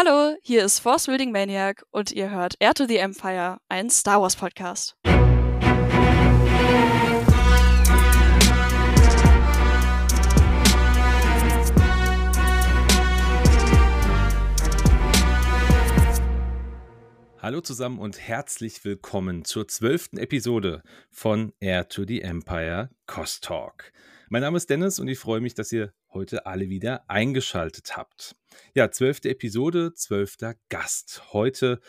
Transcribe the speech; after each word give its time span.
Hallo, 0.00 0.36
hier 0.42 0.64
ist 0.64 0.78
Force 0.78 1.08
Reading 1.08 1.32
Maniac 1.32 1.82
und 1.90 2.12
ihr 2.12 2.30
hört 2.30 2.54
Air 2.60 2.72
to 2.72 2.86
the 2.86 2.98
Empire, 2.98 3.58
ein 3.68 3.90
Star 3.90 4.22
Wars 4.22 4.36
Podcast. 4.36 4.94
Hallo 17.42 17.60
zusammen 17.60 17.98
und 17.98 18.20
herzlich 18.20 18.84
willkommen 18.84 19.44
zur 19.44 19.66
zwölften 19.66 20.18
Episode 20.18 20.84
von 21.10 21.52
Air 21.58 21.88
to 21.88 22.04
the 22.06 22.22
Empire 22.22 22.90
Cost 23.06 23.42
Talk. 23.42 23.90
Mein 24.28 24.42
Name 24.42 24.58
ist 24.58 24.70
Dennis 24.70 25.00
und 25.00 25.08
ich 25.08 25.18
freue 25.18 25.40
mich, 25.40 25.54
dass 25.54 25.72
ihr 25.72 25.92
heute 26.12 26.46
alle 26.46 26.68
wieder 26.68 27.08
eingeschaltet 27.08 27.96
habt. 27.96 28.36
Ja, 28.74 28.90
zwölfte 28.90 29.28
Episode, 29.28 29.94
zwölfter 29.94 30.54
Gast. 30.68 31.32
Heute 31.32 31.80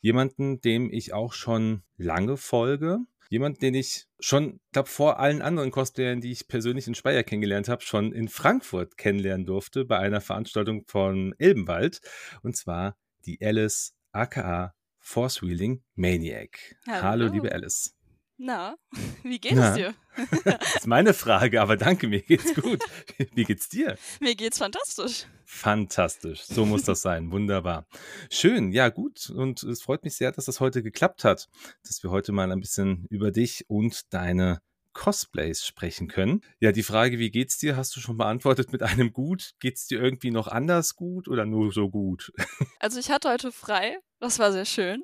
jemanden, 0.00 0.60
dem 0.60 0.92
ich 0.92 1.12
auch 1.12 1.32
schon 1.32 1.82
lange 1.96 2.36
folge. 2.36 2.98
Jemand, 3.28 3.60
den 3.60 3.74
ich 3.74 4.06
schon, 4.20 4.60
glaube 4.72 4.88
vor 4.88 5.18
allen 5.18 5.42
anderen 5.42 5.72
Cosplayern, 5.72 6.20
die 6.20 6.30
ich 6.30 6.46
persönlich 6.46 6.86
in 6.86 6.94
Speyer 6.94 7.24
kennengelernt 7.24 7.68
habe, 7.68 7.82
schon 7.82 8.12
in 8.12 8.28
Frankfurt 8.28 8.96
kennenlernen 8.96 9.46
durfte 9.46 9.84
bei 9.84 9.98
einer 9.98 10.20
Veranstaltung 10.20 10.84
von 10.86 11.34
Elbenwald. 11.38 12.00
Und 12.42 12.56
zwar 12.56 12.96
die 13.24 13.38
Alice 13.44 13.96
aka 14.12 14.74
Force 14.98 15.42
Wheeling 15.42 15.82
Maniac. 15.94 16.76
Hallo, 16.86 17.02
Hallo 17.02 17.32
liebe 17.32 17.52
Alice. 17.52 17.95
Na, 18.38 18.76
wie 19.22 19.38
geht 19.38 19.54
Na? 19.54 19.70
es 19.70 19.74
dir? 19.76 19.94
das 20.44 20.76
ist 20.76 20.86
meine 20.86 21.14
Frage, 21.14 21.60
aber 21.60 21.76
danke, 21.76 22.06
mir 22.06 22.20
geht's 22.20 22.54
gut. 22.54 22.82
Wie 23.34 23.44
geht's 23.44 23.68
dir? 23.68 23.96
Mir 24.20 24.34
geht's 24.34 24.58
fantastisch. 24.58 25.26
Fantastisch, 25.44 26.42
so 26.42 26.66
muss 26.66 26.82
das 26.84 27.02
sein. 27.02 27.30
Wunderbar. 27.30 27.86
Schön, 28.30 28.72
ja 28.72 28.88
gut. 28.88 29.30
Und 29.30 29.62
es 29.62 29.82
freut 29.82 30.04
mich 30.04 30.16
sehr, 30.16 30.32
dass 30.32 30.46
das 30.46 30.60
heute 30.60 30.82
geklappt 30.82 31.24
hat, 31.24 31.48
dass 31.86 32.02
wir 32.02 32.10
heute 32.10 32.32
mal 32.32 32.50
ein 32.50 32.60
bisschen 32.60 33.06
über 33.10 33.30
dich 33.30 33.64
und 33.68 34.12
deine 34.12 34.60
Cosplays 34.92 35.64
sprechen 35.64 36.08
können. 36.08 36.42
Ja, 36.58 36.72
die 36.72 36.82
Frage, 36.82 37.18
wie 37.18 37.30
geht's 37.30 37.58
dir, 37.58 37.76
hast 37.76 37.94
du 37.96 38.00
schon 38.00 38.16
beantwortet 38.16 38.72
mit 38.72 38.82
einem 38.82 39.12
gut. 39.12 39.52
Geht's 39.60 39.86
dir 39.86 40.02
irgendwie 40.02 40.30
noch 40.30 40.48
anders 40.48 40.96
gut 40.96 41.28
oder 41.28 41.44
nur 41.44 41.72
so 41.72 41.90
gut? 41.90 42.32
Also 42.80 42.98
ich 42.98 43.10
hatte 43.10 43.30
heute 43.30 43.52
frei, 43.52 43.98
das 44.20 44.38
war 44.38 44.52
sehr 44.52 44.64
schön. 44.64 45.02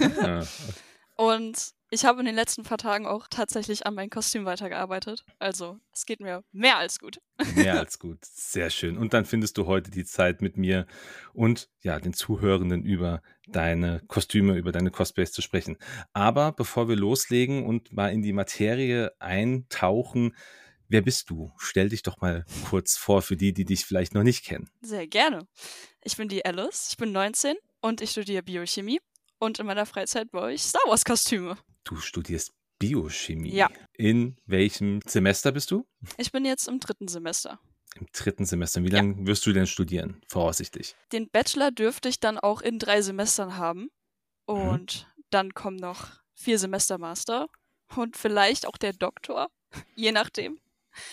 Ja. 0.00 0.46
Und 1.16 1.74
ich 1.90 2.04
habe 2.04 2.20
in 2.20 2.26
den 2.26 2.34
letzten 2.34 2.62
paar 2.62 2.78
Tagen 2.78 3.06
auch 3.06 3.26
tatsächlich 3.28 3.84
an 3.86 3.94
meinem 3.94 4.10
Kostüm 4.10 4.44
weitergearbeitet. 4.44 5.24
Also 5.38 5.78
es 5.92 6.06
geht 6.06 6.20
mir 6.20 6.44
mehr 6.52 6.78
als 6.78 7.00
gut. 7.00 7.20
Mehr 7.56 7.74
als 7.80 7.98
gut. 7.98 8.24
Sehr 8.24 8.70
schön. 8.70 8.96
Und 8.96 9.12
dann 9.12 9.24
findest 9.24 9.58
du 9.58 9.66
heute 9.66 9.90
die 9.90 10.04
Zeit 10.04 10.40
mit 10.40 10.56
mir 10.56 10.86
und 11.34 11.68
ja, 11.80 11.98
den 11.98 12.12
Zuhörenden 12.12 12.84
über 12.84 13.22
deine 13.48 14.02
Kostüme, 14.06 14.56
über 14.56 14.70
deine 14.70 14.90
Cosplays 14.90 15.32
zu 15.32 15.42
sprechen. 15.42 15.76
Aber 16.12 16.52
bevor 16.52 16.88
wir 16.88 16.96
loslegen 16.96 17.66
und 17.66 17.92
mal 17.92 18.12
in 18.12 18.22
die 18.22 18.32
Materie 18.32 19.12
eintauchen, 19.18 20.34
Wer 20.92 21.02
bist 21.02 21.30
du? 21.30 21.52
Stell 21.56 21.88
dich 21.88 22.02
doch 22.02 22.20
mal 22.20 22.44
kurz 22.68 22.96
vor 22.96 23.22
für 23.22 23.36
die, 23.36 23.52
die 23.52 23.64
dich 23.64 23.84
vielleicht 23.84 24.12
noch 24.12 24.24
nicht 24.24 24.44
kennen. 24.44 24.68
Sehr 24.80 25.06
gerne. 25.06 25.46
Ich 26.02 26.16
bin 26.16 26.28
die 26.28 26.44
Alice, 26.44 26.88
ich 26.90 26.96
bin 26.96 27.12
19 27.12 27.54
und 27.80 28.00
ich 28.00 28.10
studiere 28.10 28.42
Biochemie 28.42 28.98
und 29.38 29.60
in 29.60 29.66
meiner 29.66 29.86
Freizeit 29.86 30.32
baue 30.32 30.52
ich 30.52 30.62
Star 30.62 30.82
Wars 30.88 31.04
Kostüme. 31.04 31.56
Du 31.90 31.96
studierst 31.96 32.52
Biochemie. 32.78 33.52
Ja. 33.52 33.68
In 33.94 34.36
welchem 34.46 35.00
Semester 35.04 35.50
bist 35.50 35.72
du? 35.72 35.88
Ich 36.18 36.30
bin 36.30 36.44
jetzt 36.44 36.68
im 36.68 36.78
dritten 36.78 37.08
Semester. 37.08 37.58
Im 37.96 38.06
dritten 38.12 38.44
Semester. 38.46 38.84
Wie 38.84 38.90
lange 38.90 39.18
ja. 39.18 39.26
wirst 39.26 39.44
du 39.44 39.52
denn 39.52 39.66
studieren, 39.66 40.22
voraussichtlich? 40.28 40.94
Den 41.10 41.28
Bachelor 41.28 41.72
dürfte 41.72 42.08
ich 42.08 42.20
dann 42.20 42.38
auch 42.38 42.62
in 42.62 42.78
drei 42.78 43.02
Semestern 43.02 43.56
haben. 43.56 43.90
Mhm. 44.46 44.54
Und 44.54 45.08
mhm. 45.16 45.22
dann 45.30 45.54
kommen 45.54 45.78
noch 45.78 46.20
vier 46.32 46.60
Semester 46.60 46.96
Master 46.96 47.48
und 47.96 48.16
vielleicht 48.16 48.68
auch 48.68 48.76
der 48.76 48.92
Doktor, 48.92 49.48
je 49.96 50.12
nachdem, 50.12 50.60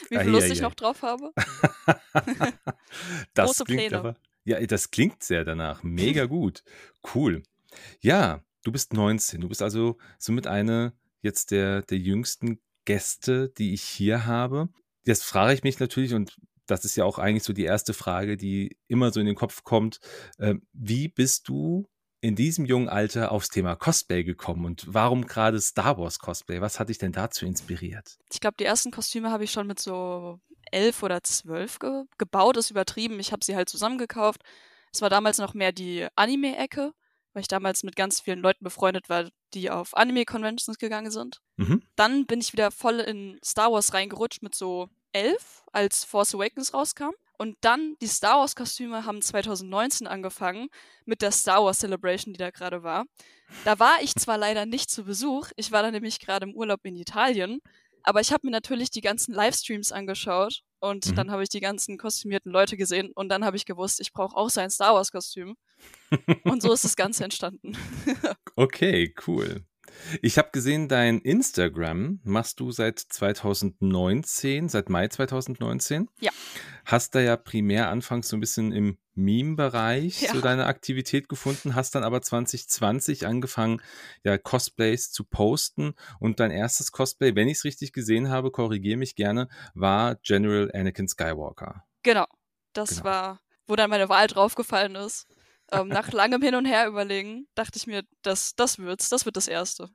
wie 0.09 0.17
viel 0.19 0.19
ah, 0.19 0.23
Lust 0.25 0.49
ja, 0.49 0.53
ich 0.53 0.61
noch 0.61 0.75
drauf 0.75 1.01
habe. 1.01 1.31
das 3.33 3.47
Große 3.47 3.63
Pläne. 3.63 3.97
Aber, 3.97 4.15
ja, 4.43 4.63
das 4.63 4.91
klingt 4.91 5.23
sehr 5.23 5.43
danach. 5.43 5.81
Mega 5.81 6.25
gut. 6.27 6.63
Cool. 7.15 7.41
Ja, 7.99 8.43
Du 8.67 8.73
bist 8.73 8.91
19. 8.91 9.39
Du 9.39 9.47
bist 9.47 9.61
also 9.61 9.97
somit 10.19 10.45
eine 10.45 10.91
jetzt 11.21 11.51
der, 11.51 11.83
der 11.83 11.99
jüngsten 11.99 12.59
Gäste, 12.83 13.47
die 13.57 13.73
ich 13.73 13.81
hier 13.81 14.25
habe. 14.25 14.67
Jetzt 15.05 15.23
frage 15.23 15.53
ich 15.53 15.63
mich 15.63 15.79
natürlich, 15.79 16.13
und 16.13 16.35
das 16.65 16.83
ist 16.83 16.97
ja 16.97 17.05
auch 17.05 17.17
eigentlich 17.17 17.43
so 17.43 17.53
die 17.53 17.63
erste 17.63 17.93
Frage, 17.93 18.35
die 18.35 18.77
immer 18.89 19.13
so 19.13 19.21
in 19.21 19.25
den 19.25 19.35
Kopf 19.35 19.63
kommt, 19.63 20.01
äh, 20.37 20.55
wie 20.73 21.07
bist 21.07 21.47
du 21.47 21.87
in 22.19 22.35
diesem 22.35 22.65
jungen 22.65 22.89
Alter 22.89 23.31
aufs 23.31 23.47
Thema 23.47 23.77
Cosplay 23.77 24.25
gekommen 24.25 24.65
und 24.65 24.83
warum 24.89 25.25
gerade 25.25 25.61
Star 25.61 25.97
Wars 25.97 26.19
Cosplay? 26.19 26.59
Was 26.59 26.77
hat 26.77 26.89
dich 26.89 26.97
denn 26.97 27.13
dazu 27.13 27.45
inspiriert? 27.45 28.17
Ich 28.33 28.41
glaube, 28.41 28.57
die 28.59 28.65
ersten 28.65 28.91
Kostüme 28.91 29.31
habe 29.31 29.45
ich 29.45 29.51
schon 29.51 29.67
mit 29.67 29.79
so 29.79 30.41
elf 30.73 31.03
oder 31.03 31.23
zwölf 31.23 31.79
ge 31.79 32.03
gebaut, 32.17 32.57
ist 32.57 32.71
übertrieben. 32.71 33.17
Ich 33.21 33.31
habe 33.31 33.45
sie 33.45 33.55
halt 33.55 33.69
zusammengekauft. 33.69 34.41
Es 34.91 35.01
war 35.01 35.09
damals 35.09 35.37
noch 35.37 35.53
mehr 35.53 35.71
die 35.71 36.05
Anime-Ecke 36.17 36.91
weil 37.37 37.41
ich 37.41 37.47
damals 37.47 37.83
mit 37.83 37.95
ganz 37.95 38.19
vielen 38.19 38.39
Leuten 38.39 38.63
befreundet 38.63 39.09
war, 39.09 39.29
die 39.53 39.69
auf 39.69 39.95
Anime-Conventions 39.95 40.79
gegangen 40.79 41.11
sind. 41.11 41.39
Mhm. 41.57 41.83
Dann 41.95 42.25
bin 42.25 42.41
ich 42.41 42.51
wieder 42.51 42.71
voll 42.71 42.99
in 42.99 43.39
Star 43.45 43.71
Wars 43.71 43.93
reingerutscht 43.93 44.41
mit 44.41 44.55
so 44.55 44.89
elf, 45.13 45.63
als 45.71 46.03
Force 46.03 46.33
Awakens 46.33 46.73
rauskam. 46.73 47.11
Und 47.37 47.55
dann 47.61 47.95
die 48.01 48.07
Star 48.07 48.39
Wars-Kostüme 48.39 49.05
haben 49.05 49.21
2019 49.21 50.07
angefangen 50.07 50.69
mit 51.05 51.21
der 51.21 51.31
Star 51.31 51.63
Wars 51.63 51.77
Celebration, 51.77 52.33
die 52.33 52.39
da 52.39 52.49
gerade 52.49 52.81
war. 52.81 53.05
Da 53.65 53.77
war 53.77 54.01
ich 54.01 54.15
zwar 54.15 54.39
leider 54.39 54.65
nicht 54.65 54.89
zu 54.89 55.03
Besuch, 55.03 55.51
ich 55.57 55.71
war 55.71 55.83
da 55.83 55.91
nämlich 55.91 56.19
gerade 56.19 56.47
im 56.47 56.55
Urlaub 56.55 56.79
in 56.85 56.95
Italien, 56.95 57.61
aber 58.07 58.21
ich 58.21 58.31
habe 58.31 58.47
mir 58.47 58.51
natürlich 58.51 58.89
die 58.89 59.01
ganzen 59.01 59.33
Livestreams 59.33 59.91
angeschaut 59.91 60.63
und 60.79 61.07
mhm. 61.07 61.15
dann 61.15 61.31
habe 61.31 61.43
ich 61.43 61.49
die 61.49 61.59
ganzen 61.59 61.97
kostümierten 61.97 62.53
Leute 62.53 62.77
gesehen 62.77 63.11
und 63.13 63.27
dann 63.27 63.43
habe 63.43 63.57
ich 63.57 63.65
gewusst, 63.65 63.99
ich 63.99 64.13
brauche 64.13 64.35
auch 64.37 64.49
sein 64.49 64.69
Star 64.69 64.93
Wars-Kostüm. 64.93 65.57
und 66.45 66.61
so 66.61 66.71
ist 66.71 66.85
das 66.85 66.95
Ganze 66.95 67.25
entstanden. 67.25 67.73
okay, 68.55 69.13
cool. 69.27 69.65
Ich 70.21 70.37
habe 70.37 70.51
gesehen, 70.53 70.87
dein 70.87 71.19
Instagram 71.19 72.21
machst 72.23 72.61
du 72.61 72.71
seit 72.71 72.97
2019, 72.99 74.69
seit 74.69 74.89
Mai 74.89 75.09
2019. 75.09 76.07
Ja. 76.21 76.31
Hast 76.85 77.13
da 77.13 77.19
ja 77.19 77.35
primär 77.35 77.89
anfangs 77.89 78.29
so 78.29 78.37
ein 78.37 78.39
bisschen 78.39 78.71
im 78.71 78.97
Meme-Bereich 79.17 80.21
ja. 80.21 80.33
so 80.33 80.41
deine 80.41 80.67
Aktivität 80.67 81.27
gefunden, 81.27 81.75
hast 81.75 81.95
dann 81.95 82.03
aber 82.03 82.21
2020 82.21 83.25
angefangen, 83.25 83.81
ja, 84.23 84.37
Cosplays 84.37 85.11
zu 85.11 85.23
posten 85.23 85.93
und 86.19 86.39
dein 86.39 86.51
erstes 86.51 86.91
Cosplay, 86.91 87.35
wenn 87.35 87.47
ich 87.47 87.57
es 87.57 87.63
richtig 87.63 87.93
gesehen 87.93 88.29
habe, 88.29 88.51
korrigiere 88.51 88.97
mich 88.97 89.15
gerne, 89.15 89.49
war 89.73 90.15
General 90.15 90.71
Anakin 90.73 91.07
Skywalker. 91.07 91.83
Genau. 92.03 92.25
Das 92.73 92.89
genau. 92.89 93.03
war, 93.05 93.41
wo 93.65 93.75
dann 93.75 93.89
meine 93.89 94.09
Wahl 94.09 94.27
draufgefallen 94.27 94.95
ist. 94.95 95.25
Ähm, 95.71 95.87
nach 95.87 96.11
langem 96.13 96.41
Hin 96.41 96.55
und 96.55 96.65
Her 96.65 96.87
überlegen, 96.87 97.47
dachte 97.55 97.77
ich 97.77 97.87
mir, 97.87 98.03
das, 98.21 98.55
das 98.55 98.77
wird's, 98.77 99.09
das 99.09 99.25
wird 99.25 99.35
das 99.35 99.47
erste. 99.47 99.89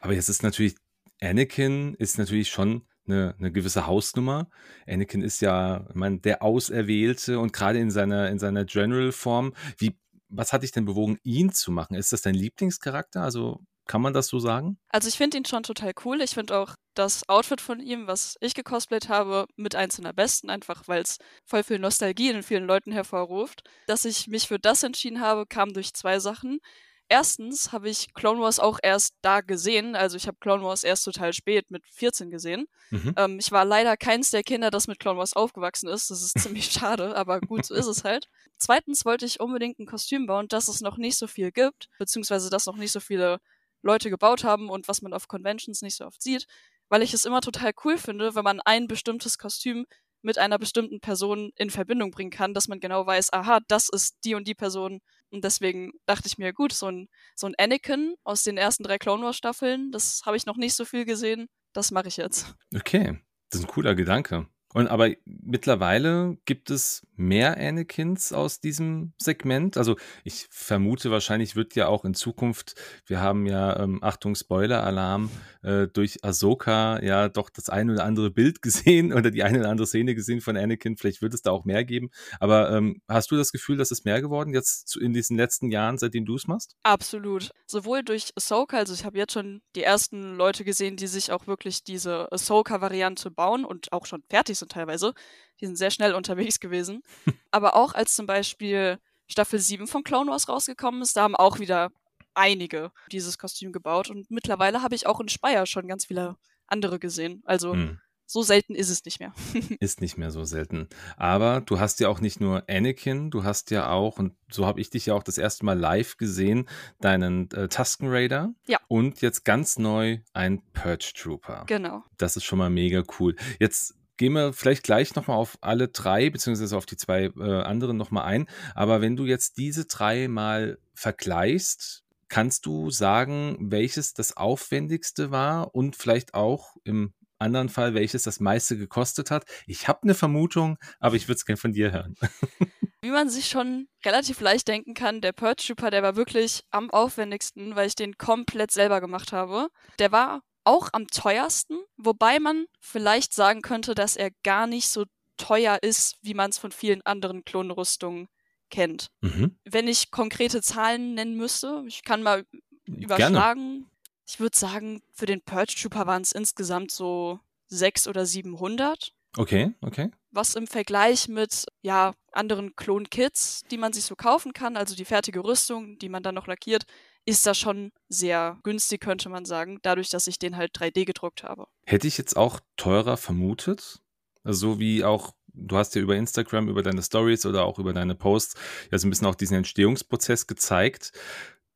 Aber 0.00 0.12
jetzt 0.14 0.28
ist 0.28 0.42
natürlich, 0.42 0.76
Anakin 1.20 1.94
ist 1.94 2.18
natürlich 2.18 2.48
schon 2.48 2.86
eine, 3.06 3.34
eine 3.38 3.52
gewisse 3.52 3.86
Hausnummer. 3.86 4.48
Anakin 4.86 5.22
ist 5.22 5.40
ja, 5.40 5.86
ich 5.88 5.94
meine, 5.94 6.18
der 6.18 6.42
Auserwählte 6.42 7.38
und 7.38 7.52
gerade 7.52 7.78
in 7.78 7.90
seiner, 7.90 8.28
in 8.30 8.38
seiner 8.38 8.64
General-Form. 8.64 9.54
Wie, 9.78 9.96
was 10.28 10.52
hat 10.52 10.62
dich 10.62 10.72
denn 10.72 10.84
bewogen, 10.84 11.18
ihn 11.22 11.52
zu 11.52 11.70
machen? 11.72 11.94
Ist 11.94 12.12
das 12.12 12.22
dein 12.22 12.34
Lieblingscharakter? 12.34 13.22
Also 13.22 13.60
kann 13.86 14.00
man 14.00 14.14
das 14.14 14.28
so 14.28 14.38
sagen? 14.38 14.78
Also 14.88 15.08
ich 15.08 15.16
finde 15.16 15.36
ihn 15.36 15.44
schon 15.44 15.62
total 15.62 15.92
cool. 16.04 16.22
Ich 16.22 16.30
finde 16.30 16.58
auch 16.58 16.74
das 16.94 17.28
Outfit 17.28 17.60
von 17.60 17.80
ihm, 17.80 18.06
was 18.06 18.36
ich 18.40 18.54
gecosplayt 18.54 19.08
habe, 19.08 19.46
mit 19.56 19.74
eins 19.74 19.96
der 19.96 20.12
besten, 20.12 20.48
einfach 20.48 20.88
weil 20.88 21.02
es 21.02 21.18
voll 21.44 21.62
viel 21.62 21.78
Nostalgie 21.78 22.30
in 22.30 22.42
vielen 22.42 22.64
Leuten 22.64 22.92
hervorruft. 22.92 23.62
Dass 23.86 24.04
ich 24.04 24.26
mich 24.26 24.48
für 24.48 24.58
das 24.58 24.82
entschieden 24.82 25.20
habe, 25.20 25.46
kam 25.46 25.72
durch 25.74 25.92
zwei 25.92 26.18
Sachen. 26.18 26.60
Erstens 27.08 27.72
habe 27.72 27.90
ich 27.90 28.14
Clone 28.14 28.40
Wars 28.40 28.58
auch 28.58 28.78
erst 28.82 29.14
da 29.20 29.40
gesehen. 29.40 29.94
Also 29.94 30.16
ich 30.16 30.26
habe 30.26 30.38
Clone 30.40 30.62
Wars 30.62 30.84
erst 30.84 31.04
total 31.04 31.32
spät 31.32 31.70
mit 31.70 31.84
14 31.90 32.30
gesehen. 32.30 32.66
Mhm. 32.90 33.14
Ähm, 33.16 33.38
ich 33.38 33.52
war 33.52 33.64
leider 33.64 33.96
keins 33.96 34.30
der 34.30 34.42
Kinder, 34.42 34.70
das 34.70 34.88
mit 34.88 34.98
Clone 34.98 35.18
Wars 35.18 35.34
aufgewachsen 35.34 35.88
ist. 35.88 36.10
Das 36.10 36.22
ist 36.22 36.38
ziemlich 36.38 36.66
schade, 36.72 37.14
aber 37.14 37.40
gut, 37.40 37.66
so 37.66 37.74
ist 37.74 37.86
es 37.86 38.04
halt. 38.04 38.28
Zweitens 38.58 39.04
wollte 39.04 39.26
ich 39.26 39.40
unbedingt 39.40 39.78
ein 39.78 39.86
Kostüm 39.86 40.26
bauen, 40.26 40.48
das 40.48 40.68
es 40.68 40.80
noch 40.80 40.96
nicht 40.96 41.18
so 41.18 41.26
viel 41.26 41.52
gibt, 41.52 41.88
beziehungsweise 41.98 42.48
das 42.48 42.66
noch 42.66 42.76
nicht 42.76 42.92
so 42.92 43.00
viele 43.00 43.38
Leute 43.82 44.08
gebaut 44.08 44.44
haben 44.44 44.70
und 44.70 44.88
was 44.88 45.02
man 45.02 45.12
auf 45.12 45.28
Conventions 45.28 45.82
nicht 45.82 45.96
so 45.96 46.06
oft 46.06 46.22
sieht, 46.22 46.46
weil 46.88 47.02
ich 47.02 47.12
es 47.12 47.26
immer 47.26 47.42
total 47.42 47.72
cool 47.84 47.98
finde, 47.98 48.34
wenn 48.34 48.44
man 48.44 48.60
ein 48.62 48.88
bestimmtes 48.88 49.36
Kostüm 49.36 49.86
mit 50.22 50.38
einer 50.38 50.58
bestimmten 50.58 51.00
Person 51.00 51.52
in 51.54 51.68
Verbindung 51.68 52.10
bringen 52.10 52.30
kann, 52.30 52.54
dass 52.54 52.66
man 52.66 52.80
genau 52.80 53.06
weiß, 53.06 53.32
aha, 53.34 53.60
das 53.68 53.90
ist 53.90 54.16
die 54.24 54.34
und 54.34 54.48
die 54.48 54.54
Person. 54.54 55.00
Und 55.34 55.42
deswegen 55.42 55.90
dachte 56.06 56.28
ich 56.28 56.38
mir, 56.38 56.52
gut, 56.52 56.72
so 56.72 56.86
ein, 56.86 57.08
so 57.34 57.48
ein 57.48 57.56
Anakin 57.58 58.14
aus 58.22 58.44
den 58.44 58.56
ersten 58.56 58.84
drei 58.84 58.98
Clone 58.98 59.24
Wars 59.24 59.36
Staffeln, 59.36 59.90
das 59.90 60.22
habe 60.24 60.36
ich 60.36 60.46
noch 60.46 60.56
nicht 60.56 60.74
so 60.74 60.84
viel 60.84 61.04
gesehen, 61.04 61.48
das 61.72 61.90
mache 61.90 62.06
ich 62.06 62.18
jetzt. 62.18 62.54
Okay, 62.72 63.18
das 63.50 63.58
ist 63.58 63.66
ein 63.66 63.72
cooler 63.72 63.96
Gedanke. 63.96 64.46
Und 64.74 64.88
aber 64.88 65.10
mittlerweile 65.24 66.36
gibt 66.46 66.68
es 66.68 67.06
mehr 67.14 67.56
Anakins 67.56 68.32
aus 68.32 68.58
diesem 68.58 69.12
Segment. 69.18 69.76
Also 69.76 69.94
ich 70.24 70.48
vermute, 70.50 71.12
wahrscheinlich 71.12 71.54
wird 71.54 71.76
ja 71.76 71.86
auch 71.86 72.04
in 72.04 72.14
Zukunft, 72.14 72.74
wir 73.06 73.20
haben 73.20 73.46
ja, 73.46 73.78
ähm, 73.78 74.02
Achtung, 74.02 74.34
Spoiler-Alarm, 74.34 75.30
äh, 75.62 75.86
durch 75.86 76.24
Ahsoka 76.24 77.00
ja 77.04 77.28
doch 77.28 77.50
das 77.50 77.68
eine 77.68 77.92
oder 77.92 78.04
andere 78.04 78.32
Bild 78.32 78.62
gesehen 78.62 79.12
oder 79.12 79.30
die 79.30 79.44
eine 79.44 79.60
oder 79.60 79.70
andere 79.70 79.86
Szene 79.86 80.16
gesehen 80.16 80.40
von 80.40 80.56
Anakin. 80.56 80.96
Vielleicht 80.96 81.22
wird 81.22 81.34
es 81.34 81.42
da 81.42 81.52
auch 81.52 81.64
mehr 81.64 81.84
geben. 81.84 82.10
Aber 82.40 82.72
ähm, 82.72 83.00
hast 83.06 83.30
du 83.30 83.36
das 83.36 83.52
Gefühl, 83.52 83.76
dass 83.76 83.92
es 83.92 84.04
mehr 84.04 84.20
geworden 84.20 84.52
jetzt 84.52 84.96
in 84.96 85.12
diesen 85.12 85.36
letzten 85.36 85.70
Jahren, 85.70 85.98
seitdem 85.98 86.26
du 86.26 86.34
es 86.34 86.48
machst? 86.48 86.74
Absolut. 86.82 87.50
Sowohl 87.68 88.02
durch 88.02 88.32
Ahsoka, 88.34 88.78
also 88.78 88.92
ich 88.92 89.04
habe 89.04 89.18
jetzt 89.18 89.34
schon 89.34 89.62
die 89.76 89.84
ersten 89.84 90.34
Leute 90.34 90.64
gesehen, 90.64 90.96
die 90.96 91.06
sich 91.06 91.30
auch 91.30 91.46
wirklich 91.46 91.84
diese 91.84 92.32
Ahsoka-Variante 92.32 93.30
bauen 93.30 93.64
und 93.64 93.92
auch 93.92 94.06
schon 94.06 94.24
fertig 94.28 94.58
sind 94.58 94.63
teilweise. 94.66 95.14
Die 95.60 95.66
sind 95.66 95.76
sehr 95.76 95.90
schnell 95.90 96.14
unterwegs 96.14 96.60
gewesen. 96.60 97.02
Aber 97.50 97.76
auch 97.76 97.94
als 97.94 98.14
zum 98.14 98.26
Beispiel 98.26 98.98
Staffel 99.26 99.58
7 99.58 99.86
von 99.86 100.04
Clone 100.04 100.30
Wars 100.30 100.48
rausgekommen 100.48 101.02
ist, 101.02 101.16
da 101.16 101.22
haben 101.22 101.36
auch 101.36 101.58
wieder 101.58 101.90
einige 102.34 102.92
dieses 103.10 103.38
Kostüm 103.38 103.72
gebaut. 103.72 104.10
Und 104.10 104.30
mittlerweile 104.30 104.82
habe 104.82 104.94
ich 104.94 105.06
auch 105.06 105.20
in 105.20 105.28
Speyer 105.28 105.66
schon 105.66 105.88
ganz 105.88 106.06
viele 106.06 106.36
andere 106.66 106.98
gesehen. 106.98 107.42
Also 107.44 107.72
hm. 107.72 108.00
so 108.26 108.42
selten 108.42 108.74
ist 108.74 108.90
es 108.90 109.04
nicht 109.04 109.20
mehr. 109.20 109.32
ist 109.80 110.00
nicht 110.00 110.18
mehr 110.18 110.30
so 110.30 110.44
selten. 110.44 110.88
Aber 111.16 111.60
du 111.60 111.80
hast 111.80 112.00
ja 112.00 112.08
auch 112.08 112.20
nicht 112.20 112.40
nur 112.40 112.64
Anakin, 112.68 113.30
du 113.30 113.44
hast 113.44 113.70
ja 113.70 113.90
auch, 113.90 114.18
und 114.18 114.34
so 114.50 114.66
habe 114.66 114.80
ich 114.80 114.90
dich 114.90 115.06
ja 115.06 115.14
auch 115.14 115.22
das 115.22 115.38
erste 115.38 115.64
Mal 115.64 115.78
live 115.78 116.16
gesehen, 116.16 116.68
deinen 117.00 117.50
äh, 117.52 117.68
Tusken 117.68 118.08
Raider. 118.08 118.52
Ja. 118.66 118.78
Und 118.88 119.20
jetzt 119.20 119.44
ganz 119.44 119.78
neu 119.78 120.18
ein 120.32 120.62
Purge 120.72 121.12
Trooper. 121.16 121.64
Genau. 121.66 122.02
Das 122.18 122.36
ist 122.36 122.44
schon 122.44 122.58
mal 122.58 122.70
mega 122.70 123.02
cool. 123.18 123.36
Jetzt 123.60 123.94
gehen 124.16 124.32
wir 124.32 124.52
vielleicht 124.52 124.82
gleich 124.82 125.14
nochmal 125.14 125.36
auf 125.36 125.58
alle 125.60 125.88
drei, 125.88 126.30
beziehungsweise 126.30 126.76
auf 126.76 126.86
die 126.86 126.96
zwei 126.96 127.30
äh, 127.36 127.62
anderen 127.62 127.96
nochmal 127.96 128.24
ein. 128.24 128.48
Aber 128.74 129.00
wenn 129.00 129.16
du 129.16 129.26
jetzt 129.26 129.56
diese 129.58 129.86
drei 129.86 130.28
mal 130.28 130.78
vergleichst, 130.94 132.04
Kannst 132.34 132.66
du 132.66 132.90
sagen, 132.90 133.56
welches 133.60 134.12
das 134.12 134.36
aufwendigste 134.36 135.30
war 135.30 135.74
und 135.74 135.94
vielleicht 135.94 136.34
auch 136.34 136.74
im 136.82 137.14
anderen 137.38 137.68
Fall, 137.68 137.94
welches 137.94 138.24
das 138.24 138.40
meiste 138.40 138.76
gekostet 138.76 139.30
hat? 139.30 139.44
Ich 139.68 139.86
habe 139.86 140.02
eine 140.02 140.14
Vermutung, 140.14 140.76
aber 140.98 141.16
ich 141.16 141.28
würde 141.28 141.36
es 141.36 141.44
gerne 141.44 141.58
von 141.58 141.72
dir 141.72 141.92
hören. 141.92 142.16
Wie 143.02 143.10
man 143.10 143.28
sich 143.28 143.46
schon 143.46 143.86
relativ 144.04 144.40
leicht 144.40 144.66
denken 144.66 144.94
kann, 144.94 145.20
der 145.20 145.32
Purge 145.32 145.62
Trooper, 145.64 145.90
der 145.90 146.02
war 146.02 146.16
wirklich 146.16 146.64
am 146.70 146.90
aufwendigsten, 146.90 147.76
weil 147.76 147.86
ich 147.86 147.94
den 147.94 148.16
komplett 148.16 148.72
selber 148.72 149.00
gemacht 149.00 149.32
habe. 149.32 149.68
Der 149.98 150.10
war 150.10 150.42
auch 150.64 150.88
am 150.92 151.06
teuersten, 151.08 151.78
wobei 151.96 152.40
man 152.40 152.66
vielleicht 152.80 153.32
sagen 153.32 153.62
könnte, 153.62 153.94
dass 153.94 154.16
er 154.16 154.30
gar 154.42 154.66
nicht 154.66 154.88
so 154.88 155.04
teuer 155.36 155.78
ist, 155.82 156.16
wie 156.22 156.34
man 156.34 156.50
es 156.50 156.58
von 156.58 156.72
vielen 156.72 157.02
anderen 157.02 157.44
Klonrüstungen 157.44 158.28
kennt. 158.70 159.08
Mhm. 159.20 159.56
Wenn 159.64 159.88
ich 159.88 160.10
konkrete 160.10 160.62
Zahlen 160.62 161.14
nennen 161.14 161.36
müsste, 161.36 161.84
ich 161.86 162.02
kann 162.02 162.22
mal 162.22 162.44
überschlagen. 162.86 163.72
Gerne. 163.72 163.90
Ich 164.26 164.40
würde 164.40 164.56
sagen, 164.56 165.02
für 165.12 165.26
den 165.26 165.42
Purge 165.42 165.74
Trooper 165.74 166.06
waren 166.06 166.22
es 166.22 166.32
insgesamt 166.32 166.90
so 166.90 167.40
600 167.68 168.16
oder 168.16 168.26
700. 168.26 169.12
Okay, 169.36 169.72
okay. 169.80 170.10
Was 170.30 170.54
im 170.54 170.66
Vergleich 170.66 171.28
mit 171.28 171.66
ja, 171.82 172.14
anderen 172.32 172.74
Klon-Kits, 172.76 173.62
die 173.70 173.78
man 173.78 173.92
sich 173.92 174.04
so 174.04 174.16
kaufen 174.16 174.52
kann, 174.52 174.76
also 174.76 174.94
die 174.94 175.04
fertige 175.04 175.44
Rüstung, 175.44 175.98
die 175.98 176.08
man 176.08 176.22
dann 176.22 176.34
noch 176.34 176.46
lackiert, 176.46 176.84
ist 177.26 177.46
das 177.46 177.58
schon 177.58 177.92
sehr 178.08 178.58
günstig, 178.62 179.00
könnte 179.00 179.28
man 179.28 179.44
sagen, 179.44 179.78
dadurch, 179.82 180.10
dass 180.10 180.26
ich 180.26 180.38
den 180.38 180.56
halt 180.56 180.76
3D 180.76 181.04
gedruckt 181.04 181.42
habe. 181.42 181.66
Hätte 181.86 182.06
ich 182.06 182.18
jetzt 182.18 182.36
auch 182.36 182.60
teurer 182.76 183.16
vermutet? 183.16 184.00
So 184.44 184.78
wie 184.78 185.04
auch 185.04 185.32
du 185.54 185.76
hast 185.76 185.94
ja 185.94 186.02
über 186.02 186.16
Instagram, 186.16 186.68
über 186.68 186.82
deine 186.82 187.02
Stories 187.02 187.46
oder 187.46 187.64
auch 187.64 187.78
über 187.78 187.92
deine 187.92 188.14
Posts 188.14 188.56
ja 188.90 188.98
so 188.98 189.06
ein 189.06 189.10
bisschen 189.10 189.26
auch 189.26 189.34
diesen 189.34 189.56
Entstehungsprozess 189.56 190.46
gezeigt. 190.46 191.12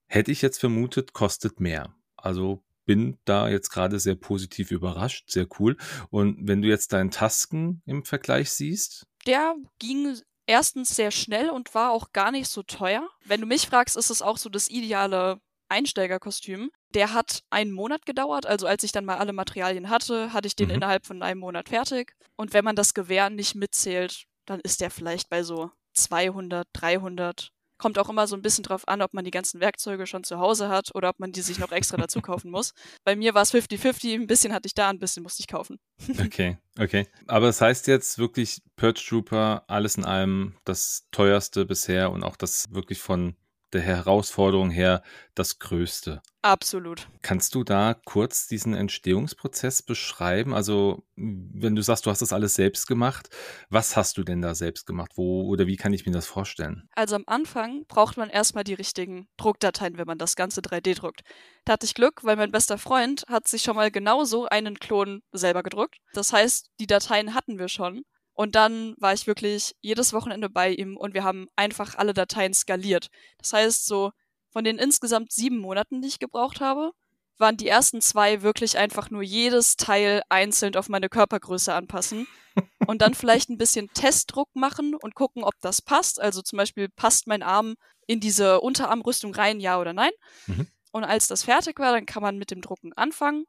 Hätte 0.07 0.33
ich 0.33 0.43
jetzt 0.43 0.59
vermutet, 0.59 1.13
kostet 1.13 1.61
mehr. 1.61 1.95
Also 2.17 2.63
bin 2.85 3.19
da 3.25 3.49
jetzt 3.49 3.71
gerade 3.71 4.01
sehr 4.01 4.15
positiv 4.15 4.71
überrascht, 4.71 5.31
sehr 5.31 5.47
cool. 5.59 5.77
Und 6.11 6.49
wenn 6.49 6.63
du 6.63 6.69
jetzt 6.69 6.93
deinen 6.93 7.11
Tasken 7.11 7.83
im 7.85 8.05
Vergleich 8.05 8.51
siehst? 8.51 9.07
Der 9.27 9.55
ging 9.79 10.17
erstens 10.49 10.97
sehr 10.97 11.11
schnell 11.11 11.51
und 11.51 11.75
war 11.75 11.93
auch 11.93 12.13
gar 12.13 12.33
nicht 12.33 12.49
so 12.49 12.63
teuer. 12.63 13.09
Wenn 13.25 13.41
du 13.41 13.47
mich 13.47 13.69
fragst, 13.69 13.97
ist 13.97 14.11
es 14.11 14.23
auch 14.23 14.39
so 14.39 14.49
das 14.49 14.69
ideale 14.69 15.41
Einsteigerkostüm. 15.69 16.71
Der 16.95 17.13
hat 17.13 17.45
einen 17.51 17.71
Monat 17.71 18.07
gedauert, 18.07 18.47
also 18.47 18.67
als 18.67 18.83
ich 18.83 18.91
dann 18.91 19.05
mal 19.05 19.19
alle 19.19 19.35
Materialien 19.35 19.91
hatte, 19.91 20.33
hatte 20.33 20.49
ich 20.49 20.57
den 20.57 20.69
mhm. 20.69 20.77
innerhalb 20.77 21.07
von 21.07 21.23
einem 21.23 21.41
Monat 21.41 21.69
fertig. 21.69 22.17
Und 22.37 22.55
wenn 22.55 22.65
man 22.65 22.77
das 22.77 22.95
Gewehr 22.95 23.29
nicht 23.31 23.55
mitzählt, 23.55 24.25
dann 24.47 24.61
ist 24.61 24.81
der 24.81 24.91
vielleicht 24.91 25.29
bei 25.29 25.43
so 25.43 25.71
200, 25.93 26.67
300. 26.73 27.53
Kommt 27.79 27.99
auch 27.99 28.09
immer 28.09 28.27
so 28.27 28.37
ein 28.37 28.43
bisschen 28.43 28.65
drauf 28.65 28.87
an, 28.87 29.03
ob 29.03 29.15
man 29.15 29.25
die 29.25 29.31
ganzen 29.31 29.61
Werkzeuge 29.61 30.07
schon 30.07 30.25
zu 30.25 30.39
Hause 30.39 30.69
hat 30.69 30.95
oder 30.95 31.09
ob 31.11 31.19
man 31.19 31.33
die 31.33 31.41
sich 31.41 31.59
noch 31.59 31.73
extra 31.73 31.97
dazu 31.97 32.21
kaufen 32.21 32.51
muss. 32.51 32.75
Bei 33.05 33.17
mir 33.17 33.35
war 33.35 33.43
es 33.43 33.55
50-50, 33.55 34.15
ein 34.15 34.27
bisschen 34.27 34.53
hatte 34.53 34.67
ich 34.67 34.75
da, 34.75 34.89
ein 34.89 34.99
bisschen 34.99 35.23
musste 35.23 35.41
ich 35.41 35.49
kaufen. 35.49 35.79
okay, 36.25 36.59
okay. 36.79 37.07
Aber 37.27 37.47
das 37.47 37.61
heißt 37.61 37.87
jetzt 37.87 38.19
wirklich 38.19 38.63
Purge 38.77 39.03
Trooper, 39.07 39.65
alles 39.69 39.97
in 39.97 40.05
allem 40.05 40.57
das 40.65 41.07
teuerste 41.11 41.65
bisher 41.65 42.11
und 42.11 42.23
auch 42.23 42.37
das 42.37 42.67
wirklich 42.71 43.01
von 43.01 43.37
der 43.73 43.83
Herausforderung 43.83 44.71
her 44.71 45.03
das 45.35 45.59
Größte. 45.59 46.23
Absolut. 46.43 47.09
Kannst 47.21 47.55
du 47.55 47.65
da 47.65 47.95
kurz 48.05 48.47
diesen 48.47 48.75
Entstehungsprozess 48.75 49.83
beschreiben? 49.83 50.55
Also, 50.55 51.05
wenn 51.17 51.75
du 51.75 51.83
sagst, 51.83 52.07
du 52.07 52.11
hast 52.11 52.23
das 52.23 52.33
alles 52.33 52.55
selbst 52.55 52.87
gemacht, 52.87 53.29
was 53.69 53.97
hast 53.97 54.17
du 54.19 54.23
denn 54.23 54.41
da 54.41 54.55
selbst 54.55 54.87
gemacht? 54.87 55.13
Wo 55.17 55.43
oder 55.49 55.67
wie 55.67 55.77
kann 55.77 55.93
ich 55.93 56.07
mir 56.07 56.13
das 56.13 56.27
vorstellen? 56.27 56.89
Also 56.95 57.17
am 57.17 57.25
Anfang 57.27 57.85
braucht 57.87 58.17
man 58.17 58.31
erstmal 58.31 58.65
die 58.65 58.75
richtigen 58.75 59.29
Druckdateien, 59.37 59.99
wenn 59.99 60.07
man 60.07 60.19
das 60.19 60.37
Ganze 60.37 60.61
3D 60.61 60.95
druckt. 60.95 61.23
Da 61.65 61.75
hatte 61.75 61.87
ich 61.87 61.95
Glück, 61.95 62.25
weil 62.25 62.37
mein 62.37 62.53
bester 62.53 62.79
Freund 62.79 63.25
hat 63.29 63.49
sich 63.49 63.63
schon 63.63 63.77
mal 63.77 63.91
genauso 63.91 64.47
einen 64.47 64.79
Klon 64.79 65.23
selber 65.33 65.63
gedruckt. 65.63 65.99
Das 66.13 66.33
heißt, 66.33 66.71
die 66.81 66.87
Dateien 66.87 67.35
hatten 67.35 67.59
wir 67.59 67.69
schon. 67.69 68.03
Und 68.39 68.55
dann 68.55 68.95
war 68.99 69.13
ich 69.15 69.27
wirklich 69.27 69.75
jedes 69.81 70.13
Wochenende 70.13 70.49
bei 70.49 70.71
ihm 70.71 70.97
und 70.97 71.13
wir 71.13 71.25
haben 71.25 71.49
einfach 71.57 71.97
alle 71.97 72.15
Dateien 72.15 72.55
skaliert. 72.55 73.09
Das 73.39 73.53
heißt, 73.53 73.85
so 73.85 74.13
von 74.53 74.63
den 74.63 74.79
insgesamt 74.79 75.33
sieben 75.33 75.59
Monaten, 75.59 76.01
die 76.01 76.07
ich 76.07 76.21
gebraucht 76.21 76.61
habe, 76.61 76.93
waren 77.39 77.57
die 77.57 77.67
ersten 77.67 78.01
zwei 78.01 78.43
wirklich 78.43 78.79
einfach 78.79 79.11
nur 79.11 79.25
jedes 79.25 79.75
Teil 79.75 80.23
einzeln 80.29 80.77
auf 80.77 80.89
meine 80.89 81.09
Körpergröße 81.09 81.75
anpassen 81.75 82.29
und 82.87 83.03
dann 83.03 83.15
vielleicht 83.15 83.51
ein 83.51 83.59
bisschen 83.59 83.93
Testdruck 83.93 84.55
machen 84.55 84.95
und 84.95 85.17
gucken, 85.17 85.43
ob 85.43 85.55
das 85.61 85.83
passt. 85.83 86.21
Also 86.21 86.41
zum 86.41 86.59
Beispiel, 86.59 86.89
passt 86.89 87.27
mein 87.27 87.43
Arm 87.43 87.75
in 88.07 88.21
diese 88.21 88.61
Unterarmrüstung 88.61 89.35
rein, 89.35 89.59
ja 89.59 89.81
oder 89.81 89.93
nein? 89.93 90.13
Mhm. 90.47 90.69
Und 90.93 91.03
als 91.03 91.27
das 91.27 91.43
fertig 91.43 91.81
war, 91.81 91.91
dann 91.91 92.07
kann 92.07 92.23
man 92.23 92.39
mit 92.39 92.53
dem 92.53 92.61
Drucken 92.61 92.93
anfangen 92.93 93.47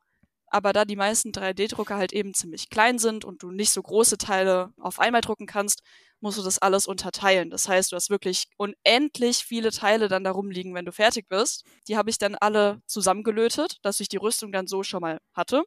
aber 0.52 0.74
da 0.74 0.86
die 0.86 0.96
meisten 0.96 1.32
3D-Drucker 1.32 1.96
halt 1.96 2.14
eben 2.14 2.34
ziemlich 2.34 2.70
klein 2.70 3.00
sind 3.00 3.26
und 3.26 3.44
du 3.44 3.52
nicht 3.52 3.72
so 3.72 3.82
große 3.82 4.18
Teile 4.18 4.72
auf 4.80 5.00
einmal 5.00 5.22
drucken 5.22 5.46
kannst, 5.46 5.82
musst 6.22 6.38
du 6.38 6.44
das 6.44 6.60
alles 6.60 6.88
unterteilen. 6.88 7.50
Das 7.50 7.68
heißt, 7.68 7.92
du 7.92 7.96
hast 7.96 8.10
wirklich 8.10 8.48
unendlich 8.58 9.38
viele 9.38 9.72
Teile 9.72 10.08
dann 10.08 10.24
da 10.24 10.32
rumliegen, 10.32 10.74
wenn 10.74 10.86
du 10.86 10.92
fertig 10.92 11.28
bist. 11.30 11.66
Die 11.88 11.98
habe 11.98 12.10
ich 12.10 12.18
dann 12.18 12.36
alle 12.36 12.82
zusammengelötet, 12.86 13.78
dass 13.84 14.00
ich 14.00 14.10
die 14.10 14.18
Rüstung 14.18 14.52
dann 14.52 14.68
so 14.68 14.84
schon 14.84 15.02
mal 15.02 15.20
hatte. 15.34 15.64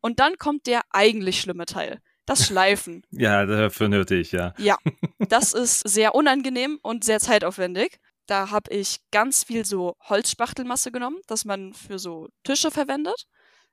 Und 0.00 0.18
dann 0.18 0.38
kommt 0.38 0.66
der 0.66 0.82
eigentlich 0.90 1.40
schlimme 1.40 1.66
Teil. 1.66 2.00
Das 2.24 2.46
Schleifen. 2.46 3.04
ja, 3.10 3.44
dafür 3.44 3.88
nötig, 3.88 4.32
ja. 4.32 4.54
Ja, 4.58 4.76
das 5.28 5.52
ist 5.52 5.80
sehr 5.80 6.14
unangenehm 6.14 6.78
und 6.82 7.04
sehr 7.04 7.20
zeitaufwendig. 7.20 7.98
Da 8.26 8.50
habe 8.50 8.72
ich 8.72 9.00
ganz 9.10 9.44
viel 9.44 9.64
so 9.64 9.96
Holzspachtelmasse 10.08 10.92
genommen, 10.92 11.18
das 11.26 11.44
man 11.44 11.74
für 11.74 11.98
so 11.98 12.28
Tische 12.44 12.70
verwendet 12.70 13.26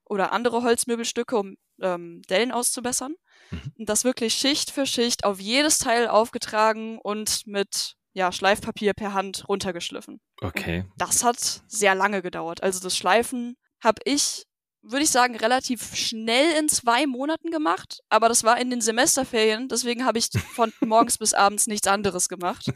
oder 0.09 0.33
andere 0.33 0.63
Holzmöbelstücke, 0.63 1.37
um 1.37 1.55
ähm, 1.81 2.21
Dellen 2.29 2.51
auszubessern. 2.51 3.13
Mhm. 3.51 3.73
Und 3.77 3.89
das 3.89 4.03
wirklich 4.03 4.33
Schicht 4.33 4.71
für 4.71 4.85
Schicht 4.85 5.23
auf 5.23 5.39
jedes 5.39 5.77
Teil 5.77 6.07
aufgetragen 6.07 6.99
und 6.99 7.47
mit 7.47 7.95
ja, 8.13 8.31
Schleifpapier 8.31 8.93
per 8.93 9.13
Hand 9.13 9.47
runtergeschliffen. 9.47 10.19
Okay. 10.41 10.81
Und 10.81 10.93
das 10.97 11.23
hat 11.23 11.61
sehr 11.67 11.95
lange 11.95 12.21
gedauert. 12.21 12.63
Also 12.63 12.79
das 12.81 12.97
Schleifen 12.97 13.55
habe 13.83 14.01
ich, 14.03 14.45
würde 14.81 15.03
ich 15.03 15.09
sagen, 15.09 15.35
relativ 15.35 15.95
schnell 15.95 16.57
in 16.59 16.69
zwei 16.69 17.05
Monaten 17.05 17.51
gemacht. 17.51 18.01
Aber 18.09 18.29
das 18.29 18.43
war 18.43 18.59
in 18.59 18.69
den 18.69 18.81
Semesterferien. 18.81 19.67
Deswegen 19.67 20.05
habe 20.05 20.17
ich 20.17 20.29
von 20.55 20.71
morgens 20.81 21.17
bis 21.17 21.33
abends 21.33 21.67
nichts 21.67 21.87
anderes 21.87 22.29
gemacht. 22.29 22.71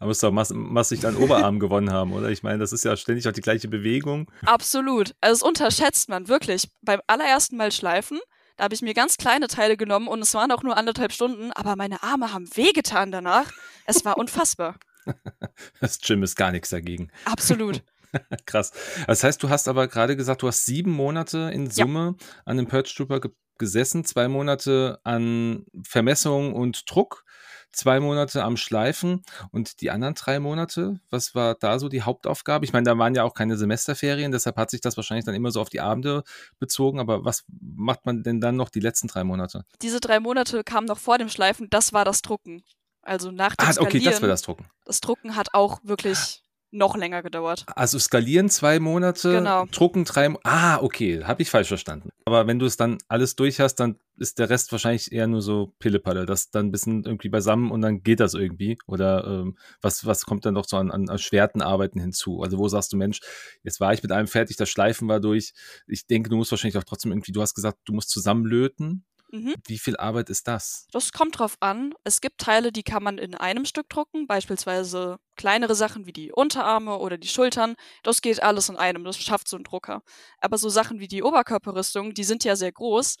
Musst 0.00 0.22
du 0.22 0.28
auch 0.28 0.32
mass 0.32 0.50
massig 0.50 1.00
deinen 1.00 1.16
Oberarm 1.16 1.60
gewonnen 1.60 1.92
haben, 1.92 2.12
oder? 2.12 2.30
Ich 2.30 2.42
meine, 2.42 2.58
das 2.58 2.72
ist 2.72 2.84
ja 2.84 2.96
ständig 2.96 3.28
auch 3.28 3.32
die 3.32 3.40
gleiche 3.40 3.68
Bewegung. 3.68 4.30
Absolut. 4.44 5.14
Also 5.20 5.36
es 5.36 5.42
unterschätzt 5.42 6.08
man 6.08 6.28
wirklich. 6.28 6.68
Beim 6.82 7.00
allerersten 7.06 7.56
Mal 7.56 7.72
schleifen, 7.72 8.18
da 8.56 8.64
habe 8.64 8.74
ich 8.74 8.82
mir 8.82 8.94
ganz 8.94 9.16
kleine 9.16 9.48
Teile 9.48 9.76
genommen 9.76 10.08
und 10.08 10.20
es 10.20 10.32
waren 10.34 10.50
auch 10.50 10.62
nur 10.62 10.76
anderthalb 10.76 11.12
Stunden, 11.12 11.52
aber 11.52 11.76
meine 11.76 12.02
Arme 12.02 12.32
haben 12.32 12.48
wehgetan 12.56 13.12
danach. 13.12 13.50
Es 13.84 14.04
war 14.04 14.18
unfassbar. 14.18 14.76
das 15.80 16.00
Gym 16.00 16.22
ist 16.22 16.36
gar 16.36 16.52
nichts 16.52 16.70
dagegen. 16.70 17.10
Absolut. 17.24 17.82
Krass. 18.46 18.72
Das 19.06 19.24
heißt, 19.24 19.42
du 19.42 19.48
hast 19.48 19.68
aber 19.68 19.88
gerade 19.88 20.16
gesagt, 20.16 20.42
du 20.42 20.48
hast 20.48 20.64
sieben 20.64 20.90
Monate 20.90 21.50
in 21.52 21.70
Summe 21.70 22.14
ja. 22.18 22.26
an 22.44 22.56
dem 22.56 22.66
Purge 22.66 22.92
Trooper 22.94 23.20
gesessen, 23.58 24.04
zwei 24.04 24.28
Monate 24.28 25.00
an 25.02 25.64
Vermessung 25.82 26.52
und 26.52 26.90
Druck, 26.90 27.24
zwei 27.72 28.00
Monate 28.00 28.42
am 28.42 28.56
Schleifen 28.56 29.22
und 29.50 29.80
die 29.80 29.90
anderen 29.90 30.14
drei 30.14 30.40
Monate, 30.40 31.00
was 31.10 31.34
war 31.34 31.54
da 31.54 31.78
so 31.78 31.88
die 31.88 32.02
Hauptaufgabe? 32.02 32.64
Ich 32.64 32.72
meine, 32.72 32.84
da 32.84 32.98
waren 32.98 33.14
ja 33.14 33.24
auch 33.24 33.34
keine 33.34 33.56
Semesterferien, 33.56 34.32
deshalb 34.32 34.56
hat 34.56 34.70
sich 34.70 34.80
das 34.80 34.96
wahrscheinlich 34.96 35.24
dann 35.24 35.34
immer 35.34 35.50
so 35.50 35.60
auf 35.60 35.68
die 35.68 35.80
Abende 35.80 36.22
bezogen, 36.58 37.00
aber 37.00 37.24
was 37.24 37.44
macht 37.48 38.06
man 38.06 38.22
denn 38.22 38.40
dann 38.40 38.56
noch 38.56 38.70
die 38.70 38.80
letzten 38.80 39.08
drei 39.08 39.24
Monate? 39.24 39.64
Diese 39.82 40.00
drei 40.00 40.20
Monate 40.20 40.64
kamen 40.64 40.86
noch 40.86 40.98
vor 40.98 41.18
dem 41.18 41.28
Schleifen, 41.28 41.68
das 41.70 41.92
war 41.92 42.04
das 42.04 42.22
Drucken. 42.22 42.62
Also 43.02 43.30
nach 43.30 43.54
dem 43.54 43.68
Ah, 43.68 43.72
Skalieren. 43.72 43.96
okay, 44.00 44.10
das 44.10 44.20
war 44.20 44.28
das 44.28 44.42
Drucken. 44.42 44.66
Das 44.84 45.00
Drucken 45.00 45.36
hat 45.36 45.54
auch 45.54 45.78
wirklich 45.84 46.42
noch 46.70 46.96
länger 46.96 47.22
gedauert. 47.22 47.64
Also 47.74 47.98
skalieren 47.98 48.48
zwei 48.48 48.80
Monate, 48.80 49.32
Genau. 49.32 49.66
drucken 49.70 50.04
drei 50.04 50.28
Mo 50.28 50.38
Ah, 50.44 50.78
okay, 50.82 51.24
habe 51.24 51.42
ich 51.42 51.50
falsch 51.50 51.68
verstanden. 51.68 52.10
Aber 52.24 52.46
wenn 52.46 52.58
du 52.58 52.66
es 52.66 52.76
dann 52.76 52.98
alles 53.08 53.36
durch 53.36 53.60
hast, 53.60 53.76
dann 53.76 53.96
ist 54.18 54.38
der 54.38 54.50
Rest 54.50 54.72
wahrscheinlich 54.72 55.12
eher 55.12 55.26
nur 55.26 55.42
so 55.42 55.74
Pillepalle, 55.78 56.26
das 56.26 56.50
dann 56.50 56.66
ein 56.66 56.72
bisschen 56.72 57.04
irgendwie 57.04 57.28
beisammen 57.28 57.70
und 57.70 57.82
dann 57.82 58.02
geht 58.02 58.20
das 58.20 58.34
irgendwie. 58.34 58.78
Oder 58.86 59.24
ähm, 59.26 59.56
was, 59.80 60.06
was 60.06 60.24
kommt 60.24 60.44
dann 60.44 60.54
noch 60.54 60.66
so 60.66 60.76
an, 60.76 60.90
an 60.90 61.08
erschwerten 61.08 61.62
Arbeiten 61.62 62.00
hinzu? 62.00 62.42
Also 62.42 62.58
wo 62.58 62.66
sagst 62.68 62.92
du, 62.92 62.96
Mensch, 62.96 63.20
jetzt 63.62 63.80
war 63.80 63.92
ich 63.92 64.02
mit 64.02 64.12
allem 64.12 64.26
fertig, 64.26 64.56
das 64.56 64.68
Schleifen 64.68 65.08
war 65.08 65.20
durch. 65.20 65.52
Ich 65.86 66.06
denke, 66.06 66.30
du 66.30 66.36
musst 66.36 66.50
wahrscheinlich 66.50 66.78
auch 66.78 66.84
trotzdem 66.84 67.12
irgendwie, 67.12 67.32
du 67.32 67.42
hast 67.42 67.54
gesagt, 67.54 67.78
du 67.84 67.92
musst 67.92 68.10
zusammenlöten. 68.10 69.04
Mhm. 69.30 69.54
Wie 69.66 69.78
viel 69.78 69.96
Arbeit 69.96 70.30
ist 70.30 70.46
das? 70.46 70.86
Das 70.92 71.12
kommt 71.12 71.38
drauf 71.38 71.56
an. 71.60 71.94
Es 72.04 72.20
gibt 72.20 72.38
Teile, 72.40 72.70
die 72.72 72.82
kann 72.84 73.02
man 73.02 73.18
in 73.18 73.34
einem 73.34 73.64
Stück 73.64 73.88
drucken, 73.88 74.26
beispielsweise 74.26 75.18
kleinere 75.36 75.74
Sachen 75.74 76.06
wie 76.06 76.12
die 76.12 76.32
Unterarme 76.32 76.98
oder 76.98 77.18
die 77.18 77.28
Schultern. 77.28 77.74
Das 78.02 78.22
geht 78.22 78.42
alles 78.42 78.68
in 78.68 78.76
einem, 78.76 79.04
das 79.04 79.18
schafft 79.18 79.48
so 79.48 79.56
ein 79.56 79.64
Drucker. 79.64 80.02
Aber 80.38 80.58
so 80.58 80.68
Sachen 80.68 81.00
wie 81.00 81.08
die 81.08 81.22
Oberkörperrüstung, 81.22 82.14
die 82.14 82.24
sind 82.24 82.44
ja 82.44 82.56
sehr 82.56 82.72
groß, 82.72 83.16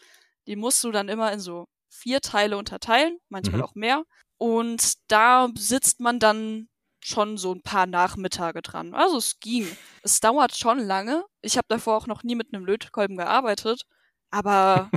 die 0.46 0.56
musst 0.56 0.82
du 0.84 0.92
dann 0.92 1.08
immer 1.08 1.32
in 1.32 1.40
so 1.40 1.66
vier 1.90 2.20
Teile 2.20 2.56
unterteilen, 2.56 3.18
manchmal 3.28 3.58
Mhm. 3.58 3.64
auch 3.64 3.74
mehr. 3.74 4.04
Und 4.38 4.94
da 5.08 5.48
sitzt 5.56 6.00
man 6.00 6.18
dann 6.20 6.68
schon 7.02 7.36
so 7.38 7.52
ein 7.54 7.62
paar 7.62 7.86
Nachmittage 7.86 8.62
dran. 8.62 8.94
Also 8.94 9.16
es 9.18 9.38
ging. 9.40 9.66
Es 10.02 10.20
dauert 10.20 10.56
schon 10.56 10.78
lange. 10.78 11.24
Ich 11.40 11.56
habe 11.56 11.66
davor 11.68 11.96
auch 11.96 12.06
noch 12.06 12.22
nie 12.22 12.34
mit 12.34 12.52
einem 12.52 12.64
Lötkolben 12.64 13.16
gearbeitet. 13.16 13.82
Aber 14.36 14.90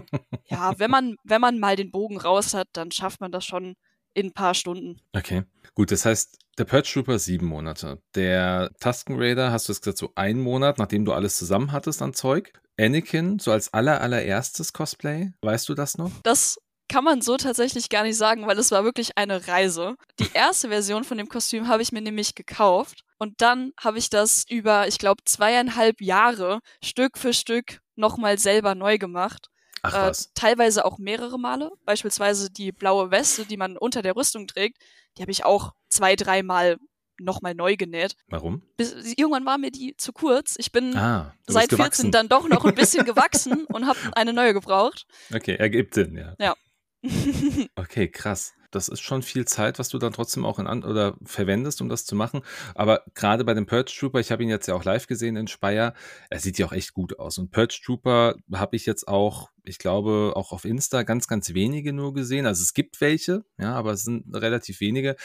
ja, 0.48 0.74
wenn 0.78 0.92
man, 0.92 1.16
wenn 1.24 1.40
man 1.40 1.60
mal 1.60 1.76
den 1.76 1.92
Bogen 1.92 2.20
raus 2.20 2.54
hat, 2.54 2.68
dann 2.74 2.92
schafft 2.92 3.22
man 3.22 3.32
das 3.32 3.46
schon 3.46 3.76
in 4.14 4.28
ein 4.28 4.34
paar 4.34 4.54
Stunden. 4.54 5.00
Okay, 5.16 5.44
gut, 5.76 5.92
das 5.92 6.04
heißt, 6.04 6.38
der 6.58 6.66
Purge 6.66 6.90
Trooper 6.92 7.20
sieben 7.20 7.46
Monate. 7.46 8.02
Der 8.16 8.72
Tusken 8.82 9.16
Raider, 9.18 9.52
hast 9.52 9.70
du 9.70 9.74
jetzt 9.74 9.82
gesagt, 9.82 9.98
so 9.98 10.12
einen 10.16 10.42
Monat, 10.42 10.78
nachdem 10.78 11.06
du 11.06 11.14
alles 11.14 11.38
zusammen 11.38 11.72
hattest 11.72 12.02
an 12.02 12.14
Zeug. 12.14 12.52
Anakin, 12.78 13.40
so 13.40 13.52
als 13.52 13.74
aller, 13.74 14.02
allererstes 14.02 14.74
Cosplay, 14.74 15.32
weißt 15.42 15.70
du 15.70 15.74
das 15.74 15.98
noch? 15.98 16.12
Das 16.24 16.58
kann 16.90 17.04
man 17.04 17.22
so 17.22 17.38
tatsächlich 17.38 17.90
gar 17.90 18.04
nicht 18.04 18.18
sagen, 18.18 18.48
weil 18.48 18.58
es 18.58 18.72
war 18.72 18.84
wirklich 18.84 19.18
eine 19.18 19.48
Reise. 19.48 19.96
Die 20.20 20.30
erste 20.34 20.70
Version 20.70 21.04
von 21.04 21.18
dem 21.18 21.30
Kostüm 21.30 21.68
habe 21.68 21.82
ich 21.82 21.92
mir 21.92 22.02
nämlich 22.02 22.36
gekauft 22.36 23.04
und 23.20 23.42
dann 23.42 23.74
habe 23.80 24.00
ich 24.00 24.10
das 24.10 24.44
über, 24.50 24.88
ich 24.88 24.98
glaube, 24.98 25.24
zweieinhalb 25.26 26.02
Jahre 26.02 26.62
Stück 26.84 27.18
für 27.18 27.34
Stück 27.34 27.80
nochmal 27.96 28.40
selber 28.40 28.74
neu 28.74 28.98
gemacht. 28.98 29.50
Ach 29.84 30.10
Äh, 30.10 30.12
teilweise 30.34 30.84
auch 30.86 30.98
mehrere 30.98 31.38
Male. 31.40 31.72
Beispielsweise 31.86 32.50
die 32.50 32.72
blaue 32.72 33.12
Weste, 33.12 33.46
die 33.46 33.58
man 33.58 33.78
unter 33.78 34.02
der 34.02 34.16
Rüstung 34.16 34.48
trägt, 34.48 34.78
die 35.18 35.22
habe 35.22 35.32
ich 35.32 35.46
auch 35.46 35.74
zwei, 35.90 36.16
dreimal 36.16 36.78
nochmal 37.22 37.54
neu 37.54 37.76
genäht. 37.76 38.16
Warum? 38.28 38.62
Bis, 38.78 38.94
irgendwann 39.18 39.46
war 39.46 39.58
mir 39.58 39.72
die 39.72 39.96
zu 39.98 40.14
kurz. 40.14 40.56
Ich 40.58 40.72
bin 40.72 40.96
Ah, 40.96 41.34
seit 41.48 41.70
bist 41.70 41.76
14 41.76 41.78
gewachsen. 41.78 42.12
dann 42.12 42.30
doch 42.30 42.48
noch 42.48 42.64
ein 42.66 42.76
bisschen 42.76 43.06
gewachsen 43.06 43.66
und 43.66 43.88
habe 43.88 44.00
eine 44.14 44.32
neue 44.34 44.54
gebraucht. 44.54 45.06
Okay, 45.34 45.56
ergibt 45.56 45.94
Sinn, 45.94 46.16
ja. 46.16 46.36
Ja. 46.40 46.56
Okay, 47.76 48.10
krass. 48.10 48.54
Das 48.72 48.88
ist 48.88 49.00
schon 49.02 49.24
viel 49.24 49.46
Zeit, 49.46 49.80
was 49.80 49.90
du 49.90 49.98
dann 49.98 50.14
trotzdem 50.14 50.46
auch 50.46 50.60
in 50.60 50.68
an 50.68 50.84
oder 50.84 51.18
verwendest, 51.24 51.82
um 51.82 51.90
das 51.90 52.06
zu 52.06 52.16
machen. 52.16 52.42
Aber 52.76 53.04
gerade 53.16 53.44
bei 53.44 53.56
dem 53.56 53.66
Purge 53.66 53.92
Trooper, 53.98 54.20
ich 54.20 54.32
habe 54.32 54.44
ihn 54.44 54.50
jetzt 54.50 54.68
ja 54.68 54.76
auch 54.76 54.84
live 54.84 55.08
gesehen 55.08 55.36
in 55.38 55.48
Speyer, 55.48 55.96
er 56.30 56.40
sieht 56.40 56.60
ja 56.60 56.68
auch 56.68 56.72
echt 56.72 56.94
gut 56.94 57.18
aus. 57.18 57.40
Und 57.40 57.52
Purge 57.52 57.80
Trooper 57.84 58.36
habe 58.54 58.76
ich 58.76 58.86
jetzt 58.86 59.08
auch, 59.08 59.50
ich 59.64 59.80
glaube, 59.80 60.34
auch 60.36 60.52
auf 60.52 60.66
Insta 60.66 61.02
ganz, 61.02 61.28
ganz 61.28 61.54
wenige 61.56 61.94
nur 61.94 62.14
gesehen. 62.14 62.46
Also 62.46 62.62
es 62.62 62.76
gibt 62.76 63.02
welche, 63.02 63.44
ja, 63.58 63.74
aber 63.74 63.94
es 63.94 64.04
sind 64.04 64.26
relativ 64.36 64.80
wenige. 64.80 65.16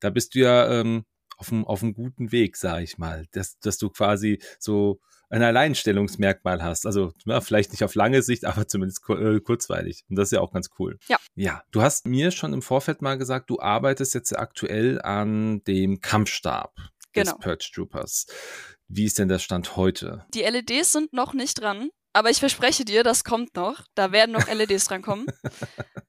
Da 0.00 0.10
bist 0.10 0.34
du 0.34 0.40
ja 0.40 0.80
ähm, 0.80 1.04
auf 1.36 1.82
einem 1.82 1.94
guten 1.94 2.32
Weg, 2.32 2.56
sage 2.56 2.82
ich 2.82 2.98
mal, 2.98 3.26
dass, 3.32 3.58
dass 3.60 3.78
du 3.78 3.88
quasi 3.88 4.42
so 4.58 5.00
ein 5.30 5.42
Alleinstellungsmerkmal 5.42 6.62
hast. 6.62 6.86
Also 6.86 7.12
ja, 7.24 7.40
vielleicht 7.40 7.70
nicht 7.70 7.84
auf 7.84 7.94
lange 7.94 8.22
Sicht, 8.22 8.44
aber 8.44 8.66
zumindest 8.68 9.08
äh, 9.08 9.40
kurzweilig. 9.40 10.04
Und 10.10 10.16
das 10.16 10.28
ist 10.28 10.32
ja 10.32 10.40
auch 10.40 10.52
ganz 10.52 10.70
cool. 10.78 10.98
Ja. 11.08 11.16
Ja, 11.36 11.62
du 11.70 11.82
hast 11.82 12.06
mir 12.06 12.30
schon 12.30 12.52
im 12.52 12.62
Vorfeld 12.62 13.00
mal 13.00 13.16
gesagt, 13.16 13.48
du 13.48 13.60
arbeitest 13.60 14.14
jetzt 14.14 14.36
aktuell 14.36 15.00
an 15.00 15.62
dem 15.64 16.00
Kampfstab 16.00 16.74
Genau. 17.12 17.32
des 17.32 17.40
Purge 17.40 17.70
Troopers. 17.74 18.26
Wie 18.86 19.04
ist 19.04 19.18
denn 19.18 19.28
der 19.28 19.38
Stand 19.40 19.76
heute? 19.76 20.24
Die 20.34 20.42
LEDs 20.42 20.92
sind 20.92 21.12
noch 21.12 21.32
nicht 21.34 21.60
dran, 21.60 21.90
aber 22.12 22.30
ich 22.30 22.38
verspreche 22.38 22.84
dir, 22.84 23.02
das 23.02 23.24
kommt 23.24 23.54
noch. 23.56 23.84
Da 23.96 24.12
werden 24.12 24.32
noch 24.32 24.46
LEDs 24.52 24.84
drankommen. 24.86 25.26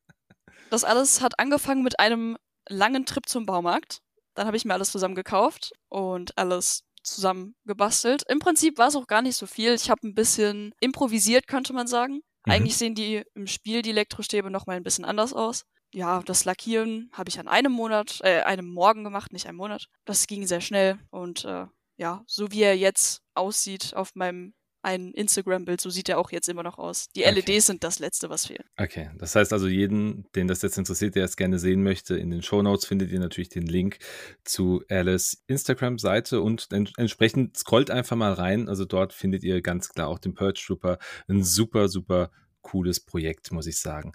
Das 0.69 0.85
alles 0.85 1.19
hat 1.19 1.37
angefangen 1.37 1.83
mit 1.83 1.99
einem 1.99 2.37
langen 2.69 3.05
Trip 3.05 3.27
zum 3.27 3.45
Baumarkt. 3.45 3.99
Dann 4.35 4.47
habe 4.47 4.55
ich 4.55 4.63
mir 4.63 4.73
alles 4.73 4.91
zusammen 4.91 5.15
gekauft 5.15 5.73
und 5.89 6.37
alles 6.37 6.85
zusammen 7.03 7.55
gebastelt. 7.65 8.23
Im 8.27 8.39
Prinzip 8.39 8.77
war 8.77 8.87
es 8.87 8.95
auch 8.95 9.07
gar 9.07 9.21
nicht 9.21 9.35
so 9.35 9.45
viel. 9.45 9.73
Ich 9.73 9.89
habe 9.89 10.07
ein 10.07 10.15
bisschen 10.15 10.73
improvisiert, 10.79 11.47
könnte 11.47 11.73
man 11.73 11.87
sagen. 11.87 12.21
Mhm. 12.45 12.51
Eigentlich 12.51 12.77
sehen 12.77 12.95
die 12.95 13.23
im 13.35 13.47
Spiel, 13.47 13.81
die 13.81 13.91
Elektrostäbe, 13.91 14.49
noch 14.49 14.65
mal 14.67 14.75
ein 14.75 14.83
bisschen 14.83 15.05
anders 15.05 15.33
aus. 15.33 15.65
Ja, 15.93 16.21
das 16.23 16.45
Lackieren 16.45 17.09
habe 17.11 17.29
ich 17.29 17.39
an 17.39 17.47
einem 17.47 17.71
Monat, 17.73 18.19
äh, 18.23 18.41
einem 18.41 18.71
Morgen 18.71 19.03
gemacht, 19.03 19.33
nicht 19.33 19.47
einem 19.47 19.57
Monat. 19.57 19.87
Das 20.05 20.25
ging 20.27 20.47
sehr 20.47 20.61
schnell 20.61 20.97
und 21.09 21.43
äh, 21.43 21.65
ja, 21.97 22.23
so 22.27 22.51
wie 22.51 22.61
er 22.61 22.77
jetzt 22.77 23.21
aussieht 23.35 23.93
auf 23.95 24.15
meinem 24.15 24.53
ein 24.83 25.11
Instagram-Bild, 25.11 25.79
so 25.79 25.89
sieht 25.89 26.09
er 26.09 26.17
auch 26.17 26.31
jetzt 26.31 26.49
immer 26.49 26.63
noch 26.63 26.77
aus. 26.77 27.09
Die 27.15 27.21
Okay. 27.21 27.31
LEDs 27.31 27.67
sind 27.67 27.83
das 27.83 27.99
Letzte, 27.99 28.29
was 28.29 28.47
fehlt. 28.47 28.65
Okay, 28.77 29.09
das 29.17 29.35
heißt 29.35 29.53
also 29.53 29.67
jeden, 29.67 30.25
den 30.35 30.47
das 30.47 30.61
jetzt 30.61 30.77
interessiert, 30.77 31.15
der 31.15 31.25
es 31.25 31.35
gerne 31.35 31.59
sehen 31.59 31.83
möchte, 31.83 32.17
in 32.17 32.31
den 32.31 32.41
Shownotes 32.41 32.85
findet 32.85 33.11
ihr 33.11 33.19
natürlich 33.19 33.49
den 33.49 33.67
Link 33.67 33.99
zu 34.43 34.83
Alice 34.89 35.43
Instagram-Seite 35.47 36.41
und 36.41 36.67
en 36.71 36.89
entsprechend 36.97 37.57
scrollt 37.57 37.91
einfach 37.91 38.15
mal 38.15 38.33
rein. 38.33 38.67
Also 38.67 38.85
dort 38.85 39.13
findet 39.13 39.43
ihr 39.43 39.61
ganz 39.61 39.89
klar 39.89 40.07
auch 40.07 40.19
den 40.19 40.33
Purge 40.33 40.61
Trooper. 40.65 40.97
Ein 41.27 41.43
super, 41.43 41.87
super 41.87 42.31
cooles 42.61 42.99
Projekt, 42.99 43.51
muss 43.51 43.67
ich 43.67 43.79
sagen. 43.79 44.13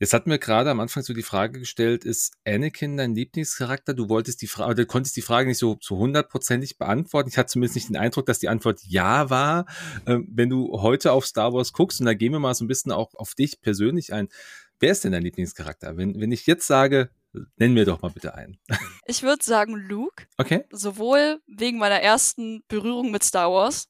Jetzt 0.00 0.12
hatten 0.12 0.30
wir 0.30 0.38
gerade 0.38 0.70
am 0.70 0.78
Anfang 0.78 1.02
so 1.02 1.12
die 1.12 1.24
Frage 1.24 1.58
gestellt, 1.58 2.04
ist 2.04 2.32
Anakin 2.46 2.96
dein 2.96 3.16
Lieblingscharakter? 3.16 3.94
Du 3.94 4.08
wolltest 4.08 4.40
die 4.42 4.46
Frage, 4.46 4.76
du 4.76 4.86
konntest 4.86 5.16
die 5.16 5.22
Frage 5.22 5.48
nicht 5.48 5.58
so 5.58 5.76
so 5.80 5.96
hundertprozentig 5.96 6.78
beantworten. 6.78 7.28
Ich 7.28 7.36
hatte 7.36 7.48
zumindest 7.48 7.74
nicht 7.74 7.88
den 7.88 7.96
Eindruck, 7.96 8.26
dass 8.26 8.38
die 8.38 8.48
Antwort 8.48 8.80
ja 8.84 9.28
war. 9.28 9.66
Ähm, 10.06 10.28
wenn 10.30 10.50
du 10.50 10.80
heute 10.80 11.10
auf 11.10 11.26
Star 11.26 11.52
Wars 11.52 11.72
guckst, 11.72 11.98
und 11.98 12.06
da 12.06 12.14
gehen 12.14 12.32
wir 12.32 12.38
mal 12.38 12.54
so 12.54 12.64
ein 12.64 12.68
bisschen 12.68 12.92
auch 12.92 13.14
auf 13.14 13.34
dich 13.34 13.60
persönlich 13.60 14.12
ein, 14.12 14.28
wer 14.78 14.92
ist 14.92 15.02
denn 15.02 15.12
dein 15.12 15.24
Lieblingscharakter? 15.24 15.96
Wenn, 15.96 16.20
wenn 16.20 16.30
ich 16.30 16.46
jetzt 16.46 16.68
sage, 16.68 17.10
nenn 17.56 17.74
mir 17.74 17.84
doch 17.84 18.00
mal 18.00 18.10
bitte 18.10 18.34
einen. 18.34 18.58
Ich 19.10 19.22
würde 19.22 19.42
sagen 19.42 19.74
Luke, 19.74 20.26
Okay? 20.36 20.64
sowohl 20.70 21.40
wegen 21.46 21.78
meiner 21.78 22.00
ersten 22.00 22.62
Berührung 22.68 23.10
mit 23.10 23.24
Star 23.24 23.50
Wars, 23.50 23.88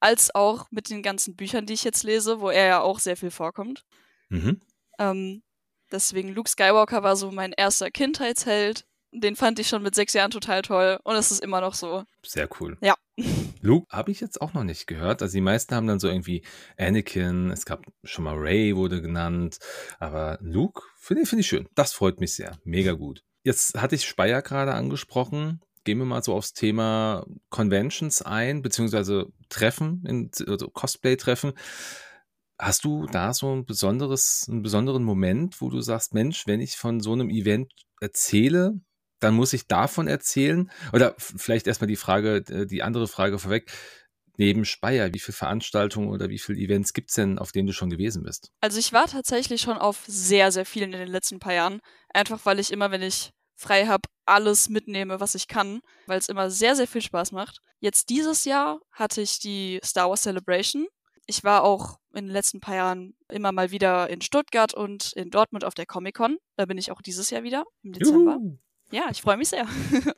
als 0.00 0.34
auch 0.34 0.70
mit 0.70 0.90
den 0.90 1.02
ganzen 1.02 1.34
Büchern, 1.34 1.66
die 1.66 1.74
ich 1.74 1.82
jetzt 1.82 2.04
lese, 2.04 2.40
wo 2.40 2.50
er 2.50 2.66
ja 2.66 2.80
auch 2.80 3.00
sehr 3.00 3.16
viel 3.16 3.32
vorkommt. 3.32 3.84
Mhm. 4.28 4.60
Ähm, 4.98 5.42
deswegen 5.90 6.34
Luke 6.34 6.50
Skywalker 6.50 7.02
war 7.02 7.16
so 7.16 7.30
mein 7.30 7.52
erster 7.52 7.90
Kindheitsheld. 7.90 8.84
Den 9.12 9.36
fand 9.36 9.60
ich 9.60 9.68
schon 9.68 9.82
mit 9.82 9.94
sechs 9.94 10.12
Jahren 10.12 10.32
total 10.32 10.62
toll 10.62 10.98
und 11.04 11.14
es 11.14 11.30
ist 11.30 11.40
immer 11.40 11.60
noch 11.60 11.74
so. 11.74 12.02
Sehr 12.24 12.48
cool. 12.60 12.76
Ja. 12.80 12.96
Luke 13.60 13.86
habe 13.90 14.10
ich 14.10 14.20
jetzt 14.20 14.40
auch 14.40 14.54
noch 14.54 14.64
nicht 14.64 14.86
gehört. 14.86 15.22
Also 15.22 15.34
die 15.34 15.40
meisten 15.40 15.74
haben 15.74 15.86
dann 15.86 16.00
so 16.00 16.08
irgendwie 16.08 16.42
Anakin, 16.76 17.50
es 17.50 17.64
gab 17.64 17.84
schon 18.02 18.24
mal 18.24 18.36
Ray 18.36 18.74
wurde 18.74 19.00
genannt, 19.00 19.58
aber 20.00 20.38
Luke 20.40 20.82
finde 20.98 21.26
find 21.26 21.40
ich 21.40 21.46
schön. 21.46 21.68
Das 21.74 21.92
freut 21.92 22.18
mich 22.18 22.34
sehr. 22.34 22.58
Mega 22.64 22.92
gut. 22.92 23.22
Jetzt 23.44 23.80
hatte 23.80 23.94
ich 23.94 24.06
Speyer 24.06 24.42
gerade 24.42 24.74
angesprochen. 24.74 25.60
Gehen 25.84 25.98
wir 25.98 26.06
mal 26.06 26.24
so 26.24 26.34
aufs 26.34 26.54
Thema 26.54 27.26
Conventions 27.50 28.22
ein, 28.22 28.62
beziehungsweise 28.62 29.26
Treffen, 29.50 30.02
in, 30.06 30.30
also 30.48 30.68
Cosplay-Treffen. 30.68 31.52
Hast 32.64 32.86
du 32.86 33.04
da 33.04 33.34
so 33.34 33.54
ein 33.54 33.66
besonderes, 33.66 34.46
einen 34.48 34.62
besonderen 34.62 35.04
Moment, 35.04 35.60
wo 35.60 35.68
du 35.68 35.82
sagst, 35.82 36.14
Mensch, 36.14 36.46
wenn 36.46 36.62
ich 36.62 36.78
von 36.78 36.98
so 36.98 37.12
einem 37.12 37.28
Event 37.28 37.70
erzähle, 38.00 38.80
dann 39.20 39.34
muss 39.34 39.52
ich 39.52 39.66
davon 39.66 40.08
erzählen? 40.08 40.70
Oder 40.94 41.14
vielleicht 41.18 41.66
erstmal 41.66 41.88
die 41.88 41.96
Frage, 41.96 42.36
äh, 42.48 42.64
die 42.64 42.82
andere 42.82 43.06
Frage 43.06 43.38
vorweg. 43.38 43.70
Neben 44.38 44.64
Speyer, 44.64 45.12
wie 45.12 45.18
viele 45.18 45.36
Veranstaltungen 45.36 46.08
oder 46.08 46.30
wie 46.30 46.38
viele 46.38 46.58
Events 46.58 46.94
gibt's 46.94 47.12
denn, 47.12 47.38
auf 47.38 47.52
denen 47.52 47.66
du 47.66 47.74
schon 47.74 47.90
gewesen 47.90 48.22
bist? 48.22 48.50
Also 48.62 48.78
ich 48.78 48.94
war 48.94 49.08
tatsächlich 49.08 49.60
schon 49.60 49.76
auf 49.76 50.02
sehr, 50.06 50.50
sehr 50.50 50.64
vielen 50.64 50.94
in 50.94 51.00
den 51.00 51.08
letzten 51.08 51.40
paar 51.40 51.52
Jahren. 51.52 51.80
Einfach 52.14 52.46
weil 52.46 52.60
ich 52.60 52.72
immer, 52.72 52.90
wenn 52.90 53.02
ich 53.02 53.30
frei 53.56 53.86
habe, 53.86 54.08
alles 54.24 54.70
mitnehme, 54.70 55.20
was 55.20 55.34
ich 55.34 55.48
kann, 55.48 55.80
weil 56.06 56.18
es 56.18 56.30
immer 56.30 56.50
sehr, 56.50 56.76
sehr 56.76 56.88
viel 56.88 57.02
Spaß 57.02 57.32
macht. 57.32 57.58
Jetzt 57.80 58.08
dieses 58.08 58.46
Jahr 58.46 58.80
hatte 58.90 59.20
ich 59.20 59.38
die 59.38 59.80
Star 59.84 60.08
Wars 60.08 60.22
Celebration. 60.22 60.86
Ich 61.26 61.44
war 61.44 61.62
auch 61.62 61.98
in 62.14 62.26
den 62.26 62.32
letzten 62.32 62.60
paar 62.60 62.76
Jahren 62.76 63.14
immer 63.28 63.52
mal 63.52 63.70
wieder 63.70 64.08
in 64.10 64.20
Stuttgart 64.20 64.74
und 64.74 65.12
in 65.14 65.30
Dortmund 65.30 65.64
auf 65.64 65.74
der 65.74 65.86
Comic-Con. 65.86 66.38
Da 66.56 66.66
bin 66.66 66.78
ich 66.78 66.90
auch 66.90 67.02
dieses 67.02 67.30
Jahr 67.30 67.42
wieder 67.42 67.64
im 67.82 67.92
Dezember. 67.92 68.38
Juhu. 68.40 68.58
Ja, 68.90 69.08
ich 69.10 69.22
freue 69.22 69.36
mich 69.36 69.48
sehr. 69.48 69.66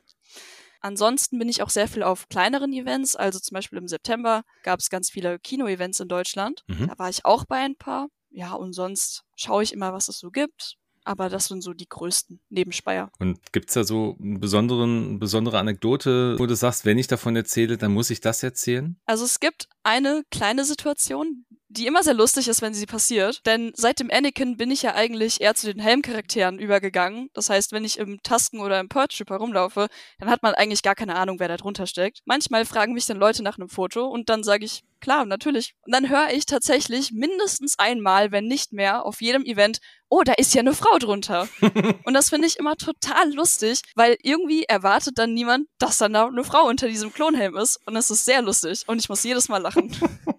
Ansonsten 0.79 1.39
bin 1.39 1.49
ich 1.49 1.61
auch 1.63 1.69
sehr 1.69 1.87
viel 1.87 2.03
auf 2.03 2.29
kleineren 2.29 2.71
Events. 2.73 3.15
Also 3.15 3.39
zum 3.39 3.55
Beispiel 3.55 3.79
im 3.79 3.87
September 3.87 4.43
gab 4.63 4.79
es 4.79 4.89
ganz 4.89 5.09
viele 5.09 5.39
Kino-Events 5.39 5.99
in 5.99 6.07
Deutschland. 6.07 6.63
Mhm. 6.67 6.87
Da 6.87 6.99
war 6.99 7.09
ich 7.09 7.25
auch 7.25 7.45
bei 7.45 7.57
ein 7.57 7.75
paar. 7.75 8.07
Ja, 8.29 8.53
und 8.53 8.73
sonst 8.73 9.23
schaue 9.35 9.63
ich 9.63 9.73
immer, 9.73 9.93
was 9.93 10.09
es 10.09 10.19
so 10.19 10.29
gibt. 10.29 10.75
Aber 11.03 11.29
das 11.29 11.45
sind 11.47 11.61
so 11.61 11.73
die 11.73 11.87
größten 11.87 12.41
neben 12.49 12.73
Speyer. 12.73 13.09
Und 13.19 13.53
gibt 13.53 13.69
es 13.69 13.75
da 13.75 13.85
so 13.85 14.17
eine 14.21 14.39
besondere 14.39 15.57
Anekdote, 15.57 16.37
wo 16.37 16.45
du 16.45 16.55
sagst, 16.55 16.83
wenn 16.83 16.97
ich 16.97 17.07
davon 17.07 17.33
erzähle, 17.33 17.77
dann 17.77 17.93
muss 17.93 18.09
ich 18.09 18.19
das 18.19 18.43
erzählen? 18.43 18.99
Also 19.05 19.23
es 19.23 19.39
gibt 19.39 19.69
eine 19.83 20.23
kleine 20.31 20.65
Situation, 20.65 21.45
die 21.69 21.85
immer 21.85 22.03
sehr 22.03 22.13
lustig 22.13 22.47
ist, 22.47 22.61
wenn 22.61 22.73
sie 22.73 22.85
passiert. 22.85 23.45
Denn 23.45 23.71
seit 23.75 23.99
dem 23.99 24.09
Anakin 24.11 24.57
bin 24.57 24.71
ich 24.71 24.83
ja 24.83 24.95
eigentlich 24.95 25.41
eher 25.41 25.55
zu 25.55 25.71
den 25.71 25.81
Helmcharakteren 25.81 26.59
übergegangen. 26.59 27.29
Das 27.33 27.49
heißt, 27.49 27.71
wenn 27.71 27.83
ich 27.83 27.97
im 27.99 28.21
Tasken 28.23 28.61
oder 28.61 28.79
im 28.79 28.89
Purge 28.89 29.15
Trip 29.17 29.29
herumlaufe, 29.29 29.87
dann 30.19 30.29
hat 30.29 30.43
man 30.43 30.53
eigentlich 30.53 30.83
gar 30.83 30.95
keine 30.95 31.15
Ahnung, 31.15 31.39
wer 31.39 31.47
da 31.47 31.57
drunter 31.57 31.87
steckt. 31.87 32.21
Manchmal 32.25 32.65
fragen 32.65 32.93
mich 32.93 33.05
dann 33.05 33.17
Leute 33.17 33.43
nach 33.43 33.57
einem 33.57 33.69
Foto 33.69 34.07
und 34.07 34.29
dann 34.29 34.43
sage 34.43 34.65
ich, 34.65 34.83
klar, 35.01 35.25
natürlich. 35.25 35.73
Und 35.81 35.93
dann 35.93 36.09
höre 36.09 36.29
ich 36.31 36.45
tatsächlich 36.45 37.11
mindestens 37.11 37.77
einmal, 37.77 38.31
wenn 38.31 38.45
nicht 38.45 38.73
mehr, 38.73 39.05
auf 39.05 39.21
jedem 39.21 39.45
Event, 39.45 39.79
oh, 40.09 40.23
da 40.23 40.33
ist 40.33 40.53
ja 40.53 40.61
eine 40.61 40.73
Frau 40.73 40.97
drunter. 40.97 41.47
und 42.05 42.13
das 42.13 42.29
finde 42.29 42.47
ich 42.47 42.57
immer 42.57 42.75
total 42.75 43.33
lustig, 43.33 43.81
weil 43.95 44.17
irgendwie 44.21 44.63
erwartet 44.63 45.17
dann 45.17 45.33
niemand, 45.33 45.67
dass 45.79 45.97
dann 45.97 46.13
da 46.13 46.27
eine 46.27 46.43
Frau 46.43 46.67
unter 46.67 46.87
diesem 46.87 47.13
Klonhelm 47.13 47.57
ist. 47.57 47.79
Und 47.85 47.93
das 47.93 48.09
ist 48.09 48.25
sehr 48.25 48.41
lustig. 48.41 48.83
Und 48.87 48.99
ich 48.99 49.09
muss 49.09 49.23
jedes 49.23 49.49
Mal 49.49 49.61
lachen. 49.61 49.95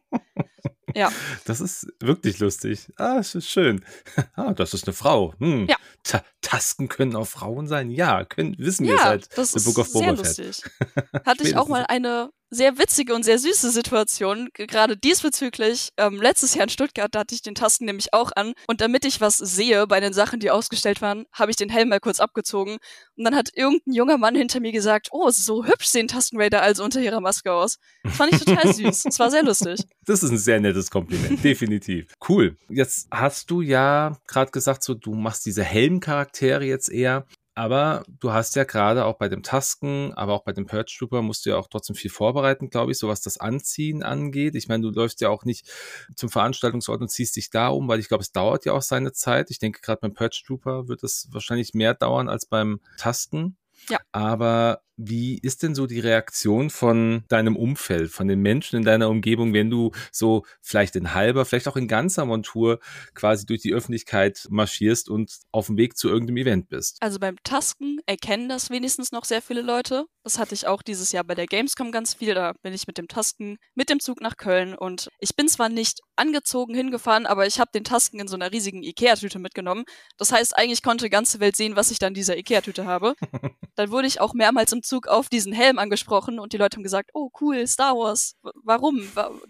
Ja. 0.94 1.12
Das 1.44 1.60
ist 1.60 1.86
wirklich 2.00 2.38
lustig. 2.38 2.92
Ah, 2.96 3.16
das 3.16 3.34
ist 3.34 3.48
schön. 3.48 3.84
Ah, 4.34 4.52
das 4.52 4.74
ist 4.74 4.86
eine 4.86 4.94
Frau. 4.94 5.34
Hm. 5.38 5.66
Ja. 5.68 5.76
Ta 6.02 6.22
Tasken 6.42 6.88
können 6.88 7.16
auch 7.16 7.26
Frauen 7.26 7.66
sein? 7.66 7.90
Ja, 7.90 8.24
können, 8.24 8.56
wissen 8.58 8.84
ja, 8.84 8.92
wir 8.92 8.98
seit 8.98 9.38
das 9.38 9.52
The 9.52 9.64
Book 9.64 9.78
of 9.78 9.92
Boba 9.92 10.16
Fett. 10.16 10.18
Lustig. 10.18 10.62
Hatte 11.24 11.42
ich 11.42 11.56
auch 11.56 11.68
mal 11.68 11.84
eine 11.88 12.30
sehr 12.50 12.78
witzige 12.78 13.14
und 13.14 13.24
sehr 13.24 13.38
süße 13.38 13.70
Situation, 13.70 14.48
gerade 14.54 14.96
diesbezüglich. 14.96 15.90
Ähm, 15.96 16.20
letztes 16.20 16.54
Jahr 16.54 16.64
in 16.64 16.70
Stuttgart, 16.70 17.14
da 17.14 17.20
hatte 17.20 17.34
ich 17.34 17.42
den 17.42 17.54
Tasken 17.54 17.84
nämlich 17.86 18.14
auch 18.14 18.32
an. 18.34 18.54
Und 18.66 18.80
damit 18.80 19.04
ich 19.04 19.20
was 19.20 19.36
sehe 19.36 19.86
bei 19.86 20.00
den 20.00 20.12
Sachen, 20.12 20.40
die 20.40 20.50
ausgestellt 20.50 21.02
waren, 21.02 21.26
habe 21.32 21.50
ich 21.50 21.56
den 21.56 21.68
Helm 21.68 21.90
mal 21.90 22.00
kurz 22.00 22.20
abgezogen. 22.20 22.78
Und 23.16 23.24
dann 23.24 23.34
hat 23.34 23.50
irgendein 23.54 23.92
junger 23.92 24.18
Mann 24.18 24.34
hinter 24.34 24.60
mir 24.60 24.72
gesagt, 24.72 25.08
oh, 25.10 25.30
so 25.30 25.64
hübsch 25.66 25.86
sehen 25.86 26.08
Taskenraider 26.08 26.62
also 26.62 26.84
unter 26.84 27.00
ihrer 27.00 27.20
Maske 27.20 27.52
aus. 27.52 27.78
Das 28.02 28.16
fand 28.16 28.32
ich 28.32 28.40
total 28.40 28.72
süß. 28.74 29.06
Es 29.06 29.18
war 29.18 29.30
sehr 29.30 29.42
lustig. 29.42 29.80
Das 30.06 30.22
ist 30.22 30.30
ein 30.30 30.38
sehr 30.38 30.60
nettes 30.60 30.90
Kompliment, 30.90 31.42
definitiv. 31.44 32.12
Cool. 32.28 32.56
Jetzt 32.68 33.08
hast 33.10 33.50
du 33.50 33.60
ja 33.60 34.16
gerade 34.26 34.50
gesagt, 34.50 34.82
so 34.82 34.94
du 34.94 35.14
machst 35.14 35.44
diese 35.46 35.62
Helmcharaktere 35.64 36.64
jetzt 36.64 36.88
eher. 36.88 37.26
Aber 37.58 38.04
du 38.20 38.32
hast 38.32 38.54
ja 38.54 38.62
gerade 38.62 39.04
auch 39.04 39.18
bei 39.18 39.28
dem 39.28 39.42
Tasken, 39.42 40.14
aber 40.14 40.34
auch 40.34 40.44
bei 40.44 40.52
dem 40.52 40.66
Purge 40.66 40.94
Trooper 40.96 41.22
musst 41.22 41.44
du 41.44 41.50
ja 41.50 41.56
auch 41.56 41.66
trotzdem 41.66 41.96
viel 41.96 42.08
vorbereiten, 42.08 42.70
glaube 42.70 42.92
ich, 42.92 42.98
so 42.98 43.08
was 43.08 43.20
das 43.20 43.36
Anziehen 43.38 44.04
angeht. 44.04 44.54
Ich 44.54 44.68
meine, 44.68 44.84
du 44.84 44.90
läufst 44.90 45.20
ja 45.20 45.28
auch 45.28 45.44
nicht 45.44 45.68
zum 46.14 46.28
Veranstaltungsort 46.28 47.00
und 47.00 47.08
ziehst 47.08 47.34
dich 47.34 47.50
da 47.50 47.66
um, 47.66 47.88
weil 47.88 47.98
ich 47.98 48.06
glaube, 48.06 48.22
es 48.22 48.30
dauert 48.30 48.64
ja 48.64 48.74
auch 48.74 48.82
seine 48.82 49.10
Zeit. 49.10 49.50
Ich 49.50 49.58
denke, 49.58 49.80
gerade 49.80 50.00
beim 50.00 50.14
Purge 50.14 50.40
Trooper 50.46 50.86
wird 50.86 51.02
es 51.02 51.26
wahrscheinlich 51.32 51.74
mehr 51.74 51.94
dauern 51.94 52.28
als 52.28 52.46
beim 52.46 52.78
Tasken. 52.96 53.56
Ja. 53.88 53.98
Aber 54.12 54.82
wie 54.98 55.38
ist 55.38 55.62
denn 55.62 55.74
so 55.74 55.86
die 55.86 56.00
Reaktion 56.00 56.70
von 56.70 57.24
deinem 57.28 57.56
Umfeld, 57.56 58.10
von 58.10 58.28
den 58.28 58.40
Menschen 58.40 58.76
in 58.76 58.84
deiner 58.84 59.08
Umgebung, 59.08 59.54
wenn 59.54 59.70
du 59.70 59.92
so 60.10 60.44
vielleicht 60.60 60.96
in 60.96 61.14
halber, 61.14 61.44
vielleicht 61.44 61.68
auch 61.68 61.76
in 61.76 61.88
ganzer 61.88 62.26
Montur 62.26 62.80
quasi 63.14 63.46
durch 63.46 63.62
die 63.62 63.72
Öffentlichkeit 63.72 64.46
marschierst 64.50 65.08
und 65.08 65.38
auf 65.52 65.66
dem 65.66 65.76
Weg 65.76 65.96
zu 65.96 66.08
irgendeinem 66.08 66.38
Event 66.38 66.68
bist? 66.68 66.98
Also 67.00 67.18
beim 67.20 67.36
Tasken 67.44 68.00
erkennen 68.06 68.48
das 68.48 68.70
wenigstens 68.70 69.12
noch 69.12 69.24
sehr 69.24 69.40
viele 69.40 69.62
Leute. 69.62 70.04
Das 70.24 70.38
hatte 70.38 70.54
ich 70.54 70.66
auch 70.66 70.82
dieses 70.82 71.12
Jahr 71.12 71.24
bei 71.24 71.34
der 71.34 71.46
Gamescom 71.46 71.92
ganz 71.92 72.12
viel. 72.14 72.34
Da 72.34 72.52
bin 72.62 72.74
ich 72.74 72.86
mit 72.86 72.98
dem 72.98 73.08
Tasken 73.08 73.56
mit 73.74 73.88
dem 73.88 74.00
Zug 74.00 74.20
nach 74.20 74.36
Köln 74.36 74.74
und 74.74 75.08
ich 75.20 75.36
bin 75.36 75.48
zwar 75.48 75.68
nicht 75.68 76.00
angezogen 76.16 76.74
hingefahren, 76.74 77.24
aber 77.24 77.46
ich 77.46 77.60
habe 77.60 77.70
den 77.72 77.84
Tasken 77.84 78.20
in 78.20 78.28
so 78.28 78.34
einer 78.34 78.52
riesigen 78.52 78.82
Ikea-Tüte 78.82 79.38
mitgenommen. 79.38 79.84
Das 80.18 80.32
heißt, 80.32 80.56
eigentlich 80.56 80.82
konnte 80.82 81.06
die 81.06 81.10
ganze 81.10 81.40
Welt 81.40 81.56
sehen, 81.56 81.76
was 81.76 81.90
ich 81.90 81.98
da 81.98 82.08
in 82.08 82.14
dieser 82.14 82.36
Ikea-Tüte 82.36 82.84
habe. 82.84 83.14
Dann 83.76 83.90
wurde 83.90 84.08
ich 84.08 84.20
auch 84.20 84.34
mehrmals 84.34 84.72
im 84.72 84.82
Zug 84.88 85.06
auf 85.06 85.28
diesen 85.28 85.52
Helm 85.52 85.78
angesprochen 85.78 86.38
und 86.38 86.52
die 86.52 86.56
Leute 86.56 86.76
haben 86.76 86.82
gesagt, 86.82 87.10
oh 87.14 87.30
cool, 87.40 87.66
Star 87.66 87.94
Wars. 87.94 88.34
Warum? 88.64 89.02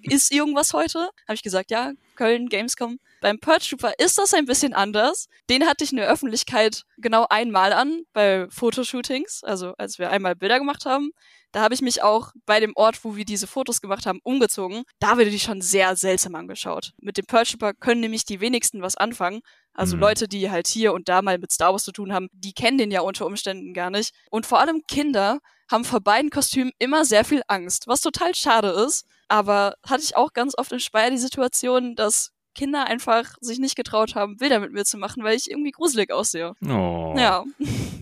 Ist 0.02 0.32
irgendwas 0.32 0.72
heute? 0.72 1.08
Habe 1.26 1.34
ich 1.34 1.42
gesagt, 1.42 1.70
ja, 1.70 1.92
Köln, 2.16 2.48
Gamescom. 2.48 2.98
Beim 3.20 3.38
Purge 3.38 3.66
Trooper 3.70 3.92
ist 3.98 4.18
das 4.18 4.34
ein 4.34 4.44
bisschen 4.44 4.74
anders. 4.74 5.28
Den 5.48 5.66
hatte 5.66 5.84
ich 5.84 5.92
in 5.92 5.96
der 5.96 6.08
Öffentlichkeit 6.08 6.82
genau 6.98 7.26
einmal 7.30 7.72
an, 7.72 8.02
bei 8.12 8.46
Fotoshootings, 8.50 9.42
also 9.44 9.74
als 9.78 9.98
wir 9.98 10.10
einmal 10.10 10.36
Bilder 10.36 10.58
gemacht 10.58 10.84
haben. 10.84 11.12
Da 11.52 11.62
habe 11.62 11.74
ich 11.74 11.80
mich 11.80 12.02
auch 12.02 12.32
bei 12.44 12.60
dem 12.60 12.72
Ort, 12.76 13.04
wo 13.04 13.16
wir 13.16 13.24
diese 13.24 13.46
Fotos 13.46 13.80
gemacht 13.80 14.04
haben, 14.04 14.20
umgezogen. 14.22 14.84
Da 14.98 15.12
wurde 15.12 15.30
die 15.30 15.40
schon 15.40 15.62
sehr 15.62 15.96
seltsam 15.96 16.34
angeschaut. 16.34 16.92
Mit 17.00 17.16
dem 17.16 17.24
Purge 17.24 17.50
Trooper 17.52 17.72
können 17.72 18.02
nämlich 18.02 18.26
die 18.26 18.40
wenigsten 18.40 18.82
was 18.82 18.96
anfangen. 18.96 19.40
Also 19.78 19.94
mhm. 19.94 20.02
Leute, 20.02 20.26
die 20.26 20.50
halt 20.50 20.66
hier 20.66 20.92
und 20.92 21.08
da 21.08 21.22
mal 21.22 21.38
mit 21.38 21.52
Star 21.52 21.70
Wars 21.70 21.84
zu 21.84 21.92
tun 21.92 22.12
haben, 22.12 22.28
die 22.32 22.52
kennen 22.52 22.78
den 22.78 22.90
ja 22.90 23.00
unter 23.00 23.26
Umständen 23.26 23.74
gar 23.74 23.90
nicht. 23.90 24.12
Und 24.28 24.44
vor 24.44 24.58
allem 24.58 24.82
Kinder 24.88 25.38
haben 25.70 25.84
vor 25.84 26.00
beiden 26.00 26.30
Kostümen 26.30 26.72
immer 26.80 27.04
sehr 27.04 27.24
viel 27.24 27.42
Angst, 27.46 27.86
was 27.86 28.00
total 28.00 28.34
schade 28.34 28.70
ist. 28.70 29.06
Aber 29.28 29.74
hatte 29.86 30.02
ich 30.02 30.16
auch 30.16 30.32
ganz 30.32 30.58
oft 30.58 30.72
in 30.72 30.80
Speyer 30.80 31.10
die 31.10 31.18
Situation, 31.18 31.94
dass 31.94 32.32
Kinder 32.58 32.88
einfach 32.88 33.36
sich 33.40 33.60
nicht 33.60 33.76
getraut 33.76 34.16
haben, 34.16 34.36
Bilder 34.36 34.58
mit 34.58 34.72
mir 34.72 34.84
zu 34.84 34.98
machen, 34.98 35.22
weil 35.22 35.36
ich 35.36 35.48
irgendwie 35.48 35.70
gruselig 35.70 36.12
aussehe. 36.12 36.54
Oh. 36.66 37.14
Ja. 37.16 37.44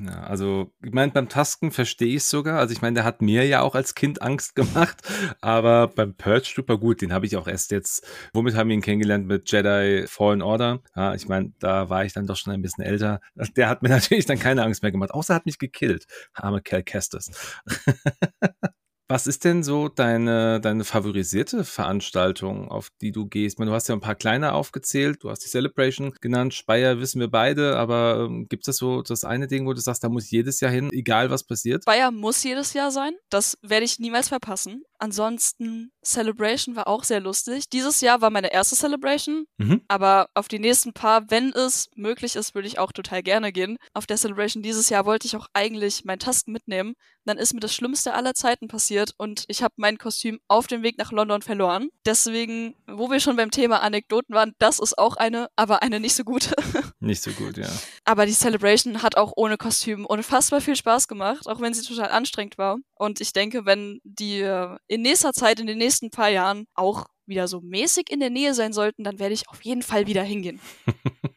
ja 0.03 0.23
also, 0.23 0.73
ich 0.83 0.93
meine, 0.93 1.13
beim 1.13 1.29
Tasken 1.29 1.73
verstehe 1.73 2.09
ich 2.09 2.23
es 2.23 2.31
sogar. 2.31 2.59
Also, 2.59 2.73
ich 2.73 2.81
meine, 2.81 2.95
der 2.95 3.05
hat 3.05 3.21
mir 3.21 3.47
ja 3.47 3.61
auch 3.61 3.75
als 3.75 3.95
Kind 3.95 4.23
Angst 4.23 4.55
gemacht. 4.55 4.97
Aber 5.43 5.89
beim 5.89 6.15
Purge 6.15 6.55
Trooper, 6.55 6.79
gut, 6.79 7.03
den 7.03 7.13
habe 7.13 7.27
ich 7.27 7.37
auch 7.37 7.47
erst 7.47 7.71
jetzt, 7.71 8.07
womit 8.33 8.55
haben 8.55 8.71
wir 8.71 8.75
ihn 8.75 8.81
kennengelernt? 8.81 9.27
Mit 9.27 9.53
Jedi 9.53 10.07
Fallen 10.07 10.41
Order. 10.41 10.81
Ja, 10.95 11.15
ich 11.15 11.29
meine, 11.29 11.53
da 11.59 11.91
war 11.91 12.07
ich 12.07 12.15
dann 12.15 12.27
doch 12.27 12.37
schon 12.37 12.55
ein 12.55 12.63
bisschen 12.63 12.83
älter. 12.83 13.21
Der 13.57 13.69
hat 13.69 13.83
mir 13.83 13.89
natürlich 13.91 14.25
dann 14.25 14.39
keine 14.39 14.63
Angst 14.63 14.83
mehr 14.83 14.91
gemacht. 14.91 15.11
Außer 15.11 15.35
er 15.35 15.37
hat 15.37 15.47
mich 15.47 15.59
gekillt. 15.59 16.07
Arme 16.33 16.63
Cal 16.63 16.83
Kestis. 16.83 17.31
Was 19.09 19.29
ist 19.29 19.45
denn 19.45 19.63
so 19.63 19.89
deine, 19.89 20.61
deine 20.61 20.83
favorisierte 20.83 21.63
Veranstaltung, 21.63 22.69
auf 22.69 22.91
die 23.01 23.13
du 23.13 23.27
gehst? 23.27 23.61
Meine, 23.61 23.71
du 23.71 23.75
hast 23.75 23.89
ja 23.89 23.95
ein 23.95 24.01
paar 24.01 24.17
kleine 24.17 24.53
aufgezählt, 24.53 25.23
du 25.23 25.31
hast 25.31 25.45
die 25.45 25.49
Celebration 25.49 26.13
genannt, 26.21 26.55
Speyer 26.55 26.99
wissen 26.99 27.21
wir 27.21 27.31
beide, 27.31 27.77
aber 27.77 28.27
ähm, 28.27 28.49
gibt 28.49 28.67
es 28.67 28.79
so 28.79 29.03
das 29.03 29.23
eine 29.23 29.47
Ding, 29.47 29.65
wo 29.65 29.73
du 29.73 29.81
sagst, 29.81 30.03
da 30.03 30.09
muss 30.09 30.29
jedes 30.33 30.59
Jahr 30.59 30.73
hin, 30.73 30.91
egal 30.93 31.31
was 31.31 31.45
passiert? 31.45 31.85
Speyer 31.85 32.11
muss 32.11 32.43
jedes 32.43 32.73
Jahr 32.73 32.91
sein, 32.91 33.13
das 33.31 33.57
werde 33.63 33.85
ich 33.85 34.01
niemals 34.01 34.29
verpassen. 34.29 34.83
Ansonsten, 34.99 35.93
Celebration 36.03 36.75
war 36.75 36.89
auch 36.89 37.05
sehr 37.05 37.21
lustig. 37.21 37.69
Dieses 37.69 38.01
Jahr 38.01 38.23
war 38.23 38.31
meine 38.31 38.53
erste 38.53 38.75
Celebration, 38.75 39.45
mhm. 39.59 39.83
aber 39.89 40.31
auf 40.35 40.49
die 40.49 40.59
nächsten 40.59 40.95
paar, 40.95 41.31
wenn 41.31 41.53
es 41.53 41.91
möglich 41.95 42.35
ist, 42.35 42.55
würde 42.55 42.67
ich 42.67 42.79
auch 42.79 42.93
total 42.93 43.23
gerne 43.23 43.53
gehen. 43.53 43.77
Auf 43.93 44.07
der 44.07 44.17
Celebration 44.17 44.63
dieses 44.63 44.89
Jahr 44.89 45.05
wollte 45.05 45.27
ich 45.27 45.37
auch 45.37 45.47
eigentlich 45.53 46.05
meinen 46.05 46.19
Tasten 46.19 46.51
mitnehmen. 46.51 46.95
Dann 47.25 47.39
ist 47.39 47.53
mir 47.53 47.61
das 47.61 47.75
Schlimmste 47.75 48.15
aller 48.15 48.35
Zeiten 48.35 48.69
passiert 48.69 48.96
und 49.19 49.45
ich 49.49 49.63
habe 49.63 49.75
mein 49.77 49.99
Kostüm 49.99 50.41
auf 50.49 50.67
dem 50.67 50.83
Weg 50.83 50.99
nach 50.99 51.13
London 51.13 51.43
verloren. 51.43 51.89
Deswegen, 52.05 52.75
wo 52.87 53.11
wir 53.11 53.21
schon 53.21 53.37
beim 53.37 53.51
Thema 53.51 53.83
Anekdoten 53.83 54.35
waren, 54.35 54.53
das 54.59 54.79
ist 54.79 54.99
auch 54.99 55.17
eine, 55.17 55.49
aber 55.57 55.83
eine 55.83 56.01
nicht 56.01 56.15
so 56.15 56.25
gute. 56.25 56.55
Nicht 57.01 57.23
so 57.23 57.31
gut, 57.33 57.57
ja. 57.57 57.69
Aber 58.05 58.27
die 58.27 58.33
Celebration 58.33 59.03
hat 59.03 59.17
auch 59.17 59.33
ohne 59.37 59.57
Kostüm 59.59 60.07
unfassbar 60.07 60.61
viel 60.61 60.77
Spaß 60.77 61.09
gemacht, 61.09 61.47
auch 61.47 61.61
wenn 61.61 61.75
sie 61.75 61.83
total 61.83 62.11
anstrengend 62.11 62.59
war. 62.59 62.79
Und 62.95 63.21
ich 63.21 63.33
denke, 63.33 63.67
wenn 63.67 64.01
die 64.03 64.41
äh, 64.41 64.77
in 64.89 65.03
nächster 65.03 65.33
Zeit, 65.33 65.61
in 65.61 65.67
den 65.67 65.79
nächsten 65.79 66.11
paar 66.11 66.31
Jahren 66.31 66.67
auch 66.75 67.07
wieder 67.27 67.49
so 67.49 67.61
mäßig 67.61 68.11
in 68.11 68.21
der 68.21 68.31
Nähe 68.31 68.55
sein 68.55 68.73
sollten, 68.73 69.05
dann 69.05 69.19
werde 69.19 69.35
ich 69.35 69.49
auf 69.49 69.63
jeden 69.63 69.83
Fall 69.83 70.07
wieder 70.07 70.23
hingehen. 70.23 70.61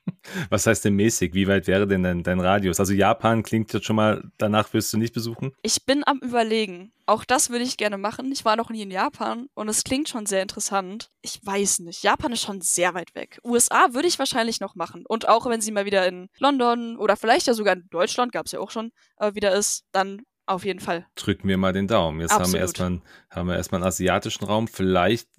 Was 0.50 0.68
heißt 0.68 0.86
denn 0.86 0.96
mäßig? 0.96 1.34
Wie 1.34 1.48
weit 1.48 1.68
wäre 1.68 1.88
denn 1.88 2.04
dein, 2.04 2.24
dein 2.24 2.40
Radius? 2.40 2.80
Also 2.80 2.94
Japan 2.94 3.44
klingt 3.44 3.74
jetzt 3.74 3.86
schon 3.86 3.96
mal, 3.96 4.24
danach 4.38 4.74
wirst 4.74 4.94
du 4.94 4.98
nicht 4.98 5.14
besuchen? 5.14 5.52
Ich 5.62 5.86
bin 5.86 6.04
am 6.06 6.20
überlegen. 6.20 6.92
Auch 7.06 7.26
das 7.26 7.50
würde 7.50 7.64
ich 7.64 7.78
gerne 7.78 7.98
machen. 7.98 8.32
Ich 8.32 8.46
war 8.46 8.56
noch 8.56 8.70
nie 8.70 8.84
in 8.84 8.92
Japan 8.92 9.48
und 9.56 9.68
es 9.68 9.84
klingt 9.84 10.10
schon 10.10 10.28
sehr 10.28 10.44
interessant. 10.44 11.10
Ich 11.24 11.40
weiß 11.44 11.80
nicht. 11.80 12.04
Japan 12.04 12.34
ist 12.34 12.44
schon 12.44 12.62
sehr 12.62 12.94
weit 12.94 13.16
weg. 13.16 13.40
USA 13.44 13.94
würde 13.94 14.08
ich 14.08 14.20
wahrscheinlich 14.20 14.60
noch 14.60 14.76
machen. 14.76 15.06
Und 15.08 15.28
auch 15.28 15.48
wenn 15.48 15.60
sie 15.60 15.72
mal 15.72 15.86
wieder 15.86 16.08
in 16.08 16.30
London 16.38 16.98
oder 16.98 17.16
vielleicht 17.16 17.48
ja 17.48 17.56
sogar 17.56 17.74
in 17.74 17.88
Deutschland, 17.90 18.32
gab 18.32 18.46
es 18.46 18.52
ja 18.52 18.60
auch 18.60 18.70
schon, 18.70 18.92
äh, 19.18 19.34
wieder 19.34 19.56
ist, 19.56 19.86
dann 19.92 20.22
auf 20.50 20.66
jeden 20.66 20.80
Fall. 20.80 21.06
Drücken 21.16 21.48
wir 21.48 21.58
mal 21.58 21.74
den 21.74 21.88
Daumen. 21.88 22.22
Jetzt 22.22 22.34
haben 22.34 22.52
wir, 22.52 22.60
erstmal, 22.60 23.02
haben 23.30 23.48
wir 23.48 23.56
erstmal 23.56 23.82
einen 23.82 23.88
asiatischen 23.88 24.46
Raum. 24.46 24.68
Vielleicht, 24.68 25.30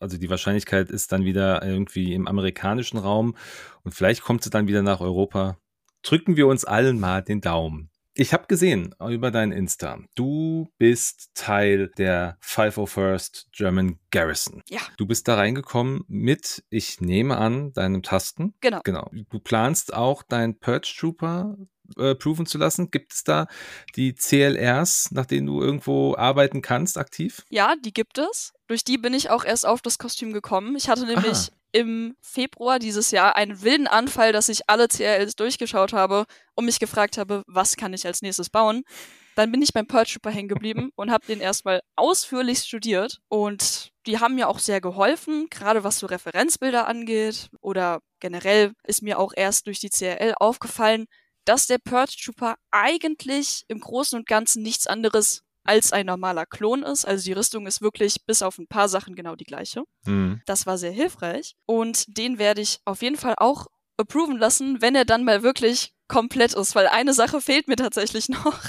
also 0.00 0.18
die 0.18 0.30
Wahrscheinlichkeit 0.30 0.90
ist 0.90 1.12
dann 1.12 1.24
wieder 1.24 1.62
irgendwie 1.64 2.14
im 2.14 2.28
amerikanischen 2.28 2.98
Raum 2.98 3.36
und 3.82 3.94
vielleicht 3.94 4.22
kommt 4.22 4.42
sie 4.42 4.50
dann 4.50 4.68
wieder 4.68 4.82
nach 4.82 5.00
Europa. 5.00 5.56
Drücken 6.02 6.36
wir 6.36 6.46
uns 6.46 6.64
allen 6.64 7.00
mal 7.00 7.22
den 7.22 7.40
Daumen. 7.40 7.90
Ich 8.20 8.32
habe 8.32 8.48
gesehen 8.48 8.96
über 8.98 9.30
dein 9.30 9.52
Insta, 9.52 10.00
du 10.16 10.68
bist 10.76 11.30
Teil 11.34 11.88
der 11.98 12.36
501st 12.42 13.46
German 13.52 14.00
Garrison. 14.10 14.60
Ja. 14.68 14.80
Du 14.96 15.06
bist 15.06 15.28
da 15.28 15.36
reingekommen 15.36 16.02
mit, 16.08 16.64
ich 16.68 17.00
nehme 17.00 17.36
an, 17.36 17.72
deinem 17.74 18.02
Tasten. 18.02 18.54
Genau. 18.60 18.80
Genau. 18.82 19.08
Du 19.30 19.38
planst 19.38 19.94
auch 19.94 20.24
deinen 20.24 20.58
Purge 20.58 20.92
Trooper 20.98 21.56
äh, 21.96 22.14
proven 22.14 22.46
zu 22.46 22.58
lassen? 22.58 22.90
Gibt 22.90 23.12
es 23.12 23.24
da 23.24 23.46
die 23.96 24.14
CLRs, 24.14 25.10
nach 25.10 25.26
denen 25.26 25.46
du 25.46 25.60
irgendwo 25.62 26.14
arbeiten 26.16 26.62
kannst, 26.62 26.98
aktiv? 26.98 27.44
Ja, 27.50 27.74
die 27.76 27.92
gibt 27.92 28.18
es. 28.18 28.52
Durch 28.66 28.84
die 28.84 28.98
bin 28.98 29.14
ich 29.14 29.30
auch 29.30 29.44
erst 29.44 29.66
auf 29.66 29.80
das 29.80 29.98
Kostüm 29.98 30.32
gekommen. 30.32 30.76
Ich 30.76 30.88
hatte 30.88 31.06
nämlich 31.06 31.26
Aha. 31.26 31.48
im 31.72 32.16
Februar 32.20 32.78
dieses 32.78 33.10
Jahr 33.10 33.36
einen 33.36 33.62
wilden 33.62 33.86
Anfall, 33.86 34.32
dass 34.32 34.48
ich 34.48 34.68
alle 34.68 34.88
CLs 34.88 35.36
durchgeschaut 35.36 35.92
habe 35.92 36.26
und 36.54 36.64
mich 36.64 36.78
gefragt 36.78 37.18
habe, 37.18 37.42
was 37.46 37.76
kann 37.76 37.94
ich 37.94 38.06
als 38.06 38.22
nächstes 38.22 38.50
bauen. 38.50 38.84
Dann 39.38 39.52
bin 39.52 39.62
ich 39.62 39.72
beim 39.72 39.86
Pearl 39.86 40.04
Trooper 40.04 40.32
hängen 40.32 40.48
geblieben 40.48 40.90
und 40.96 41.12
habe 41.12 41.24
den 41.26 41.40
erstmal 41.40 41.80
ausführlich 41.94 42.58
studiert. 42.58 43.20
Und 43.28 43.92
die 44.04 44.18
haben 44.18 44.34
mir 44.34 44.48
auch 44.48 44.58
sehr 44.58 44.80
geholfen, 44.80 45.46
gerade 45.48 45.84
was 45.84 46.00
so 46.00 46.06
Referenzbilder 46.08 46.88
angeht. 46.88 47.48
Oder 47.60 48.00
generell 48.18 48.72
ist 48.82 49.00
mir 49.00 49.18
auch 49.18 49.32
erst 49.36 49.68
durch 49.68 49.78
die 49.78 49.90
CRL 49.90 50.34
aufgefallen, 50.40 51.06
dass 51.44 51.66
der 51.66 51.78
Purge 51.78 52.16
Trooper 52.22 52.56
eigentlich 52.70 53.64
im 53.68 53.80
Großen 53.80 54.18
und 54.18 54.26
Ganzen 54.26 54.62
nichts 54.62 54.86
anderes 54.86 55.42
als 55.64 55.92
ein 55.92 56.06
normaler 56.06 56.46
Klon 56.46 56.82
ist. 56.82 57.04
Also 57.04 57.24
die 57.24 57.32
Rüstung 57.32 57.66
ist 57.66 57.82
wirklich 57.82 58.24
bis 58.24 58.42
auf 58.42 58.58
ein 58.58 58.68
paar 58.68 58.88
Sachen 58.88 59.14
genau 59.14 59.36
die 59.36 59.44
gleiche. 59.44 59.84
Mhm. 60.06 60.40
Das 60.46 60.66
war 60.66 60.78
sehr 60.78 60.92
hilfreich. 60.92 61.56
Und 61.66 62.04
den 62.16 62.38
werde 62.38 62.62
ich 62.62 62.80
auf 62.84 63.02
jeden 63.02 63.16
Fall 63.16 63.34
auch 63.36 63.66
approven 63.98 64.38
lassen, 64.38 64.80
wenn 64.80 64.94
er 64.94 65.04
dann 65.04 65.24
mal 65.24 65.42
wirklich 65.42 65.92
komplett 66.08 66.54
ist, 66.54 66.74
weil 66.74 66.86
eine 66.86 67.12
Sache 67.12 67.40
fehlt 67.40 67.68
mir 67.68 67.76
tatsächlich 67.76 68.28
noch. 68.30 68.60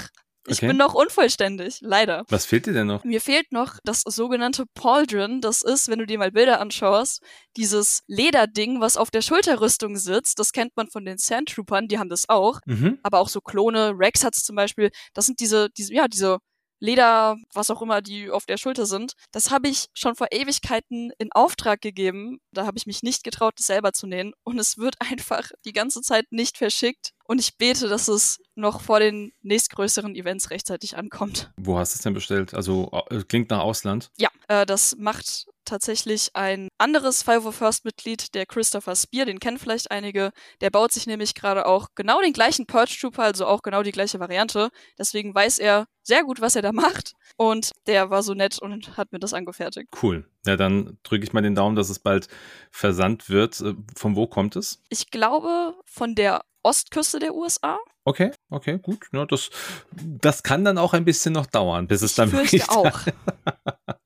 Ich 0.46 0.58
Okay. 0.58 0.68
bin 0.68 0.78
noch 0.78 0.94
unvollständig, 0.94 1.80
leider. 1.82 2.24
Was 2.28 2.46
fehlt 2.46 2.66
dir 2.66 2.72
denn 2.72 2.86
noch? 2.86 3.04
Mir 3.04 3.20
fehlt 3.20 3.52
noch 3.52 3.74
das 3.84 4.02
sogenannte 4.06 4.64
Pauldron. 4.74 5.40
Das 5.40 5.62
ist, 5.62 5.88
wenn 5.88 5.98
du 5.98 6.06
dir 6.06 6.18
mal 6.18 6.32
Bilder 6.32 6.60
anschaust, 6.60 7.22
dieses 7.56 8.02
Lederding, 8.06 8.80
was 8.80 8.96
auf 8.96 9.10
der 9.10 9.20
Schulterrüstung 9.22 9.96
sitzt. 9.96 10.38
Das 10.38 10.52
kennt 10.52 10.76
man 10.76 10.88
von 10.88 11.04
den 11.04 11.18
Sandtroopern, 11.18 11.88
die 11.88 11.98
haben 11.98 12.08
das 12.08 12.28
auch. 12.28 12.60
Mhm. 12.66 12.98
Aber 13.02 13.18
auch 13.20 13.28
so 13.28 13.40
Klone, 13.40 13.92
Rex 13.98 14.24
hat's 14.24 14.44
zum 14.44 14.56
Beispiel. 14.56 14.90
Das 15.12 15.26
sind 15.26 15.40
diese, 15.40 15.68
diese, 15.76 15.92
ja, 15.92 16.08
diese 16.08 16.38
Leder, 16.80 17.36
was 17.52 17.70
auch 17.70 17.82
immer, 17.82 18.02
die 18.02 18.30
auf 18.30 18.46
der 18.46 18.56
Schulter 18.56 18.86
sind. 18.86 19.12
Das 19.32 19.50
habe 19.50 19.68
ich 19.68 19.86
schon 19.94 20.16
vor 20.16 20.28
Ewigkeiten 20.30 21.12
in 21.18 21.30
Auftrag 21.32 21.80
gegeben. 21.80 22.40
Da 22.52 22.66
habe 22.66 22.78
ich 22.78 22.86
mich 22.86 23.02
nicht 23.02 23.22
getraut, 23.22 23.54
das 23.58 23.66
selber 23.66 23.92
zu 23.92 24.06
nähen. 24.06 24.32
Und 24.42 24.58
es 24.58 24.78
wird 24.78 24.96
einfach 25.10 25.50
die 25.64 25.72
ganze 25.72 26.00
Zeit 26.00 26.26
nicht 26.30 26.58
verschickt. 26.58 27.12
Und 27.24 27.38
ich 27.38 27.56
bete, 27.58 27.88
dass 27.88 28.08
es 28.08 28.40
noch 28.56 28.80
vor 28.80 28.98
den 28.98 29.32
nächstgrößeren 29.42 30.16
Events 30.16 30.50
rechtzeitig 30.50 30.96
ankommt. 30.96 31.52
Wo 31.56 31.78
hast 31.78 31.94
du 31.94 31.96
es 31.98 32.02
denn 32.02 32.14
bestellt? 32.14 32.54
Also 32.54 32.90
äh, 33.10 33.22
klingt 33.22 33.50
nach 33.50 33.60
Ausland. 33.60 34.10
Ja, 34.18 34.30
äh, 34.48 34.66
das 34.66 34.96
macht 34.98 35.46
tatsächlich 35.64 36.30
ein 36.34 36.68
anderes 36.78 37.22
Five 37.22 37.44
of 37.46 37.54
First 37.54 37.84
Mitglied, 37.84 38.34
der 38.34 38.46
Christopher 38.46 38.96
Spear, 38.96 39.26
den 39.26 39.40
kennen 39.40 39.58
vielleicht 39.58 39.90
einige. 39.90 40.30
Der 40.60 40.70
baut 40.70 40.92
sich 40.92 41.06
nämlich 41.06 41.34
gerade 41.34 41.66
auch 41.66 41.88
genau 41.94 42.20
den 42.20 42.32
gleichen 42.32 42.66
Purge 42.66 42.96
Trooper, 43.00 43.22
also 43.22 43.46
auch 43.46 43.62
genau 43.62 43.82
die 43.82 43.92
gleiche 43.92 44.20
Variante. 44.20 44.70
Deswegen 44.98 45.34
weiß 45.34 45.58
er 45.58 45.86
sehr 46.02 46.24
gut, 46.24 46.40
was 46.40 46.56
er 46.56 46.62
da 46.62 46.72
macht. 46.72 47.12
Und 47.36 47.72
der 47.86 48.10
war 48.10 48.22
so 48.22 48.34
nett 48.34 48.58
und 48.58 48.96
hat 48.96 49.12
mir 49.12 49.18
das 49.18 49.34
angefertigt. 49.34 49.88
Cool. 50.02 50.28
Ja, 50.46 50.56
dann 50.56 50.98
drücke 51.02 51.24
ich 51.24 51.32
mal 51.32 51.42
den 51.42 51.54
Daumen, 51.54 51.76
dass 51.76 51.90
es 51.90 51.98
bald 51.98 52.28
versandt 52.70 53.28
wird. 53.28 53.60
Äh, 53.60 53.74
Von 53.96 54.16
wo 54.16 54.26
kommt 54.26 54.56
es? 54.56 54.82
Ich 54.88 55.10
glaube, 55.10 55.74
von 55.84 56.14
der 56.14 56.42
Ostküste 56.62 57.18
der 57.18 57.34
USA. 57.34 57.78
Okay, 58.04 58.32
okay, 58.50 58.78
gut. 58.78 59.06
Ja, 59.12 59.26
das, 59.26 59.50
das 59.92 60.42
kann 60.42 60.64
dann 60.64 60.78
auch 60.78 60.94
ein 60.94 61.04
bisschen 61.04 61.32
noch 61.32 61.46
dauern, 61.46 61.86
bis 61.86 62.02
es 62.02 62.12
Ich 62.12 62.16
dann 62.16 62.32
wirklich 62.32 62.68
auch. 62.68 63.00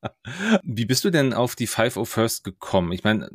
Wie 0.62 0.86
bist 0.86 1.04
du 1.04 1.10
denn 1.10 1.34
auf 1.34 1.54
die 1.54 1.68
501st 1.68 2.44
gekommen? 2.44 2.92
Ich 2.92 3.04
meine, 3.04 3.28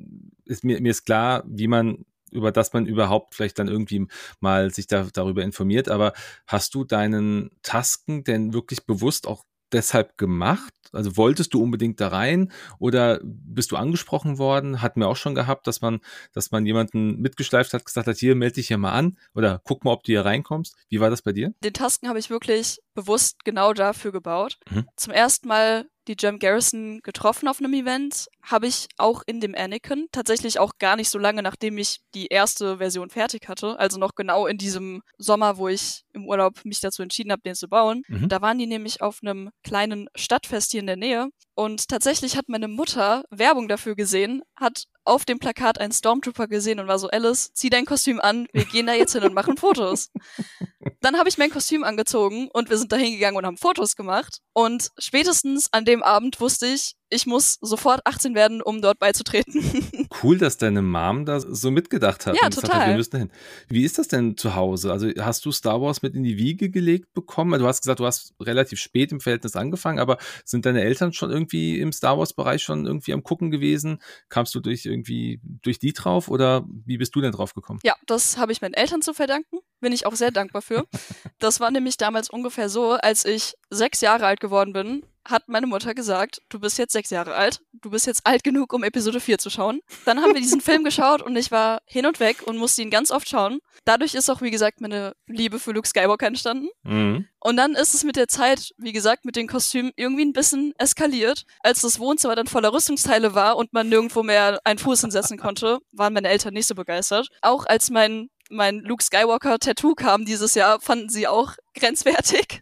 ist 0.46 0.64
mir, 0.64 0.82
mir 0.82 0.92
ist 0.92 1.06
klar, 1.06 1.44
wie 1.48 1.68
man 1.68 2.06
über 2.32 2.52
das 2.52 2.74
man 2.74 2.86
überhaupt 2.86 3.36
vielleicht 3.36 3.60
dann 3.60 3.68
irgendwie 3.68 4.08
mal 4.40 4.72
sich 4.72 4.88
da, 4.88 5.08
darüber 5.12 5.44
informiert, 5.44 5.90
aber 5.90 6.14
hast 6.46 6.76
du 6.76 6.84
deinen 6.84 7.50
Tasken 7.64 8.24
denn 8.24 8.54
wirklich 8.54 8.86
bewusst 8.86 9.28
auch 9.28 9.46
deshalb 9.72 10.18
gemacht? 10.18 10.74
Also 10.92 11.18
wolltest 11.18 11.54
du 11.54 11.62
unbedingt 11.62 12.02
da 12.02 12.08
rein 12.08 12.52
oder 12.80 13.20
bist 13.24 13.72
du 13.72 13.76
angesprochen 13.76 14.40
worden? 14.40 14.82
Hatten 14.82 15.02
wir 15.02 15.08
auch 15.08 15.16
schon 15.16 15.36
gehabt, 15.36 15.68
dass 15.68 15.82
man, 15.82 16.00
dass 16.34 16.50
man 16.50 16.66
jemanden 16.66 17.20
mitgeschleift 17.20 17.74
hat, 17.74 17.86
gesagt 17.86 18.08
hat, 18.08 18.18
hier 18.18 18.36
melde 18.36 18.56
dich 18.56 18.68
hier 18.68 18.80
mal 18.80 18.94
an 18.94 19.18
oder 19.36 19.62
guck 19.64 19.84
mal, 19.84 19.92
ob 19.92 20.04
du 20.04 20.12
hier 20.12 20.26
reinkommst. 20.26 20.76
Wie 20.90 21.00
war 21.00 21.12
das 21.12 21.22
bei 21.22 21.32
dir? 21.32 21.54
Den 21.64 21.74
Tasken 21.74 22.10
habe 22.10 22.18
ich 22.18 22.32
wirklich 22.32 22.80
bewusst 22.96 23.46
genau 23.46 23.74
dafür 23.74 24.12
gebaut. 24.12 24.58
Mhm. 24.72 24.88
Zum 24.96 25.14
ersten 25.14 25.48
Mal 25.48 25.86
die 26.10 26.16
Gem 26.16 26.40
Garrison 26.40 27.00
getroffen 27.04 27.48
auf 27.48 27.60
einem 27.60 27.74
Event, 27.74 28.28
habe 28.42 28.68
ich 28.68 28.88
auch 28.98 29.22
in 29.26 29.40
dem 29.40 29.56
Anakin, 29.56 30.08
tatsächlich 30.12 30.60
auch 30.60 30.74
gar 30.80 30.96
nicht 30.96 31.10
so 31.10 31.20
lange, 31.20 31.44
nachdem 31.44 31.78
ich 31.78 32.02
die 32.16 32.28
erste 32.28 32.80
Version 32.80 33.10
fertig 33.10 33.48
hatte, 33.48 33.80
also 33.80 34.00
noch 34.00 34.16
genau 34.16 34.48
in 34.48 34.58
diesem 34.58 35.04
Sommer, 35.18 35.58
wo 35.58 35.68
ich 35.68 36.04
im 36.14 36.28
Urlaub 36.28 36.66
mich 36.66 36.82
dazu 36.82 37.04
entschieden 37.04 37.32
habe, 37.32 37.44
den 37.44 37.56
zu 37.56 37.70
bauen. 37.70 38.02
Mhm. 38.08 38.28
Da 38.28 38.42
waren 38.42 38.58
die 38.58 38.68
nämlich 38.68 39.02
auf 39.02 39.20
einem 39.22 39.52
kleinen 39.64 40.10
Stadtfest 40.16 40.72
hier 40.72 40.82
in 40.82 40.88
der 40.88 40.98
Nähe 40.98 41.30
und 41.54 41.88
tatsächlich 41.88 42.38
hat 42.38 42.50
meine 42.50 42.68
Mutter 42.68 43.24
Werbung 43.30 43.68
dafür 43.68 43.96
gesehen, 43.96 44.42
hat 44.56 44.86
auf 45.04 45.26
dem 45.26 45.40
Plakat 45.40 45.80
einen 45.80 45.92
Stormtrooper 45.92 46.48
gesehen 46.48 46.80
und 46.80 46.88
war 46.88 47.00
so, 47.00 47.10
Alice, 47.10 47.54
zieh 47.54 47.70
dein 47.70 47.86
Kostüm 47.86 48.20
an, 48.20 48.48
wir 48.54 48.66
gehen 48.66 48.88
da 48.88 48.94
jetzt 48.94 49.14
hin 49.14 49.24
und 49.24 49.34
machen 49.34 49.58
Fotos. 49.58 50.10
Dann 51.02 51.18
habe 51.18 51.30
ich 51.30 51.38
mein 51.38 51.50
Kostüm 51.50 51.84
angezogen 51.84 52.50
und 52.52 52.70
wir 52.70 52.78
sind 52.78 52.92
da 52.92 52.98
hingegangen 52.98 53.38
und 53.38 53.46
haben 53.46 53.58
Fotos 53.58 53.96
gemacht. 53.96 54.40
Und 54.54 54.90
spätestens 54.98 55.72
an 55.72 55.86
dem 55.86 56.04
Abend 56.04 56.42
wusste 56.42 56.68
ich, 56.68 56.96
ich 57.10 57.26
muss 57.26 57.58
sofort 57.62 58.02
18 58.06 58.36
werden, 58.36 58.62
um 58.62 58.82
dort 58.82 59.00
beizutreten. 59.00 59.64
Cool, 60.24 60.38
dass 60.38 60.58
deine 60.58 60.82
Mom 60.82 61.26
da 61.26 61.40
so 61.40 61.72
mitgedacht 61.72 62.26
hat. 62.26 62.36
Ja, 62.36 62.46
und 62.46 62.54
total. 62.54 62.82
Hat, 62.82 62.88
wir 62.88 62.96
müssen 62.96 63.12
dahin. 63.12 63.32
Wie 63.70 63.86
ist 63.86 64.00
das 64.00 64.08
denn 64.08 64.36
zu 64.36 64.56
Hause? 64.56 64.92
Also 64.92 65.08
hast 65.20 65.46
du 65.46 65.52
Star 65.52 65.82
Wars 65.82 66.02
mit 66.02 66.16
in 66.16 66.24
die 66.24 66.38
Wiege 66.38 66.70
gelegt 66.70 67.14
bekommen? 67.14 67.58
Du 67.60 67.66
hast 67.66 67.82
gesagt, 67.82 68.00
du 68.00 68.06
hast 68.06 68.34
relativ 68.42 68.80
spät 68.80 69.12
im 69.12 69.22
Verhältnis 69.22 69.56
angefangen, 69.56 70.00
aber 70.00 70.18
sind 70.44 70.66
deine 70.66 70.82
Eltern 70.82 71.14
schon 71.14 71.30
irgendwie 71.30 71.80
im 71.80 71.94
Star 71.94 72.18
Wars 72.18 72.34
Bereich 72.34 72.64
schon 72.64 72.86
irgendwie 72.86 73.14
am 73.14 73.24
gucken 73.24 73.52
gewesen? 73.52 74.02
Kamst 74.30 74.56
du 74.56 74.60
durch 74.60 74.86
irgendwie 74.86 75.40
durch 75.44 75.80
die 75.80 75.94
drauf 75.94 76.28
oder 76.28 76.66
wie 76.68 76.98
bist 76.98 77.16
du 77.16 77.22
denn 77.22 77.32
drauf 77.32 77.54
gekommen? 77.54 77.80
ja, 77.84 77.96
das 78.06 78.38
habe 78.38 78.52
ich 78.52 78.62
meinen 78.62 78.74
Eltern 78.74 79.02
zu 79.02 79.14
verdanken. 79.14 79.60
Bin 79.80 79.94
ich 79.94 80.06
auch 80.06 80.16
sehr 80.16 80.32
dankbar 80.32 80.62
für. 80.62 80.86
Das 81.40 81.62
war 81.62 81.72
nämlich 81.72 81.96
damals 81.96 82.30
ungefähr 82.30 82.68
so, 82.68 82.92
als 82.92 83.24
ich 83.24 83.54
sechs 83.70 84.02
Jahre 84.02 84.26
alt 84.26 84.42
geworden 84.42 84.74
bin, 84.74 85.04
hat 85.26 85.48
meine 85.48 85.68
Mutter 85.68 85.94
gesagt, 85.94 86.42
du 86.50 86.60
bist 86.60 86.78
jetzt 86.78 86.94
sechs 86.94 87.10
Jahre 87.10 87.36
alt, 87.36 87.62
du 87.74 87.90
bist 87.90 88.08
jetzt 88.08 88.26
alt 88.26 88.44
genug, 88.44 88.74
um 88.74 88.84
Episode 88.84 89.20
4 89.20 89.38
zu 89.38 89.50
schauen. 89.50 89.82
Dann 90.06 90.22
haben 90.22 90.34
wir 90.34 90.42
diesen 90.42 90.62
Film 90.62 90.84
geschaut 90.84 91.22
und 91.22 91.36
ich 91.36 91.52
war 91.52 91.82
hin 91.86 92.06
und 92.06 92.20
weg 92.20 92.44
und 92.46 92.58
musste 92.58 92.82
ihn 92.82 92.90
ganz 92.90 93.12
oft 93.12 93.30
schauen. 93.30 93.60
Dadurch 93.86 94.16
ist 94.16 94.30
auch, 94.30 94.42
wie 94.42 94.52
gesagt, 94.52 94.82
meine 94.82 95.14
Liebe 95.28 95.60
für 95.60 95.72
Luke 95.72 95.88
Skywalker 95.88 96.28
entstanden. 96.28 96.70
Mhm. 96.84 97.28
Und 97.40 97.58
dann 97.58 97.76
ist 97.76 97.94
es 97.94 98.04
mit 98.04 98.16
der 98.16 98.28
Zeit, 98.28 98.74
wie 98.78 98.92
gesagt, 98.92 99.26
mit 99.26 99.36
den 99.36 99.48
Kostümen 99.48 99.92
irgendwie 99.96 100.26
ein 100.26 100.34
bisschen 100.34 100.74
eskaliert. 100.78 101.46
Als 101.62 101.82
das 101.82 102.00
Wohnzimmer 102.00 102.36
dann 102.36 102.48
voller 102.48 102.74
Rüstungsteile 102.74 103.34
war 103.34 103.56
und 103.56 103.74
man 103.74 103.90
nirgendwo 103.90 104.24
mehr 104.24 104.60
einen 104.64 104.80
Fuß 104.80 105.02
hinsetzen 105.02 105.38
konnte, 105.38 105.80
waren 105.92 106.14
meine 106.14 106.28
Eltern 106.28 106.54
nicht 106.54 106.68
so 106.68 106.76
begeistert. 106.76 107.30
Auch 107.42 107.66
als 107.66 107.90
mein, 107.90 108.30
mein 108.50 108.80
Luke 108.80 109.04
Skywalker 109.04 109.60
Tattoo 109.60 109.96
kam 109.96 110.26
dieses 110.26 110.56
Jahr, 110.56 110.82
fanden 110.82 111.10
sie 111.10 111.28
auch 111.28 111.54
grenzwertig. 111.76 112.62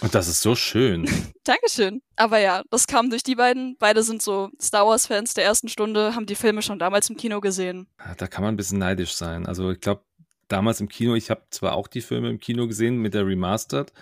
Und 0.00 0.14
das 0.14 0.28
ist 0.28 0.40
so 0.40 0.54
schön. 0.54 1.06
Dankeschön. 1.44 2.00
Aber 2.16 2.38
ja, 2.38 2.62
das 2.70 2.86
kam 2.86 3.10
durch 3.10 3.22
die 3.22 3.34
beiden. 3.34 3.76
Beide 3.78 4.02
sind 4.02 4.22
so 4.22 4.50
Star 4.60 4.86
Wars-Fans 4.86 5.34
der 5.34 5.44
ersten 5.44 5.68
Stunde, 5.68 6.14
haben 6.14 6.26
die 6.26 6.34
Filme 6.34 6.62
schon 6.62 6.78
damals 6.78 7.08
im 7.10 7.16
Kino 7.16 7.40
gesehen. 7.40 7.88
Ja, 7.98 8.14
Da 8.14 8.26
kann 8.26 8.42
man 8.42 8.54
ein 8.54 8.56
bisschen 8.56 8.78
neidisch 8.78 9.14
sein. 9.14 9.46
Also 9.46 9.70
ich 9.70 9.80
glaube, 9.80 10.02
damals 10.48 10.80
im 10.80 10.88
Kino, 10.88 11.14
ich 11.14 11.30
habe 11.30 11.42
zwar 11.50 11.74
auch 11.74 11.88
die 11.88 12.00
Filme 12.00 12.30
im 12.30 12.38
Kino 12.38 12.66
gesehen 12.66 12.98
mit 12.98 13.14
der 13.14 13.26
Remastered, 13.26 13.92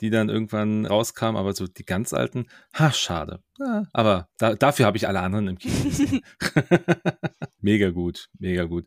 die 0.00 0.10
dann 0.10 0.28
irgendwann 0.28 0.86
rauskam, 0.86 1.36
aber 1.36 1.52
so 1.52 1.66
die 1.66 1.84
ganz 1.84 2.12
alten, 2.12 2.46
ha, 2.74 2.92
schade. 2.92 3.42
Ja, 3.60 3.84
aber 3.92 4.28
da, 4.38 4.54
dafür 4.54 4.86
habe 4.86 4.96
ich 4.96 5.06
alle 5.06 5.20
anderen 5.20 5.48
im 5.48 5.58
Kino 5.58 5.74
gesehen. 5.84 6.22
mega 7.60 7.90
gut, 7.90 8.30
mega 8.38 8.64
gut. 8.64 8.86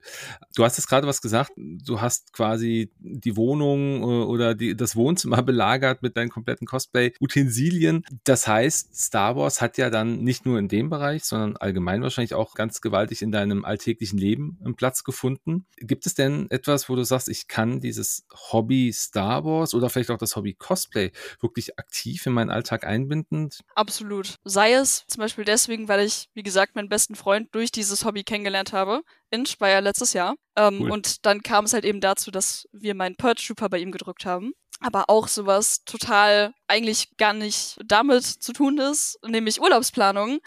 Du 0.55 0.63
hast 0.63 0.77
jetzt 0.77 0.87
gerade 0.87 1.05
was 1.05 1.21
gesagt, 1.21 1.51
du 1.55 2.01
hast 2.01 2.33
quasi 2.33 2.91
die 2.97 3.37
Wohnung 3.37 4.01
äh, 4.01 4.25
oder 4.25 4.55
die, 4.55 4.75
das 4.75 4.95
Wohnzimmer 4.95 5.41
belagert 5.43 6.01
mit 6.01 6.17
deinen 6.17 6.29
kompletten 6.29 6.65
Cosplay-Utensilien. 6.65 8.03
Das 8.23 8.47
heißt, 8.47 8.95
Star 8.95 9.35
Wars 9.35 9.61
hat 9.61 9.77
ja 9.77 9.91
dann 9.91 10.23
nicht 10.23 10.47
nur 10.47 10.57
in 10.57 10.69
dem 10.69 10.89
Bereich, 10.89 11.23
sondern 11.23 11.55
allgemein 11.57 12.01
wahrscheinlich 12.01 12.33
auch 12.33 12.55
ganz 12.55 12.81
gewaltig 12.81 13.21
in 13.21 13.31
deinem 13.31 13.65
alltäglichen 13.65 14.17
Leben 14.17 14.57
einen 14.65 14.75
Platz 14.75 15.03
gefunden. 15.03 15.67
Gibt 15.77 16.07
es 16.07 16.15
denn 16.15 16.49
etwas, 16.49 16.89
wo 16.89 16.95
du 16.95 17.03
sagst, 17.03 17.29
ich 17.29 17.47
kann 17.47 17.79
dieses 17.79 18.25
Hobby 18.51 18.91
Star 18.91 19.45
Wars 19.45 19.75
oder 19.75 19.91
vielleicht 19.91 20.09
auch 20.09 20.17
das 20.17 20.35
Hobby 20.35 20.55
Cosplay 20.55 21.11
wirklich 21.41 21.77
aktiv 21.77 22.25
in 22.25 22.33
meinen 22.33 22.49
Alltag 22.49 22.87
einbinden? 22.87 23.49
Absolut. 23.75 24.39
Sei 24.43 24.62
es 24.71 25.05
zum 25.07 25.19
Beispiel 25.21 25.43
deswegen, 25.43 25.87
weil 25.87 26.05
ich, 26.05 26.29
wie 26.33 26.43
gesagt, 26.43 26.75
meinen 26.75 26.89
besten 26.89 27.15
Freund 27.15 27.53
durch 27.53 27.71
dieses 27.71 28.05
Hobby 28.05 28.23
kennengelernt 28.23 28.73
habe, 28.73 29.01
in 29.29 29.45
Speyer 29.45 29.81
letztes 29.81 30.13
Jahr. 30.13 30.35
Ähm, 30.55 30.79
Cool. 30.81 30.91
Und 30.91 31.25
dann 31.25 31.43
kam 31.43 31.65
es 31.65 31.73
halt 31.73 31.85
eben 31.85 31.99
dazu, 32.01 32.31
dass 32.31 32.67
wir 32.71 32.95
meinen 32.95 33.15
Purge 33.15 33.43
Trooper 33.45 33.69
bei 33.69 33.79
ihm 33.79 33.91
gedruckt 33.91 34.25
haben. 34.25 34.53
aber 34.79 35.09
auch 35.09 35.27
sowas 35.29 35.83
total 35.85 36.53
eigentlich 36.67 37.15
gar 37.17 37.33
nicht 37.33 37.77
damit 37.85 38.25
zu 38.25 38.51
tun 38.51 38.79
ist, 38.79 39.17
nämlich 39.25 39.61
Urlaubsplanung. 39.61 40.39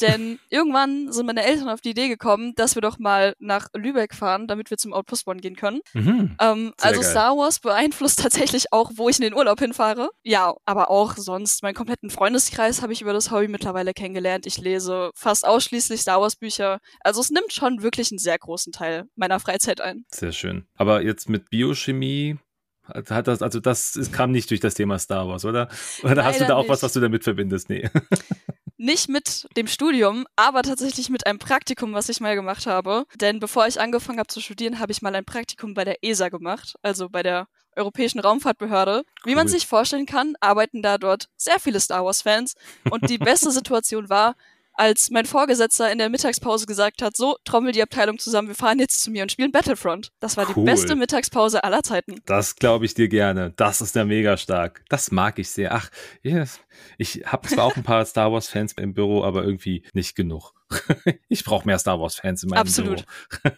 Denn 0.00 0.38
irgendwann 0.50 1.12
sind 1.12 1.26
meine 1.26 1.44
Eltern 1.44 1.68
auf 1.68 1.80
die 1.80 1.90
Idee 1.90 2.08
gekommen, 2.08 2.54
dass 2.54 2.74
wir 2.74 2.82
doch 2.82 2.98
mal 2.98 3.34
nach 3.38 3.68
Lübeck 3.74 4.14
fahren, 4.14 4.46
damit 4.46 4.70
wir 4.70 4.76
zum 4.76 4.92
Outpost 4.92 5.26
One 5.26 5.40
gehen 5.40 5.56
können. 5.56 5.80
Mhm, 5.92 6.36
ähm, 6.40 6.72
also 6.80 7.00
geil. 7.00 7.10
Star 7.10 7.36
Wars 7.36 7.60
beeinflusst 7.60 8.18
tatsächlich 8.22 8.72
auch, 8.72 8.92
wo 8.94 9.08
ich 9.08 9.16
in 9.16 9.22
den 9.22 9.34
Urlaub 9.34 9.58
hinfahre. 9.58 10.10
Ja, 10.22 10.54
aber 10.64 10.90
auch 10.90 11.16
sonst, 11.16 11.62
meinen 11.62 11.74
kompletten 11.74 12.10
Freundeskreis 12.10 12.82
habe 12.82 12.92
ich 12.92 13.02
über 13.02 13.12
das 13.12 13.30
Hobby 13.30 13.48
mittlerweile 13.48 13.92
kennengelernt. 13.92 14.46
Ich 14.46 14.58
lese 14.58 15.10
fast 15.14 15.46
ausschließlich 15.46 16.00
Star 16.00 16.20
Wars 16.20 16.36
Bücher. 16.36 16.78
Also 17.00 17.20
es 17.20 17.30
nimmt 17.30 17.52
schon 17.52 17.82
wirklich 17.82 18.10
einen 18.12 18.18
sehr 18.18 18.38
großen 18.38 18.72
Teil 18.72 19.04
meiner 19.16 19.40
Freizeit 19.40 19.80
ein. 19.80 20.04
Sehr 20.12 20.32
schön. 20.32 20.66
Aber 20.76 21.02
jetzt 21.02 21.28
mit 21.28 21.50
Biochemie 21.50 22.38
hat 22.94 23.28
das, 23.28 23.42
also 23.42 23.60
das 23.60 23.96
ist, 23.96 24.12
kam 24.12 24.30
nicht 24.30 24.50
durch 24.50 24.60
das 24.60 24.74
Thema 24.74 24.98
Star 24.98 25.28
Wars, 25.28 25.44
oder? 25.44 25.68
Oder 26.02 26.14
Leider 26.14 26.24
hast 26.24 26.40
du 26.40 26.46
da 26.46 26.54
auch 26.54 26.62
nicht. 26.62 26.70
was, 26.70 26.82
was 26.82 26.92
du 26.92 27.00
damit 27.00 27.24
verbindest? 27.24 27.68
Nee. 27.68 27.88
Nicht 28.80 29.08
mit 29.08 29.48
dem 29.56 29.66
Studium, 29.66 30.24
aber 30.36 30.62
tatsächlich 30.62 31.10
mit 31.10 31.26
einem 31.26 31.40
Praktikum, 31.40 31.94
was 31.94 32.08
ich 32.08 32.20
mal 32.20 32.36
gemacht 32.36 32.64
habe. 32.66 33.06
Denn 33.16 33.40
bevor 33.40 33.66
ich 33.66 33.80
angefangen 33.80 34.20
habe 34.20 34.28
zu 34.28 34.40
studieren, 34.40 34.78
habe 34.78 34.92
ich 34.92 35.02
mal 35.02 35.16
ein 35.16 35.24
Praktikum 35.24 35.74
bei 35.74 35.84
der 35.84 36.04
ESA 36.04 36.28
gemacht, 36.28 36.76
also 36.80 37.08
bei 37.08 37.24
der 37.24 37.48
Europäischen 37.74 38.20
Raumfahrtbehörde. 38.20 39.02
Wie 39.24 39.34
man 39.34 39.48
sich 39.48 39.66
vorstellen 39.66 40.06
kann, 40.06 40.36
arbeiten 40.40 40.80
da 40.80 40.96
dort 40.96 41.28
sehr 41.36 41.58
viele 41.58 41.80
Star 41.80 42.04
Wars-Fans. 42.04 42.54
Und 42.88 43.10
die 43.10 43.18
beste 43.18 43.50
Situation 43.50 44.08
war, 44.10 44.36
als 44.78 45.10
mein 45.10 45.26
Vorgesetzter 45.26 45.90
in 45.90 45.98
der 45.98 46.08
Mittagspause 46.08 46.66
gesagt 46.66 47.02
hat, 47.02 47.16
so, 47.16 47.36
trommel 47.44 47.72
die 47.72 47.82
Abteilung 47.82 48.18
zusammen, 48.18 48.48
wir 48.48 48.54
fahren 48.54 48.78
jetzt 48.78 49.02
zu 49.02 49.10
mir 49.10 49.22
und 49.22 49.32
spielen 49.32 49.50
Battlefront. 49.50 50.12
Das 50.20 50.36
war 50.36 50.46
cool. 50.48 50.54
die 50.54 50.60
beste 50.62 50.94
Mittagspause 50.94 51.64
aller 51.64 51.82
Zeiten. 51.82 52.20
Das 52.26 52.56
glaube 52.56 52.84
ich 52.84 52.94
dir 52.94 53.08
gerne. 53.08 53.52
Das 53.56 53.80
ist 53.80 53.94
ja 53.96 54.04
mega 54.04 54.36
stark. 54.36 54.84
Das 54.88 55.10
mag 55.10 55.38
ich 55.38 55.50
sehr. 55.50 55.74
Ach, 55.74 55.90
yes. 56.22 56.60
ich 56.96 57.24
habe 57.26 57.48
zwar 57.48 57.64
auch 57.64 57.76
ein 57.76 57.82
paar 57.82 58.04
Star 58.06 58.32
Wars-Fans 58.32 58.74
im 58.74 58.94
Büro, 58.94 59.24
aber 59.24 59.42
irgendwie 59.42 59.84
nicht 59.92 60.14
genug. 60.14 60.52
ich 61.28 61.44
brauche 61.44 61.66
mehr 61.66 61.78
Star 61.78 62.00
Wars-Fans 62.00 62.44
in 62.44 62.50
meinem 62.50 62.60
Absolut. 62.60 63.04
Büro. 63.42 63.54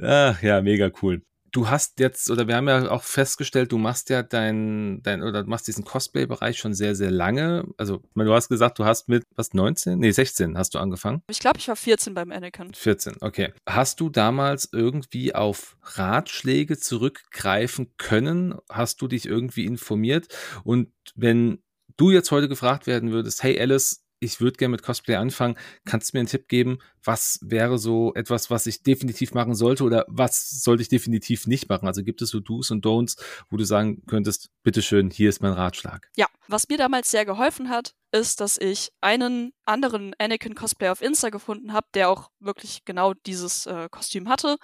Ach 0.02 0.42
ja, 0.42 0.60
mega 0.60 0.90
cool 1.02 1.22
du 1.52 1.68
hast 1.68 2.00
jetzt, 2.00 2.30
oder 2.30 2.48
wir 2.48 2.56
haben 2.56 2.68
ja 2.68 2.90
auch 2.90 3.02
festgestellt, 3.02 3.72
du 3.72 3.78
machst 3.78 4.10
ja 4.10 4.22
dein, 4.22 5.02
dein 5.02 5.22
oder 5.22 5.42
du 5.42 5.48
machst 5.48 5.68
diesen 5.68 5.84
Cosplay-Bereich 5.84 6.58
schon 6.58 6.74
sehr, 6.74 6.94
sehr 6.94 7.10
lange. 7.10 7.64
Also, 7.76 8.02
du 8.14 8.32
hast 8.32 8.48
gesagt, 8.48 8.78
du 8.78 8.84
hast 8.84 9.08
mit, 9.08 9.24
was, 9.34 9.54
19? 9.54 9.98
Nee, 9.98 10.10
16 10.10 10.58
hast 10.58 10.74
du 10.74 10.78
angefangen. 10.78 11.22
Ich 11.28 11.38
glaube, 11.38 11.58
ich 11.58 11.68
war 11.68 11.76
14 11.76 12.14
beim 12.14 12.30
Anakin. 12.30 12.74
14, 12.74 13.16
okay. 13.20 13.52
Hast 13.68 14.00
du 14.00 14.10
damals 14.10 14.68
irgendwie 14.72 15.34
auf 15.34 15.76
Ratschläge 15.82 16.78
zurückgreifen 16.78 17.92
können? 17.96 18.54
Hast 18.70 19.00
du 19.02 19.08
dich 19.08 19.26
irgendwie 19.26 19.64
informiert? 19.64 20.28
Und 20.64 20.92
wenn 21.14 21.62
du 21.96 22.10
jetzt 22.10 22.30
heute 22.30 22.48
gefragt 22.48 22.86
werden 22.86 23.10
würdest, 23.10 23.42
hey 23.42 23.58
Alice, 23.60 24.04
ich 24.20 24.40
würde 24.40 24.56
gerne 24.56 24.72
mit 24.72 24.82
Cosplay 24.82 25.14
anfangen. 25.14 25.56
Kannst 25.84 26.12
du 26.12 26.16
mir 26.16 26.20
einen 26.20 26.28
Tipp 26.28 26.48
geben? 26.48 26.78
Was 27.08 27.38
wäre 27.42 27.78
so 27.78 28.12
etwas, 28.14 28.50
was 28.50 28.66
ich 28.66 28.82
definitiv 28.82 29.32
machen 29.32 29.54
sollte 29.54 29.84
oder 29.84 30.04
was 30.08 30.62
sollte 30.62 30.82
ich 30.82 30.88
definitiv 30.88 31.46
nicht 31.46 31.68
machen? 31.68 31.86
Also 31.86 32.02
gibt 32.02 32.20
es 32.20 32.28
so 32.28 32.40
Do's 32.40 32.70
und 32.70 32.84
Don'ts, 32.84 33.16
wo 33.48 33.56
du 33.56 33.64
sagen 33.64 34.02
könntest, 34.06 34.50
bitteschön, 34.62 35.10
hier 35.10 35.30
ist 35.30 35.40
mein 35.40 35.52
Ratschlag. 35.52 36.10
Ja, 36.16 36.26
was 36.48 36.68
mir 36.68 36.76
damals 36.76 37.10
sehr 37.10 37.24
geholfen 37.24 37.70
hat, 37.70 37.94
ist, 38.12 38.40
dass 38.40 38.58
ich 38.58 38.90
einen 39.00 39.52
anderen 39.64 40.14
Anakin 40.18 40.54
Cosplay 40.54 40.90
auf 40.90 41.00
Insta 41.00 41.30
gefunden 41.30 41.72
habe, 41.72 41.86
der 41.94 42.10
auch 42.10 42.30
wirklich 42.40 42.84
genau 42.84 43.14
dieses 43.14 43.66
äh, 43.66 43.88
Kostüm 43.90 44.28
hatte 44.28 44.58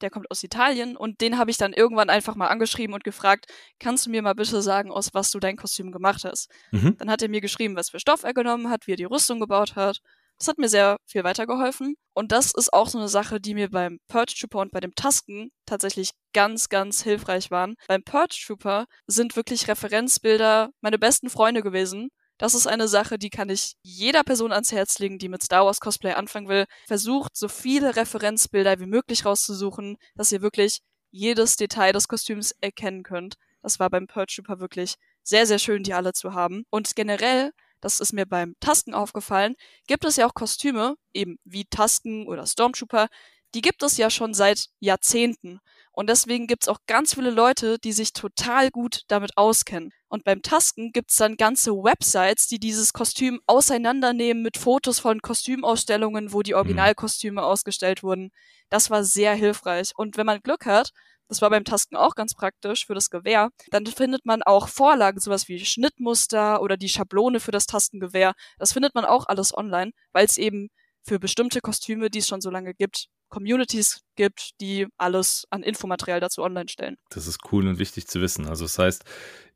der 0.00 0.10
kommt 0.10 0.30
aus 0.30 0.42
Italien 0.42 0.96
und 0.96 1.20
den 1.20 1.38
habe 1.38 1.50
ich 1.50 1.56
dann 1.56 1.72
irgendwann 1.72 2.10
einfach 2.10 2.34
mal 2.34 2.48
angeschrieben 2.48 2.94
und 2.94 3.04
gefragt, 3.04 3.46
kannst 3.78 4.06
du 4.06 4.10
mir 4.10 4.22
mal 4.22 4.34
bitte 4.34 4.62
sagen, 4.62 4.90
aus 4.90 5.10
was 5.12 5.30
du 5.30 5.38
dein 5.38 5.56
Kostüm 5.56 5.92
gemacht 5.92 6.24
hast? 6.24 6.50
Mhm. 6.70 6.96
Dann 6.98 7.10
hat 7.10 7.22
er 7.22 7.28
mir 7.28 7.40
geschrieben, 7.40 7.76
was 7.76 7.90
für 7.90 8.00
Stoff 8.00 8.22
er 8.22 8.34
genommen 8.34 8.70
hat, 8.70 8.86
wie 8.86 8.92
er 8.92 8.96
die 8.96 9.04
Rüstung 9.04 9.40
gebaut 9.40 9.76
hat. 9.76 10.00
Das 10.40 10.48
hat 10.48 10.56
mir 10.56 10.70
sehr 10.70 10.96
viel 11.06 11.22
weitergeholfen. 11.22 11.96
Und 12.14 12.32
das 12.32 12.52
ist 12.54 12.72
auch 12.72 12.88
so 12.88 12.96
eine 12.96 13.08
Sache, 13.08 13.40
die 13.40 13.52
mir 13.52 13.68
beim 13.68 13.98
Purge 14.08 14.34
Trooper 14.40 14.60
und 14.60 14.72
bei 14.72 14.80
dem 14.80 14.94
Tasken 14.94 15.50
tatsächlich 15.66 16.12
ganz, 16.32 16.70
ganz 16.70 17.02
hilfreich 17.02 17.50
waren. 17.50 17.74
Beim 17.88 18.02
Purge 18.02 18.40
Trooper 18.46 18.86
sind 19.06 19.36
wirklich 19.36 19.68
Referenzbilder 19.68 20.70
meine 20.80 20.98
besten 20.98 21.28
Freunde 21.28 21.62
gewesen. 21.62 22.08
Das 22.38 22.54
ist 22.54 22.66
eine 22.66 22.88
Sache, 22.88 23.18
die 23.18 23.28
kann 23.28 23.50
ich 23.50 23.74
jeder 23.82 24.24
Person 24.24 24.50
ans 24.50 24.72
Herz 24.72 24.98
legen, 24.98 25.18
die 25.18 25.28
mit 25.28 25.42
Star 25.42 25.66
Wars 25.66 25.78
Cosplay 25.78 26.14
anfangen 26.14 26.48
will. 26.48 26.64
Versucht, 26.86 27.36
so 27.36 27.48
viele 27.48 27.96
Referenzbilder 27.96 28.80
wie 28.80 28.86
möglich 28.86 29.26
rauszusuchen, 29.26 29.98
dass 30.14 30.32
ihr 30.32 30.40
wirklich 30.40 30.80
jedes 31.10 31.56
Detail 31.56 31.92
des 31.92 32.08
Kostüms 32.08 32.54
erkennen 32.62 33.02
könnt. 33.02 33.34
Das 33.62 33.78
war 33.78 33.90
beim 33.90 34.06
Purge 34.06 34.36
Trooper 34.36 34.58
wirklich 34.58 34.94
sehr, 35.22 35.44
sehr 35.44 35.58
schön, 35.58 35.82
die 35.82 35.92
alle 35.92 36.14
zu 36.14 36.32
haben. 36.32 36.64
Und 36.70 36.96
generell, 36.96 37.52
das 37.80 38.00
ist 38.00 38.12
mir 38.12 38.26
beim 38.26 38.54
Tasken 38.60 38.94
aufgefallen, 38.94 39.54
gibt 39.86 40.04
es 40.04 40.16
ja 40.16 40.26
auch 40.26 40.34
Kostüme, 40.34 40.96
eben 41.12 41.38
wie 41.44 41.64
Tasken 41.64 42.26
oder 42.28 42.46
Stormtrooper, 42.46 43.08
die 43.54 43.62
gibt 43.62 43.82
es 43.82 43.96
ja 43.96 44.10
schon 44.10 44.34
seit 44.34 44.66
Jahrzehnten. 44.78 45.60
Und 45.92 46.08
deswegen 46.08 46.46
gibt 46.46 46.62
es 46.62 46.68
auch 46.68 46.78
ganz 46.86 47.14
viele 47.14 47.30
Leute, 47.30 47.78
die 47.78 47.92
sich 47.92 48.12
total 48.12 48.70
gut 48.70 49.02
damit 49.08 49.36
auskennen. 49.36 49.90
Und 50.08 50.24
beim 50.24 50.40
Tasken 50.40 50.92
gibt 50.92 51.10
es 51.10 51.16
dann 51.16 51.36
ganze 51.36 51.72
Websites, 51.72 52.46
die 52.46 52.60
dieses 52.60 52.92
Kostüm 52.92 53.40
auseinandernehmen 53.46 54.42
mit 54.42 54.56
Fotos 54.56 55.00
von 55.00 55.20
Kostümausstellungen, 55.20 56.32
wo 56.32 56.42
die 56.42 56.52
mhm. 56.52 56.58
Originalkostüme 56.58 57.42
ausgestellt 57.42 58.02
wurden. 58.02 58.30
Das 58.68 58.90
war 58.90 59.04
sehr 59.04 59.34
hilfreich. 59.34 59.92
Und 59.96 60.16
wenn 60.16 60.26
man 60.26 60.40
Glück 60.40 60.66
hat, 60.66 60.92
das 61.30 61.40
war 61.40 61.48
beim 61.48 61.64
Tasken 61.64 61.96
auch 61.96 62.16
ganz 62.16 62.34
praktisch 62.34 62.86
für 62.86 62.94
das 62.94 63.08
Gewehr, 63.08 63.50
dann 63.70 63.86
findet 63.86 64.26
man 64.26 64.42
auch 64.42 64.68
Vorlagen, 64.68 65.20
sowas 65.20 65.48
wie 65.48 65.64
Schnittmuster 65.64 66.60
oder 66.60 66.76
die 66.76 66.88
Schablone 66.88 67.38
für 67.38 67.52
das 67.52 67.66
Tastengewehr. 67.66 68.34
Das 68.58 68.72
findet 68.72 68.96
man 68.96 69.04
auch 69.04 69.26
alles 69.28 69.56
online, 69.56 69.92
weil 70.12 70.26
es 70.26 70.38
eben 70.38 70.70
für 71.02 71.18
bestimmte 71.18 71.60
Kostüme, 71.60 72.10
die 72.10 72.18
es 72.18 72.28
schon 72.28 72.40
so 72.40 72.50
lange 72.50 72.74
gibt, 72.74 73.08
Communities 73.30 74.00
gibt, 74.16 74.60
die 74.60 74.86
alles 74.98 75.46
an 75.50 75.62
Infomaterial 75.62 76.20
dazu 76.20 76.42
online 76.42 76.68
stellen. 76.68 76.96
Das 77.10 77.26
ist 77.26 77.38
cool 77.52 77.66
und 77.66 77.78
wichtig 77.78 78.08
zu 78.08 78.20
wissen. 78.20 78.46
Also 78.46 78.64
das 78.64 78.78
heißt, 78.78 79.04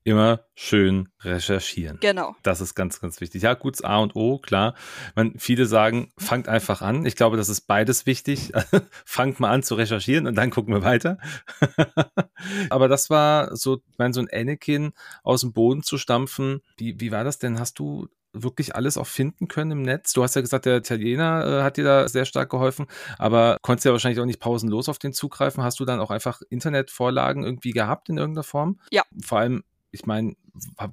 immer 0.04 0.44
schön 0.54 1.09
recherchieren. 1.22 1.98
Genau. 2.00 2.37
Das 2.42 2.61
ist 2.61 2.74
ganz, 2.74 3.00
ganz 3.00 3.20
wichtig. 3.20 3.42
Ja, 3.42 3.54
gut, 3.54 3.83
A 3.85 3.98
und 3.98 4.14
O, 4.14 4.38
klar. 4.38 4.74
Man, 5.16 5.38
viele 5.38 5.66
sagen, 5.66 6.12
fangt 6.18 6.46
einfach 6.46 6.83
an. 6.83 7.07
Ich 7.07 7.16
glaube, 7.16 7.37
das 7.37 7.48
ist 7.48 7.62
beides 7.62 8.07
wichtig. 8.07 8.52
fangt 9.04 9.40
mal 9.40 9.50
an 9.50 9.62
zu 9.62 9.74
recherchieren 9.74 10.26
und 10.26 10.37
dann 10.37 10.50
gucken 10.50 10.74
wir 10.74 10.83
weiter. 10.83 11.18
Aber 12.70 12.88
das 12.88 13.11
war 13.11 13.57
so, 13.57 13.80
ich 13.90 13.98
meine, 13.98 14.14
so 14.14 14.20
ein 14.20 14.28
Anakin 14.30 14.92
aus 15.22 15.40
dem 15.40 15.52
Boden 15.52 15.83
zu 15.83 15.96
stampfen. 15.98 16.61
Wie, 16.76 17.00
wie 17.00 17.11
war 17.11 17.24
das 17.24 17.38
denn? 17.38 17.59
Hast 17.59 17.78
du 17.78 18.09
wirklich 18.34 18.74
alles 18.74 18.98
auch 18.98 19.06
finden 19.06 19.48
können 19.48 19.70
im 19.70 19.82
Netz? 19.82 20.12
Du 20.12 20.22
hast 20.22 20.34
ja 20.34 20.42
gesagt, 20.42 20.66
der 20.66 20.76
Italiener 20.78 21.46
äh, 21.46 21.62
hat 21.62 21.76
dir 21.76 21.84
da 21.84 22.08
sehr 22.08 22.24
stark 22.24 22.50
geholfen, 22.50 22.86
aber 23.18 23.56
konntest 23.62 23.86
ja 23.86 23.92
wahrscheinlich 23.92 24.20
auch 24.20 24.26
nicht 24.26 24.40
pausenlos 24.40 24.88
auf 24.88 24.98
den 24.98 25.12
zugreifen. 25.12 25.62
Hast 25.64 25.80
du 25.80 25.84
dann 25.84 26.00
auch 26.00 26.10
einfach 26.10 26.42
Internetvorlagen 26.50 27.44
irgendwie 27.44 27.70
gehabt 27.70 28.08
in 28.08 28.18
irgendeiner 28.18 28.44
Form? 28.44 28.80
Ja. 28.90 29.02
Vor 29.22 29.38
allem 29.38 29.62
ich 29.94 30.06
meine, 30.06 30.34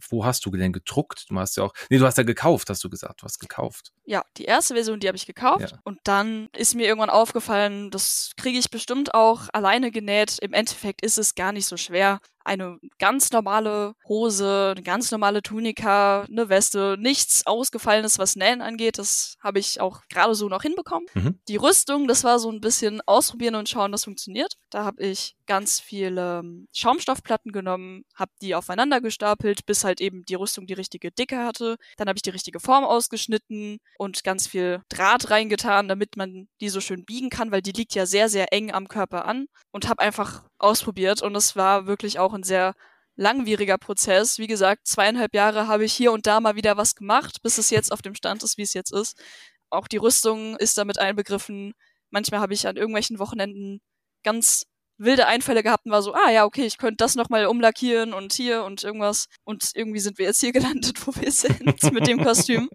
wo 0.10 0.26
hast 0.26 0.45
du 0.45 0.52
denn 0.52 0.74
gedruckt? 0.74 1.26
Du 1.30 1.38
hast 1.38 1.58
ja 1.58 1.63
auch, 1.63 1.74
nee, 1.89 1.97
du 1.97 2.06
hast 2.06 2.17
ja 2.17 2.24
gekauft, 2.24 2.69
hast 2.69 2.84
du 2.84 2.89
gesagt, 2.89 3.21
du 3.21 3.26
hast 3.26 3.39
gekauft. 3.39 3.91
Ja, 4.06 4.24
die 4.38 4.45
erste 4.45 4.74
Version, 4.74 5.00
die 5.00 5.08
habe 5.08 5.17
ich 5.17 5.26
gekauft. 5.26 5.71
Ja. 5.71 5.80
Und 5.84 6.00
dann 6.04 6.50
ist 6.56 6.76
mir 6.76 6.88
irgendwann 6.88 7.10
aufgefallen, 7.10 7.91
das 7.91 8.32
kriege 8.38 8.58
ich 8.58 8.69
bestimmt 8.69 9.13
auch 9.13 9.47
alleine 9.54 9.91
genäht. 9.91 10.38
Im 10.39 10.54
Endeffekt 10.54 11.04
ist 11.04 11.17
es 11.17 11.36
gar 11.36 11.52
nicht 11.52 11.65
so 11.65 11.78
schwer. 11.78 12.19
Eine 12.43 12.80
ganz 12.97 13.32
normale 13.32 13.93
Hose, 14.08 14.71
eine 14.71 14.82
ganz 14.82 15.12
normale 15.12 15.43
Tunika, 15.43 16.24
eine 16.24 16.50
Weste, 16.50 16.97
nichts 17.00 17.45
Ausgefallenes, 17.45 18.17
was 18.17 18.36
Nähen 18.36 18.63
angeht. 18.63 18.97
Das 18.97 19.36
habe 19.41 19.60
ich 19.60 19.80
auch 19.80 20.02
gerade 20.10 20.34
so 20.34 20.50
noch 20.50 20.63
hinbekommen. 20.63 21.08
Mhm. 21.13 21.39
Die 21.47 21.58
Rüstung, 21.58 22.08
das 22.08 22.24
war 22.24 22.39
so 22.39 22.52
ein 22.52 22.60
bisschen 22.60 23.02
ausprobieren 23.06 23.54
und 23.54 23.69
schauen, 23.69 23.93
was 23.93 24.06
funktioniert. 24.06 24.58
Da 24.71 24.84
habe 24.84 25.04
ich 25.04 25.36
ganz 25.45 25.80
viele 25.80 26.39
ähm, 26.39 26.67
Schaumstoffplatten 26.74 27.52
genommen, 27.52 28.06
habe 28.15 28.32
die 28.41 28.56
aufeinander 28.56 29.02
gestapelt, 29.02 29.51
bis 29.66 29.84
halt 29.84 30.02
eben 30.02 30.24
die 30.24 30.36
Rüstung 30.36 30.68
die 30.68 30.74
richtige 30.74 31.12
Dicke 31.12 31.38
hatte. 31.40 31.78
Dann 31.98 32.08
habe 32.08 32.18
ich 32.18 32.22
die 32.22 32.30
richtige 32.30 32.60
Form 32.60 32.84
ausgeschnitten 32.84 33.78
und 33.98 34.24
ganz 34.24 34.48
viel 34.48 34.82
Draht 34.90 35.30
reingetan, 35.30 35.88
damit 35.88 36.18
man 36.18 36.48
die 36.62 36.70
so 36.70 36.82
schön 36.82 37.06
biegen 37.06 37.30
kann, 37.30 37.52
weil 37.52 37.62
die 37.62 37.72
liegt 37.72 37.94
ja 37.96 38.06
sehr, 38.06 38.30
sehr 38.30 38.54
eng 38.54 38.72
am 38.72 38.88
Körper 38.88 39.26
an 39.26 39.48
und 39.72 39.88
habe 39.88 40.02
einfach 40.02 40.44
ausprobiert 40.58 41.22
und 41.22 41.36
es 41.36 41.56
war 41.56 41.88
wirklich 41.88 42.20
auch 42.20 42.34
ein 42.34 42.44
sehr 42.44 42.74
langwieriger 43.16 43.78
Prozess. 43.78 44.40
Wie 44.40 44.48
gesagt, 44.48 44.88
zweieinhalb 44.88 45.36
Jahre 45.36 45.68
habe 45.68 45.86
ich 45.86 45.94
hier 45.94 46.12
und 46.12 46.28
da 46.28 46.40
mal 46.40 46.56
wieder 46.56 46.78
was 46.78 46.96
gemacht, 46.96 47.42
bis 47.44 47.58
es 47.58 47.70
jetzt 47.70 47.92
auf 47.92 48.02
dem 48.02 48.16
Stand 48.16 48.44
ist, 48.44 48.58
wie 48.58 48.64
es 48.64 48.74
jetzt 48.74 48.94
ist. 48.94 49.22
Auch 49.70 49.88
die 49.88 49.98
Rüstung 49.98 50.58
ist 50.58 50.78
damit 50.78 51.00
einbegriffen. 51.00 51.74
Manchmal 52.10 52.42
habe 52.42 52.54
ich 52.54 52.68
an 52.68 52.78
irgendwelchen 52.78 53.20
Wochenenden 53.20 53.82
ganz 54.24 54.66
wilde 55.04 55.28
Einfälle 55.28 55.64
gehabt 55.64 55.86
und 55.86 55.92
war 55.92 56.02
so, 56.02 56.14
ah 56.14 56.30
ja, 56.32 56.46
okay, 56.46 56.66
ich 56.66 56.78
könnte 56.78 56.98
das 56.98 57.16
nochmal 57.16 57.46
umlackieren 57.46 58.14
und 58.14 58.34
hier 58.34 58.64
und 58.64 58.84
irgendwas. 58.84 59.28
Und 59.44 59.72
irgendwie 59.74 60.00
sind 60.00 60.18
wir 60.18 60.26
jetzt 60.26 60.40
hier 60.40 60.52
gelandet, 60.54 61.06
wo 61.06 61.14
wir 61.20 61.32
sind 61.32 61.92
mit 61.92 62.08
dem 62.08 62.24
Kostüm. 62.24 62.70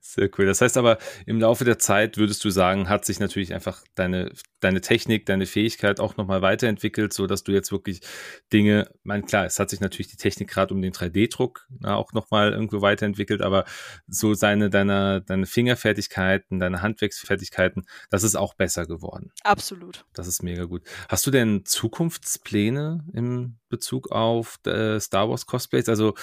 Sehr 0.00 0.30
cool. 0.38 0.46
Das 0.46 0.60
heißt 0.60 0.76
aber, 0.76 0.98
im 1.26 1.40
Laufe 1.40 1.64
der 1.64 1.78
Zeit 1.78 2.16
würdest 2.16 2.44
du 2.44 2.50
sagen, 2.50 2.88
hat 2.88 3.04
sich 3.04 3.20
natürlich 3.20 3.54
einfach 3.54 3.82
deine, 3.94 4.32
deine 4.60 4.80
Technik, 4.80 5.26
deine 5.26 5.46
Fähigkeit 5.46 6.00
auch 6.00 6.16
nochmal 6.16 6.42
weiterentwickelt, 6.42 7.12
so 7.12 7.26
dass 7.26 7.44
du 7.44 7.52
jetzt 7.52 7.72
wirklich 7.72 8.00
Dinge, 8.52 8.90
mein 9.02 9.24
klar, 9.24 9.46
es 9.46 9.58
hat 9.58 9.70
sich 9.70 9.80
natürlich 9.80 10.08
die 10.08 10.16
Technik 10.16 10.48
gerade 10.48 10.74
um 10.74 10.82
den 10.82 10.92
3D-Druck 10.92 11.66
ne, 11.80 11.96
auch 11.96 12.12
nochmal 12.12 12.52
irgendwo 12.52 12.80
weiterentwickelt, 12.82 13.42
aber 13.42 13.64
so 14.06 14.34
seine, 14.34 14.70
deine, 14.70 15.22
deine 15.22 15.46
Fingerfertigkeiten, 15.46 16.58
deine 16.58 16.82
Handwerksfertigkeiten, 16.82 17.86
das 18.10 18.22
ist 18.22 18.36
auch 18.36 18.54
besser 18.54 18.86
geworden. 18.86 19.32
Absolut. 19.42 20.04
Das 20.12 20.26
ist 20.26 20.42
mega 20.42 20.64
gut. 20.64 20.82
Hast 21.08 21.26
du 21.26 21.30
denn 21.30 21.64
Zukunftspläne 21.64 23.04
im 23.12 23.58
Bezug 23.68 24.10
auf 24.10 24.58
äh, 24.66 25.00
Star 25.00 25.28
Wars 25.28 25.46
Cosplays? 25.46 25.88
Also 25.88 26.14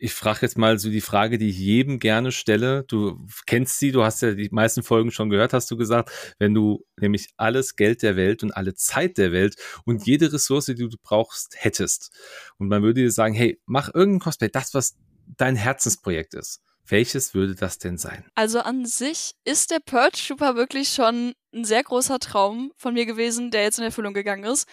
ich 0.00 0.14
frage 0.14 0.40
jetzt 0.42 0.56
mal 0.56 0.78
so 0.78 0.88
die 0.88 1.02
Frage, 1.02 1.36
die 1.36 1.50
ich 1.50 1.58
jedem 1.58 1.98
gerne 1.98 2.32
stelle. 2.32 2.84
Du 2.88 3.26
kennst 3.46 3.78
sie, 3.78 3.92
du 3.92 4.02
hast 4.02 4.22
ja 4.22 4.32
die 4.32 4.48
meisten 4.50 4.82
Folgen 4.82 5.10
schon 5.10 5.28
gehört, 5.28 5.52
hast 5.52 5.70
du 5.70 5.76
gesagt. 5.76 6.10
Wenn 6.38 6.54
du 6.54 6.86
nämlich 6.98 7.28
alles 7.36 7.76
Geld 7.76 8.02
der 8.02 8.16
Welt 8.16 8.42
und 8.42 8.50
alle 8.52 8.74
Zeit 8.74 9.18
der 9.18 9.30
Welt 9.30 9.56
und 9.84 10.06
jede 10.06 10.32
Ressource, 10.32 10.66
die 10.66 10.74
du 10.74 10.88
brauchst, 11.02 11.54
hättest. 11.58 12.16
Und 12.56 12.68
man 12.68 12.82
würde 12.82 13.02
dir 13.02 13.12
sagen, 13.12 13.34
hey, 13.34 13.60
mach 13.66 13.92
irgendein 13.94 14.20
Cosplay, 14.20 14.48
das, 14.48 14.72
was 14.72 14.96
dein 15.36 15.54
Herzensprojekt 15.54 16.32
ist. 16.32 16.62
Welches 16.86 17.34
würde 17.34 17.54
das 17.54 17.78
denn 17.78 17.98
sein? 17.98 18.24
Also 18.34 18.60
an 18.60 18.86
sich 18.86 19.32
ist 19.44 19.70
der 19.70 19.80
Purge 19.80 20.16
Trooper 20.16 20.56
wirklich 20.56 20.88
schon 20.88 21.34
ein 21.54 21.64
sehr 21.64 21.84
großer 21.84 22.18
Traum 22.18 22.72
von 22.76 22.94
mir 22.94 23.04
gewesen, 23.04 23.50
der 23.50 23.64
jetzt 23.64 23.78
in 23.78 23.84
Erfüllung 23.84 24.14
gegangen 24.14 24.44
ist. 24.44 24.66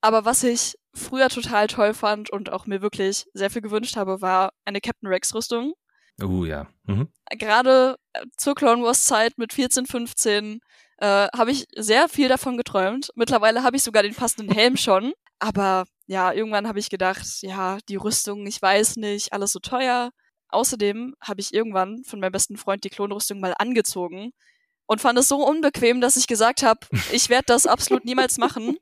Aber 0.00 0.24
was 0.24 0.44
ich 0.44 0.76
früher 0.94 1.28
total 1.28 1.66
toll 1.66 1.94
fand 1.94 2.30
und 2.30 2.52
auch 2.52 2.66
mir 2.66 2.82
wirklich 2.82 3.26
sehr 3.34 3.50
viel 3.50 3.62
gewünscht 3.62 3.96
habe, 3.96 4.20
war 4.20 4.52
eine 4.64 4.80
Captain 4.80 5.08
Rex 5.08 5.34
Rüstung. 5.34 5.74
Oh 6.22 6.26
uh, 6.26 6.44
ja. 6.44 6.66
Mhm. 6.84 7.08
Gerade 7.30 7.96
äh, 8.12 8.26
zur 8.36 8.54
Clone 8.54 8.82
Wars 8.82 9.04
Zeit 9.04 9.38
mit 9.38 9.52
14, 9.52 9.86
15 9.86 10.60
äh, 10.98 11.28
habe 11.34 11.50
ich 11.50 11.66
sehr 11.76 12.08
viel 12.08 12.28
davon 12.28 12.56
geträumt. 12.56 13.10
Mittlerweile 13.14 13.62
habe 13.62 13.76
ich 13.76 13.82
sogar 13.82 14.02
den 14.02 14.14
passenden 14.14 14.52
Helm 14.52 14.76
schon. 14.76 15.12
Aber 15.38 15.84
ja, 16.06 16.32
irgendwann 16.32 16.68
habe 16.68 16.78
ich 16.78 16.90
gedacht, 16.90 17.26
ja, 17.40 17.78
die 17.88 17.96
Rüstung, 17.96 18.46
ich 18.46 18.60
weiß 18.60 18.96
nicht, 18.96 19.32
alles 19.32 19.52
so 19.52 19.60
teuer. 19.60 20.10
Außerdem 20.48 21.14
habe 21.22 21.40
ich 21.40 21.54
irgendwann 21.54 22.02
von 22.04 22.20
meinem 22.20 22.32
besten 22.32 22.56
Freund 22.56 22.84
die 22.84 22.90
Klonrüstung 22.90 23.40
mal 23.40 23.54
angezogen 23.58 24.32
und 24.90 25.00
fand 25.00 25.16
es 25.20 25.28
so 25.28 25.36
unbequem, 25.46 26.00
dass 26.00 26.16
ich 26.16 26.26
gesagt 26.26 26.64
habe, 26.64 26.80
ich 27.12 27.28
werde 27.28 27.44
das 27.46 27.66
absolut 27.66 28.04
niemals 28.04 28.38
machen. 28.38 28.76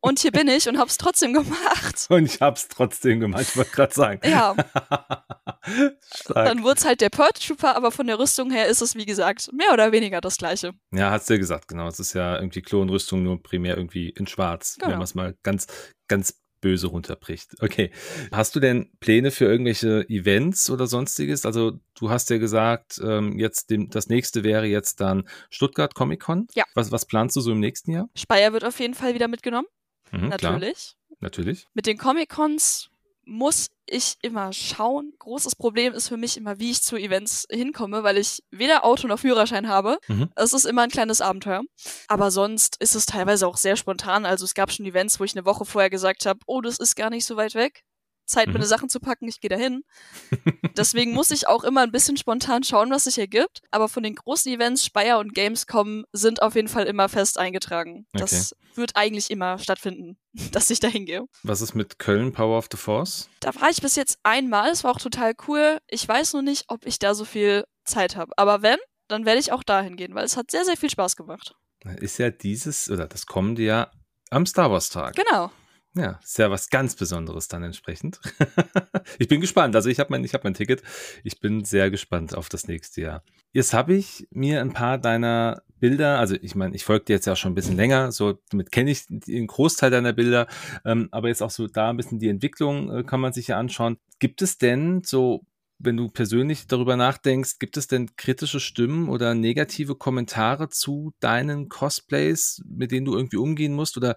Und 0.00 0.18
hier 0.18 0.32
bin 0.32 0.48
ich 0.48 0.68
und 0.68 0.76
habe 0.76 0.90
es 0.90 0.98
trotzdem 0.98 1.32
gemacht. 1.32 2.06
Und 2.08 2.24
ich 2.24 2.40
habe 2.40 2.56
es 2.56 2.66
trotzdem 2.66 3.20
gemacht, 3.20 3.42
ich 3.42 3.56
wollte 3.56 3.70
gerade 3.70 3.94
sagen. 3.94 4.20
Ja. 4.28 4.56
Dann 6.28 6.64
wurde 6.64 6.78
es 6.78 6.84
halt 6.84 7.00
der 7.00 7.10
Purge 7.10 7.38
Trooper, 7.46 7.76
aber 7.76 7.92
von 7.92 8.08
der 8.08 8.18
Rüstung 8.18 8.50
her 8.50 8.66
ist 8.66 8.80
es, 8.82 8.96
wie 8.96 9.06
gesagt, 9.06 9.52
mehr 9.52 9.72
oder 9.72 9.92
weniger 9.92 10.20
das 10.20 10.36
gleiche. 10.36 10.72
Ja, 10.92 11.12
hast 11.12 11.30
du 11.30 11.34
ja 11.34 11.38
gesagt, 11.38 11.68
genau. 11.68 11.86
Es 11.86 12.00
ist 12.00 12.12
ja 12.14 12.36
irgendwie 12.36 12.62
Klonrüstung 12.62 13.22
nur 13.22 13.40
primär 13.40 13.76
irgendwie 13.76 14.10
in 14.10 14.26
schwarz, 14.26 14.74
genau. 14.78 14.90
wenn 14.90 14.98
man 14.98 15.04
es 15.04 15.14
mal 15.14 15.36
ganz, 15.44 15.68
ganz 16.08 16.34
böse 16.66 16.88
runterbricht. 16.88 17.54
Okay. 17.60 17.92
Hast 18.32 18.56
du 18.56 18.60
denn 18.60 18.90
Pläne 18.98 19.30
für 19.30 19.44
irgendwelche 19.44 20.04
Events 20.08 20.68
oder 20.68 20.88
sonstiges? 20.88 21.46
Also 21.46 21.78
du 21.94 22.10
hast 22.10 22.28
ja 22.30 22.38
gesagt, 22.38 23.00
ähm, 23.04 23.38
jetzt 23.38 23.70
dem, 23.70 23.88
das 23.88 24.08
nächste 24.08 24.42
wäre 24.42 24.66
jetzt 24.66 25.00
dann 25.00 25.28
Stuttgart 25.48 25.94
Comic 25.94 26.18
Con. 26.18 26.48
Ja. 26.54 26.64
Was, 26.74 26.90
was 26.90 27.06
planst 27.06 27.36
du 27.36 27.40
so 27.40 27.52
im 27.52 27.60
nächsten 27.60 27.92
Jahr? 27.92 28.08
Speyer 28.16 28.52
wird 28.52 28.64
auf 28.64 28.80
jeden 28.80 28.94
Fall 28.94 29.14
wieder 29.14 29.28
mitgenommen. 29.28 29.68
Mhm, 30.10 30.30
Natürlich. 30.30 30.96
Klar. 30.96 31.18
Natürlich. 31.20 31.68
Mit 31.72 31.86
den 31.86 31.98
Comic 31.98 32.30
Cons 32.30 32.90
muss 33.26 33.68
ich 33.86 34.16
immer 34.22 34.52
schauen. 34.52 35.12
Großes 35.18 35.56
Problem 35.56 35.92
ist 35.92 36.08
für 36.08 36.16
mich 36.16 36.36
immer, 36.36 36.58
wie 36.58 36.70
ich 36.70 36.82
zu 36.82 36.96
Events 36.96 37.46
hinkomme, 37.50 38.02
weil 38.02 38.18
ich 38.18 38.42
weder 38.50 38.84
Auto 38.84 39.06
noch 39.06 39.18
Führerschein 39.18 39.68
habe. 39.68 39.98
Mhm. 40.08 40.30
Es 40.36 40.52
ist 40.52 40.64
immer 40.64 40.82
ein 40.82 40.90
kleines 40.90 41.20
Abenteuer. 41.20 41.62
Aber 42.08 42.30
sonst 42.30 42.76
ist 42.80 42.94
es 42.94 43.06
teilweise 43.06 43.46
auch 43.46 43.56
sehr 43.56 43.76
spontan. 43.76 44.24
Also 44.24 44.44
es 44.44 44.54
gab 44.54 44.72
schon 44.72 44.86
Events, 44.86 45.20
wo 45.20 45.24
ich 45.24 45.36
eine 45.36 45.44
Woche 45.44 45.64
vorher 45.64 45.90
gesagt 45.90 46.26
habe, 46.26 46.40
oh, 46.46 46.60
das 46.60 46.78
ist 46.78 46.96
gar 46.96 47.10
nicht 47.10 47.26
so 47.26 47.36
weit 47.36 47.54
weg. 47.54 47.82
Zeit, 48.26 48.48
mhm. 48.48 48.54
meine 48.54 48.66
Sachen 48.66 48.88
zu 48.88 49.00
packen, 49.00 49.28
ich 49.28 49.40
gehe 49.40 49.48
dahin. 49.48 49.82
Deswegen 50.76 51.12
muss 51.12 51.30
ich 51.30 51.48
auch 51.48 51.64
immer 51.64 51.82
ein 51.82 51.92
bisschen 51.92 52.16
spontan 52.16 52.62
schauen, 52.62 52.90
was 52.90 53.04
sich 53.04 53.18
ergibt. 53.18 53.62
Aber 53.70 53.88
von 53.88 54.02
den 54.02 54.14
großen 54.14 54.52
Events, 54.52 54.84
Speyer 54.84 55.18
und 55.18 55.34
Gamescom, 55.34 56.04
sind 56.12 56.42
auf 56.42 56.54
jeden 56.54 56.68
Fall 56.68 56.84
immer 56.84 57.08
fest 57.08 57.38
eingetragen. 57.38 58.06
Okay. 58.12 58.20
Das 58.20 58.54
wird 58.74 58.96
eigentlich 58.96 59.30
immer 59.30 59.58
stattfinden, 59.58 60.18
dass 60.52 60.70
ich 60.70 60.80
dahin 60.80 61.06
gehe. 61.06 61.24
Was 61.42 61.60
ist 61.60 61.74
mit 61.74 61.98
Köln 61.98 62.32
Power 62.32 62.58
of 62.58 62.68
the 62.70 62.76
Force? 62.76 63.28
Da 63.40 63.54
war 63.54 63.70
ich 63.70 63.80
bis 63.80 63.96
jetzt 63.96 64.18
einmal, 64.22 64.70
es 64.70 64.84
war 64.84 64.92
auch 64.92 65.00
total 65.00 65.34
cool. 65.48 65.78
Ich 65.88 66.06
weiß 66.06 66.34
nur 66.34 66.42
nicht, 66.42 66.64
ob 66.68 66.86
ich 66.86 66.98
da 66.98 67.14
so 67.14 67.24
viel 67.24 67.64
Zeit 67.84 68.16
habe. 68.16 68.32
Aber 68.36 68.62
wenn, 68.62 68.78
dann 69.08 69.24
werde 69.24 69.40
ich 69.40 69.52
auch 69.52 69.62
dahin 69.62 69.96
gehen, 69.96 70.14
weil 70.14 70.24
es 70.24 70.36
hat 70.36 70.50
sehr, 70.50 70.64
sehr 70.64 70.76
viel 70.76 70.90
Spaß 70.90 71.16
gemacht. 71.16 71.54
Ist 72.00 72.18
ja 72.18 72.30
dieses, 72.30 72.90
oder 72.90 73.06
das 73.06 73.26
kommende 73.26 73.62
ja 73.62 73.90
am 74.30 74.44
Star 74.46 74.70
Wars 74.70 74.90
Tag. 74.90 75.14
Genau. 75.14 75.52
Ja, 75.96 76.20
ist 76.22 76.38
ja 76.38 76.50
was 76.50 76.68
ganz 76.68 76.94
Besonderes 76.94 77.48
dann 77.48 77.62
entsprechend. 77.62 78.20
ich 79.18 79.28
bin 79.28 79.40
gespannt. 79.40 79.74
Also 79.74 79.88
ich 79.88 79.98
habe 79.98 80.10
mein, 80.10 80.24
hab 80.24 80.44
mein 80.44 80.52
Ticket. 80.52 80.82
Ich 81.24 81.40
bin 81.40 81.64
sehr 81.64 81.90
gespannt 81.90 82.34
auf 82.34 82.50
das 82.50 82.68
nächste 82.68 83.00
Jahr. 83.00 83.22
Jetzt 83.52 83.72
habe 83.72 83.94
ich 83.94 84.28
mir 84.30 84.60
ein 84.60 84.74
paar 84.74 84.98
deiner 84.98 85.62
Bilder, 85.80 86.18
also 86.18 86.36
ich 86.40 86.54
meine, 86.54 86.74
ich 86.74 86.84
folge 86.84 87.06
dir 87.06 87.14
jetzt 87.14 87.26
ja 87.26 87.34
schon 87.34 87.52
ein 87.52 87.54
bisschen 87.54 87.76
länger, 87.76 88.12
so 88.12 88.38
damit 88.50 88.72
kenne 88.72 88.90
ich 88.90 89.06
den 89.08 89.46
Großteil 89.46 89.90
deiner 89.90 90.12
Bilder, 90.12 90.46
ähm, 90.84 91.08
aber 91.12 91.28
jetzt 91.28 91.42
auch 91.42 91.50
so 91.50 91.66
da 91.66 91.90
ein 91.90 91.96
bisschen 91.96 92.18
die 92.18 92.28
Entwicklung 92.28 92.90
äh, 92.90 93.02
kann 93.02 93.20
man 93.20 93.32
sich 93.32 93.48
ja 93.48 93.58
anschauen. 93.58 93.98
Gibt 94.18 94.42
es 94.42 94.58
denn 94.58 95.02
so 95.04 95.46
wenn 95.78 95.96
du 95.96 96.08
persönlich 96.08 96.66
darüber 96.66 96.96
nachdenkst, 96.96 97.58
gibt 97.58 97.76
es 97.76 97.86
denn 97.86 98.16
kritische 98.16 98.60
Stimmen 98.60 99.08
oder 99.08 99.34
negative 99.34 99.94
Kommentare 99.94 100.68
zu 100.70 101.12
deinen 101.20 101.68
Cosplays, 101.68 102.62
mit 102.66 102.92
denen 102.92 103.04
du 103.04 103.14
irgendwie 103.14 103.36
umgehen 103.36 103.74
musst? 103.74 103.96
Oder 103.96 104.16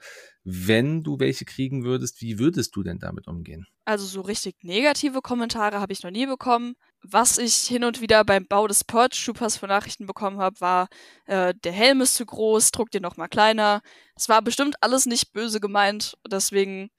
wenn 0.51 1.03
du 1.03 1.19
welche 1.19 1.45
kriegen 1.45 1.83
würdest, 1.83 2.21
wie 2.21 2.39
würdest 2.39 2.75
du 2.75 2.83
denn 2.83 2.99
damit 2.99 3.27
umgehen? 3.27 3.67
Also 3.85 4.05
so 4.05 4.21
richtig 4.21 4.63
negative 4.63 5.21
Kommentare 5.21 5.79
habe 5.79 5.93
ich 5.93 6.03
noch 6.03 6.11
nie 6.11 6.25
bekommen. 6.25 6.75
Was 7.01 7.37
ich 7.37 7.55
hin 7.55 7.83
und 7.83 8.01
wieder 8.01 8.25
beim 8.25 8.47
Bau 8.47 8.67
des 8.67 8.83
Purge 8.83 9.15
Troopers 9.23 9.57
für 9.57 9.67
Nachrichten 9.67 10.05
bekommen 10.05 10.39
habe, 10.39 10.59
war, 10.59 10.87
äh, 11.25 11.53
der 11.63 11.71
Helm 11.71 12.01
ist 12.01 12.15
zu 12.15 12.25
groß, 12.25 12.71
druck 12.71 12.89
dir 12.91 13.01
noch 13.01 13.15
mal 13.15 13.27
kleiner. 13.27 13.81
Es 14.15 14.27
war 14.27 14.41
bestimmt 14.41 14.75
alles 14.81 15.05
nicht 15.05 15.33
böse 15.33 15.59
gemeint, 15.59 16.17
deswegen 16.29 16.89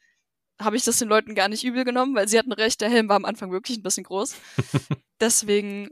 habe 0.60 0.76
ich 0.76 0.84
das 0.84 0.98
den 0.98 1.08
Leuten 1.08 1.34
gar 1.34 1.48
nicht 1.48 1.64
übel 1.64 1.84
genommen, 1.84 2.14
weil 2.14 2.28
sie 2.28 2.38
hatten 2.38 2.52
recht, 2.52 2.80
der 2.80 2.90
Helm 2.90 3.08
war 3.08 3.16
am 3.16 3.24
Anfang 3.24 3.50
wirklich 3.50 3.78
ein 3.78 3.82
bisschen 3.82 4.04
groß. 4.04 4.34
Deswegen 5.20 5.90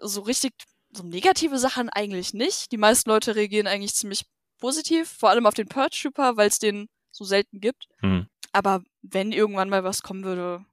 so 0.00 0.22
richtig 0.22 0.54
so 0.90 1.02
negative 1.02 1.58
Sachen 1.58 1.90
eigentlich 1.90 2.32
nicht. 2.32 2.72
Die 2.72 2.78
meisten 2.78 3.10
Leute 3.10 3.36
reagieren 3.36 3.66
eigentlich 3.66 3.94
ziemlich 3.94 4.24
positiv, 4.58 5.08
vor 5.08 5.30
allem 5.30 5.46
auf 5.46 5.54
den 5.54 5.68
Purge 5.68 5.98
Trooper, 6.00 6.36
weil 6.36 6.48
es 6.48 6.58
den 6.58 6.88
so 7.16 7.24
selten 7.24 7.60
gibt. 7.60 7.88
Mhm. 8.02 8.26
Aber 8.52 8.82
wenn 9.02 9.32
irgendwann 9.32 9.68
mal 9.68 9.84
was 9.84 10.02
kommen 10.02 10.24
würde, 10.24 10.64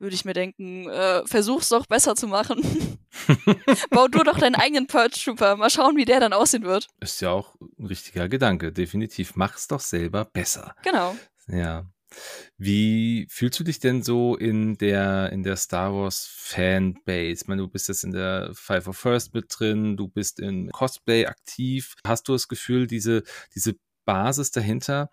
würde 0.00 0.14
ich 0.14 0.24
mir 0.24 0.32
denken, 0.32 0.88
äh, 0.88 1.26
versuch's 1.26 1.68
doch 1.68 1.86
besser 1.86 2.16
zu 2.16 2.26
machen. 2.26 2.98
Bau 3.90 4.08
du 4.08 4.22
doch 4.22 4.38
deinen 4.38 4.54
eigenen 4.54 4.86
Purge 4.86 5.20
Trooper. 5.22 5.56
Mal 5.56 5.70
schauen, 5.70 5.96
wie 5.96 6.06
der 6.06 6.20
dann 6.20 6.32
aussehen 6.32 6.64
wird. 6.64 6.88
Ist 7.00 7.20
ja 7.20 7.30
auch 7.30 7.54
ein 7.78 7.86
richtiger 7.86 8.28
Gedanke. 8.28 8.72
Definitiv. 8.72 9.36
Mach's 9.36 9.68
doch 9.68 9.80
selber 9.80 10.24
besser. 10.24 10.74
Genau. 10.82 11.16
Ja. 11.48 11.84
Wie 12.56 13.26
fühlst 13.30 13.60
du 13.60 13.64
dich 13.64 13.78
denn 13.78 14.02
so 14.02 14.36
in 14.36 14.76
der, 14.78 15.30
in 15.32 15.42
der 15.42 15.56
Star 15.56 15.94
Wars 15.94 16.26
Fanbase? 16.26 17.42
Ich 17.42 17.46
meine, 17.46 17.62
du 17.62 17.68
bist 17.68 17.88
jetzt 17.88 18.02
in 18.02 18.12
der 18.12 18.50
Five 18.54 18.88
of 18.88 18.96
First 18.96 19.34
mit 19.34 19.46
drin, 19.48 19.96
du 19.96 20.08
bist 20.08 20.40
in 20.40 20.70
Cosplay 20.70 21.26
aktiv. 21.26 21.94
Hast 22.04 22.26
du 22.28 22.32
das 22.32 22.48
Gefühl, 22.48 22.86
diese, 22.86 23.22
diese 23.54 23.74
Basis 24.04 24.50
dahinter, 24.50 25.10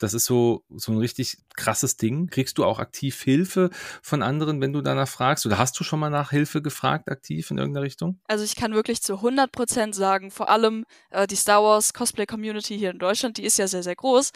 das 0.00 0.14
ist 0.14 0.24
so, 0.24 0.64
so 0.70 0.92
ein 0.92 0.98
richtig 0.98 1.38
krasses 1.54 1.96
Ding. 1.96 2.28
Kriegst 2.28 2.58
du 2.58 2.64
auch 2.64 2.78
aktiv 2.78 3.20
Hilfe 3.22 3.70
von 4.02 4.22
anderen, 4.22 4.60
wenn 4.60 4.72
du 4.72 4.80
danach 4.80 5.08
fragst? 5.08 5.46
Oder 5.46 5.58
hast 5.58 5.78
du 5.78 5.84
schon 5.84 6.00
mal 6.00 6.10
nach 6.10 6.30
Hilfe 6.30 6.62
gefragt, 6.62 7.08
aktiv 7.10 7.50
in 7.50 7.58
irgendeiner 7.58 7.84
Richtung? 7.84 8.20
Also 8.26 8.44
ich 8.44 8.56
kann 8.56 8.74
wirklich 8.74 9.02
zu 9.02 9.16
100 9.16 9.52
Prozent 9.52 9.94
sagen, 9.94 10.30
vor 10.30 10.48
allem 10.48 10.84
äh, 11.10 11.26
die 11.26 11.36
Star 11.36 11.62
Wars 11.62 11.94
Cosplay 11.94 12.26
Community 12.26 12.78
hier 12.78 12.90
in 12.90 12.98
Deutschland, 12.98 13.38
die 13.38 13.44
ist 13.44 13.58
ja 13.58 13.68
sehr, 13.68 13.82
sehr 13.82 13.96
groß 13.96 14.32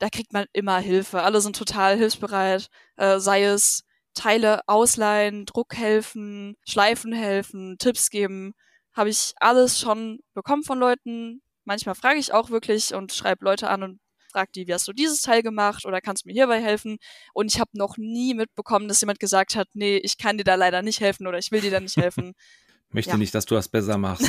da 0.00 0.08
kriegt 0.08 0.32
man 0.32 0.46
immer 0.52 0.78
Hilfe. 0.78 1.22
Alle 1.22 1.40
sind 1.40 1.56
total 1.56 1.96
hilfsbereit, 1.96 2.68
äh, 2.96 3.20
sei 3.20 3.44
es 3.44 3.84
Teile 4.14 4.62
ausleihen, 4.66 5.46
Druck 5.46 5.76
helfen, 5.76 6.56
Schleifen 6.66 7.12
helfen, 7.12 7.76
Tipps 7.78 8.10
geben. 8.10 8.54
Habe 8.94 9.10
ich 9.10 9.34
alles 9.36 9.78
schon 9.78 10.20
bekommen 10.34 10.64
von 10.64 10.78
Leuten. 10.78 11.42
Manchmal 11.64 11.94
frage 11.94 12.18
ich 12.18 12.32
auch 12.32 12.50
wirklich 12.50 12.94
und 12.94 13.12
schreibe 13.12 13.44
Leute 13.44 13.68
an 13.68 13.82
und 13.82 14.00
frage 14.30 14.50
die, 14.54 14.66
wie 14.66 14.74
hast 14.74 14.88
du 14.88 14.92
dieses 14.92 15.22
Teil 15.22 15.42
gemacht 15.42 15.84
oder 15.84 16.00
kannst 16.00 16.24
du 16.24 16.28
mir 16.28 16.34
hierbei 16.34 16.60
helfen? 16.60 16.98
Und 17.34 17.52
ich 17.52 17.60
habe 17.60 17.70
noch 17.74 17.96
nie 17.96 18.34
mitbekommen, 18.34 18.88
dass 18.88 19.00
jemand 19.00 19.20
gesagt 19.20 19.56
hat, 19.56 19.68
nee, 19.74 19.96
ich 19.98 20.18
kann 20.18 20.38
dir 20.38 20.44
da 20.44 20.54
leider 20.54 20.82
nicht 20.82 21.00
helfen 21.00 21.26
oder 21.26 21.38
ich 21.38 21.50
will 21.50 21.60
dir 21.60 21.70
da 21.70 21.80
nicht 21.80 21.96
helfen. 21.96 22.32
Möchte 22.92 23.12
ja. 23.12 23.16
nicht, 23.16 23.34
dass 23.34 23.46
du 23.46 23.54
das 23.54 23.68
besser 23.68 23.98
machst. 23.98 24.28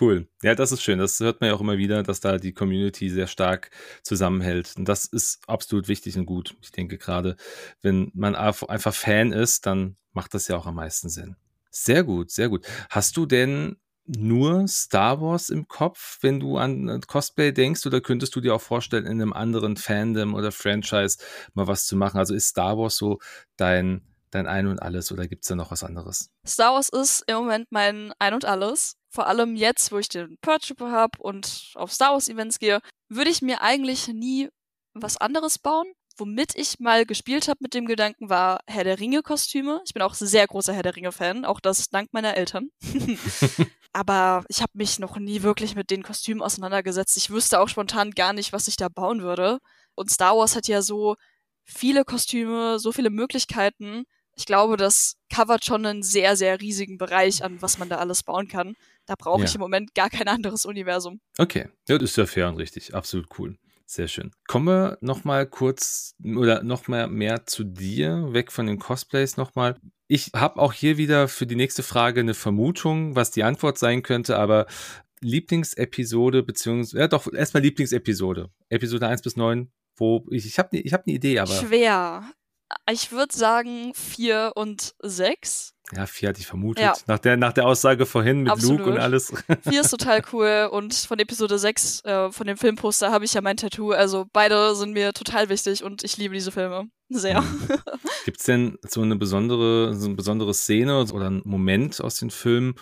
cool. 0.00 0.28
Ja, 0.42 0.54
das 0.54 0.70
ist 0.70 0.82
schön. 0.82 1.00
Das 1.00 1.18
hört 1.18 1.40
man 1.40 1.48
ja 1.48 1.56
auch 1.56 1.60
immer 1.60 1.76
wieder, 1.76 2.04
dass 2.04 2.20
da 2.20 2.38
die 2.38 2.52
Community 2.52 3.10
sehr 3.10 3.26
stark 3.26 3.70
zusammenhält. 4.04 4.74
Und 4.76 4.88
das 4.88 5.06
ist 5.06 5.40
absolut 5.48 5.88
wichtig 5.88 6.16
und 6.16 6.26
gut. 6.26 6.56
Ich 6.62 6.70
denke 6.70 6.98
gerade, 6.98 7.36
wenn 7.82 8.12
man 8.14 8.36
einfach 8.36 8.94
Fan 8.94 9.32
ist, 9.32 9.66
dann 9.66 9.96
macht 10.12 10.34
das 10.34 10.46
ja 10.46 10.56
auch 10.56 10.66
am 10.66 10.76
meisten 10.76 11.08
Sinn. 11.08 11.34
Sehr 11.70 12.04
gut, 12.04 12.30
sehr 12.30 12.48
gut. 12.48 12.64
Hast 12.90 13.16
du 13.16 13.26
denn 13.26 13.76
nur 14.06 14.68
Star 14.68 15.20
Wars 15.20 15.48
im 15.48 15.66
Kopf, 15.66 16.18
wenn 16.20 16.40
du 16.40 16.58
an 16.58 16.88
äh, 16.88 17.00
Cosplay 17.06 17.52
denkst, 17.52 17.86
oder 17.86 18.00
könntest 18.00 18.34
du 18.36 18.40
dir 18.40 18.54
auch 18.54 18.60
vorstellen, 18.60 19.06
in 19.06 19.20
einem 19.20 19.32
anderen 19.32 19.76
Fandom 19.76 20.34
oder 20.34 20.52
Franchise 20.52 21.18
mal 21.54 21.66
was 21.66 21.86
zu 21.86 21.96
machen? 21.96 22.18
Also 22.18 22.34
ist 22.34 22.48
Star 22.48 22.76
Wars 22.76 22.96
so 22.96 23.18
dein, 23.56 24.02
dein 24.30 24.46
Ein 24.46 24.66
und 24.66 24.80
Alles 24.80 25.10
oder 25.10 25.26
gibt 25.26 25.44
es 25.44 25.48
da 25.48 25.54
noch 25.54 25.70
was 25.70 25.84
anderes? 25.84 26.30
Star 26.46 26.74
Wars 26.74 26.88
ist 26.90 27.24
im 27.26 27.36
Moment 27.36 27.68
mein 27.70 28.12
Ein 28.18 28.34
und 28.34 28.44
Alles. 28.44 28.96
Vor 29.08 29.26
allem 29.26 29.56
jetzt, 29.56 29.92
wo 29.92 29.98
ich 29.98 30.08
den 30.08 30.36
Purge 30.42 30.66
Trooper 30.66 30.90
habe 30.90 31.18
und 31.20 31.72
auf 31.74 31.92
Star 31.92 32.12
Wars 32.12 32.28
Events 32.28 32.58
gehe, 32.58 32.80
würde 33.08 33.30
ich 33.30 33.42
mir 33.42 33.62
eigentlich 33.62 34.08
nie 34.08 34.48
was 34.92 35.16
anderes 35.16 35.58
bauen. 35.58 35.86
Womit 36.16 36.54
ich 36.54 36.78
mal 36.78 37.06
gespielt 37.06 37.48
habe 37.48 37.58
mit 37.60 37.74
dem 37.74 37.86
Gedanken 37.86 38.28
war 38.28 38.60
Herr 38.66 38.84
der 38.84 39.00
Ringe 39.00 39.22
Kostüme. 39.22 39.80
Ich 39.84 39.94
bin 39.94 40.02
auch 40.02 40.14
sehr 40.14 40.46
großer 40.46 40.72
Herr 40.72 40.84
der 40.84 40.94
Ringe 40.94 41.10
Fan, 41.10 41.44
auch 41.44 41.58
das 41.58 41.88
dank 41.90 42.12
meiner 42.12 42.36
Eltern. 42.36 42.70
aber 43.92 44.44
ich 44.48 44.60
habe 44.60 44.72
mich 44.74 44.98
noch 44.98 45.16
nie 45.16 45.42
wirklich 45.42 45.74
mit 45.74 45.90
den 45.90 46.02
Kostümen 46.02 46.42
auseinandergesetzt. 46.42 47.16
Ich 47.16 47.30
wüsste 47.30 47.60
auch 47.60 47.68
spontan 47.68 48.12
gar 48.12 48.32
nicht, 48.32 48.52
was 48.52 48.68
ich 48.68 48.76
da 48.76 48.88
bauen 48.88 49.22
würde. 49.22 49.58
Und 49.94 50.10
Star 50.10 50.36
Wars 50.36 50.54
hat 50.54 50.68
ja 50.68 50.82
so 50.82 51.16
viele 51.64 52.04
Kostüme, 52.04 52.78
so 52.78 52.92
viele 52.92 53.10
Möglichkeiten. 53.10 54.04
Ich 54.36 54.46
glaube, 54.46 54.76
das 54.76 55.16
covert 55.32 55.64
schon 55.64 55.86
einen 55.86 56.02
sehr, 56.02 56.36
sehr 56.36 56.60
riesigen 56.60 56.98
Bereich 56.98 57.44
an, 57.44 57.62
was 57.62 57.78
man 57.78 57.88
da 57.88 57.98
alles 57.98 58.22
bauen 58.22 58.48
kann. 58.48 58.76
Da 59.06 59.14
brauche 59.16 59.40
ja. 59.40 59.46
ich 59.46 59.54
im 59.54 59.60
Moment 59.60 59.94
gar 59.94 60.10
kein 60.10 60.28
anderes 60.28 60.64
Universum. 60.64 61.20
Okay, 61.38 61.68
ja, 61.88 61.98
das 61.98 62.10
ist 62.10 62.16
ja 62.16 62.26
fair 62.26 62.48
und 62.48 62.56
richtig. 62.56 62.94
Absolut 62.94 63.28
cool. 63.38 63.56
Sehr 63.86 64.08
schön. 64.08 64.30
Kommen 64.48 64.66
wir 64.66 64.98
nochmal 65.00 65.46
kurz 65.46 66.14
oder 66.24 66.62
nochmal 66.62 67.08
mehr 67.08 67.46
zu 67.46 67.64
dir, 67.64 68.32
weg 68.32 68.50
von 68.50 68.66
den 68.66 68.78
Cosplays 68.78 69.36
nochmal. 69.36 69.76
Ich 70.08 70.30
habe 70.34 70.60
auch 70.60 70.72
hier 70.72 70.96
wieder 70.96 71.28
für 71.28 71.46
die 71.46 71.56
nächste 71.56 71.82
Frage 71.82 72.20
eine 72.20 72.34
Vermutung, 72.34 73.14
was 73.14 73.30
die 73.30 73.44
Antwort 73.44 73.78
sein 73.78 74.02
könnte, 74.02 74.38
aber 74.38 74.66
Lieblingsepisode, 75.20 76.42
beziehungsweise, 76.42 76.98
ja 76.98 77.08
doch, 77.08 77.32
erstmal 77.32 77.62
Lieblingsepisode. 77.62 78.50
Episode 78.68 79.08
1 79.08 79.22
bis 79.22 79.36
9, 79.36 79.70
wo 79.96 80.26
ich, 80.30 80.46
ich 80.46 80.58
habe 80.58 80.76
ne, 80.76 80.82
hab 80.90 81.06
eine 81.06 81.16
Idee, 81.16 81.38
aber. 81.38 81.54
Schwer. 81.54 82.30
Ich 82.90 83.12
würde 83.12 83.36
sagen 83.36 83.92
4 83.94 84.52
und 84.54 84.94
6. 85.02 85.73
Ja, 85.92 86.06
vier 86.06 86.30
hatte 86.30 86.40
ich 86.40 86.46
vermutet. 86.46 86.82
Ja. 86.82 86.94
Nach, 87.06 87.18
der, 87.18 87.36
nach 87.36 87.52
der 87.52 87.66
Aussage 87.66 88.06
vorhin 88.06 88.42
mit 88.42 88.52
Absolut. 88.52 88.80
Luke 88.80 88.92
und 88.92 88.98
alles. 88.98 89.32
Vier 89.68 89.82
ist 89.82 89.90
total 89.90 90.22
cool 90.32 90.68
und 90.72 90.94
von 90.94 91.18
Episode 91.18 91.58
6, 91.58 92.04
äh, 92.04 92.32
von 92.32 92.46
dem 92.46 92.56
Filmposter, 92.56 93.12
habe 93.12 93.26
ich 93.26 93.34
ja 93.34 93.42
mein 93.42 93.58
Tattoo. 93.58 93.92
Also 93.92 94.26
beide 94.32 94.74
sind 94.74 94.92
mir 94.92 95.12
total 95.12 95.50
wichtig 95.50 95.84
und 95.84 96.02
ich 96.02 96.16
liebe 96.16 96.34
diese 96.34 96.52
Filme 96.52 96.88
sehr. 97.10 97.42
Mhm. 97.42 97.68
Gibt 98.24 98.40
es 98.40 98.46
denn 98.46 98.78
so 98.88 99.02
eine 99.02 99.16
besondere, 99.16 99.94
so 99.94 100.06
eine 100.06 100.14
besondere 100.14 100.54
Szene 100.54 101.04
oder 101.12 101.26
einen 101.26 101.42
Moment 101.44 102.00
aus 102.00 102.16
den 102.16 102.30
Filmen, 102.30 102.76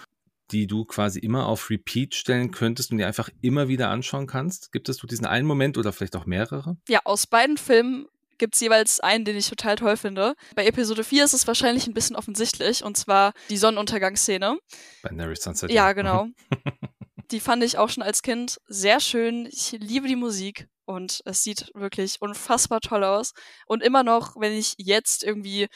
die 0.52 0.68
du 0.68 0.84
quasi 0.84 1.18
immer 1.18 1.46
auf 1.46 1.70
Repeat 1.70 2.14
stellen 2.14 2.52
könntest 2.52 2.92
und 2.92 2.98
dir 2.98 3.08
einfach 3.08 3.30
immer 3.40 3.66
wieder 3.66 3.90
anschauen 3.90 4.28
kannst? 4.28 4.70
Gibt 4.70 4.88
es 4.88 4.98
so 4.98 5.08
diesen 5.08 5.26
einen 5.26 5.46
Moment 5.46 5.76
oder 5.76 5.92
vielleicht 5.92 6.14
auch 6.14 6.26
mehrere? 6.26 6.76
Ja, 6.88 7.00
aus 7.04 7.26
beiden 7.26 7.56
Filmen 7.56 8.06
gibt 8.42 8.56
es 8.56 8.60
jeweils 8.60 8.98
einen, 8.98 9.24
den 9.24 9.36
ich 9.36 9.48
total 9.48 9.76
toll 9.76 9.96
finde. 9.96 10.34
Bei 10.56 10.66
Episode 10.66 11.04
4 11.04 11.22
ist 11.22 11.32
es 11.32 11.46
wahrscheinlich 11.46 11.86
ein 11.86 11.94
bisschen 11.94 12.16
offensichtlich, 12.16 12.82
und 12.82 12.96
zwar 12.96 13.34
die 13.50 13.56
Sonnenuntergangsszene. 13.56 14.58
Binary 15.04 15.36
Sunset. 15.36 15.70
Ja, 15.70 15.92
genau. 15.92 16.26
die 17.30 17.38
fand 17.38 17.62
ich 17.62 17.78
auch 17.78 17.88
schon 17.88 18.02
als 18.02 18.20
Kind 18.20 18.58
sehr 18.66 18.98
schön. 18.98 19.46
Ich 19.46 19.70
liebe 19.78 20.08
die 20.08 20.16
Musik 20.16 20.66
und 20.86 21.20
es 21.24 21.44
sieht 21.44 21.70
wirklich 21.74 22.16
unfassbar 22.18 22.80
toll 22.80 23.04
aus. 23.04 23.30
Und 23.66 23.80
immer 23.80 24.02
noch, 24.02 24.34
wenn 24.34 24.54
ich 24.54 24.74
jetzt 24.76 25.22
irgendwie 25.22 25.68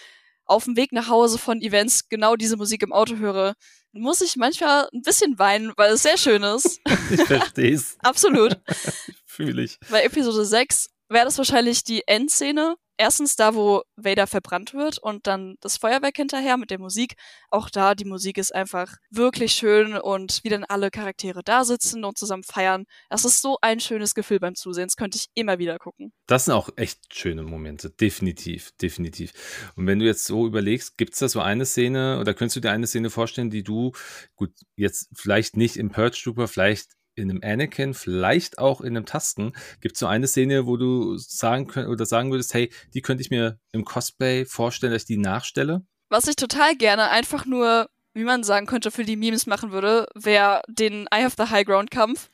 auf 0.44 0.64
dem 0.64 0.76
Weg 0.76 0.90
nach 0.90 1.06
Hause 1.06 1.38
von 1.38 1.62
Events 1.62 2.08
genau 2.08 2.34
diese 2.34 2.56
Musik 2.56 2.82
im 2.82 2.92
Auto 2.92 3.14
höre, 3.18 3.54
muss 3.92 4.20
ich 4.22 4.34
manchmal 4.34 4.88
ein 4.92 5.02
bisschen 5.02 5.38
weinen, 5.38 5.72
weil 5.76 5.92
es 5.92 6.02
sehr 6.02 6.18
schön 6.18 6.42
ist. 6.42 6.80
Ich 7.12 7.22
verstehe 7.22 7.72
es. 7.72 7.96
Absolut. 8.00 8.60
Fühle 9.24 9.62
ich. 9.62 9.78
Bei 9.88 10.02
Episode 10.02 10.44
6 10.44 10.88
wäre 11.08 11.24
das 11.24 11.38
wahrscheinlich 11.38 11.84
die 11.84 12.06
Endszene. 12.06 12.76
Erstens 12.98 13.36
da, 13.36 13.54
wo 13.54 13.82
Vader 13.96 14.26
verbrannt 14.26 14.72
wird 14.72 14.96
und 14.96 15.26
dann 15.26 15.56
das 15.60 15.76
Feuerwerk 15.76 16.16
hinterher 16.16 16.56
mit 16.56 16.70
der 16.70 16.78
Musik. 16.78 17.16
Auch 17.50 17.68
da, 17.68 17.94
die 17.94 18.06
Musik 18.06 18.38
ist 18.38 18.54
einfach 18.54 18.96
wirklich 19.10 19.52
schön 19.52 19.98
und 19.98 20.40
wie 20.44 20.48
dann 20.48 20.64
alle 20.64 20.90
Charaktere 20.90 21.42
da 21.44 21.64
sitzen 21.64 22.04
und 22.04 22.16
zusammen 22.16 22.42
feiern. 22.42 22.86
Das 23.10 23.26
ist 23.26 23.42
so 23.42 23.58
ein 23.60 23.80
schönes 23.80 24.14
Gefühl 24.14 24.40
beim 24.40 24.54
Zusehen. 24.54 24.86
Das 24.86 24.96
könnte 24.96 25.18
ich 25.18 25.26
immer 25.34 25.58
wieder 25.58 25.78
gucken. 25.78 26.14
Das 26.26 26.46
sind 26.46 26.54
auch 26.54 26.70
echt 26.76 27.14
schöne 27.14 27.42
Momente. 27.42 27.90
Definitiv, 27.90 28.72
definitiv. 28.80 29.72
Und 29.76 29.86
wenn 29.86 29.98
du 29.98 30.06
jetzt 30.06 30.24
so 30.24 30.46
überlegst, 30.46 30.96
gibt 30.96 31.12
es 31.12 31.18
da 31.18 31.28
so 31.28 31.40
eine 31.40 31.66
Szene 31.66 32.18
oder 32.18 32.32
könntest 32.32 32.56
du 32.56 32.60
dir 32.60 32.70
eine 32.70 32.86
Szene 32.86 33.10
vorstellen, 33.10 33.50
die 33.50 33.62
du, 33.62 33.92
gut, 34.36 34.52
jetzt 34.74 35.10
vielleicht 35.14 35.58
nicht 35.58 35.76
im 35.76 35.90
Purge 35.90 36.18
Trooper, 36.22 36.48
vielleicht 36.48 36.92
in 37.16 37.30
einem 37.30 37.40
Anakin, 37.42 37.94
vielleicht 37.94 38.58
auch 38.58 38.80
in 38.80 38.96
einem 38.96 39.06
Tasten, 39.06 39.52
gibt 39.80 39.96
es 39.96 40.00
so 40.00 40.06
eine 40.06 40.26
Szene, 40.26 40.66
wo 40.66 40.76
du 40.76 41.16
sagen 41.16 41.66
könnt, 41.66 41.88
oder 41.88 42.06
sagen 42.06 42.30
würdest, 42.30 42.54
hey, 42.54 42.70
die 42.94 43.00
könnte 43.00 43.22
ich 43.22 43.30
mir 43.30 43.58
im 43.72 43.84
Cosplay 43.84 44.44
vorstellen, 44.44 44.92
dass 44.92 45.02
ich 45.02 45.06
die 45.06 45.16
nachstelle? 45.16 45.84
Was 46.08 46.28
ich 46.28 46.36
total 46.36 46.76
gerne 46.76 47.10
einfach 47.10 47.46
nur, 47.46 47.88
wie 48.14 48.24
man 48.24 48.44
sagen 48.44 48.66
könnte, 48.66 48.90
für 48.90 49.04
die 49.04 49.16
Memes 49.16 49.46
machen 49.46 49.72
würde, 49.72 50.06
wäre 50.14 50.62
den 50.68 51.08
I 51.12 51.22
have 51.22 51.36
the 51.36 51.50
High 51.50 51.66
Ground 51.66 51.90
Kampf, 51.90 52.30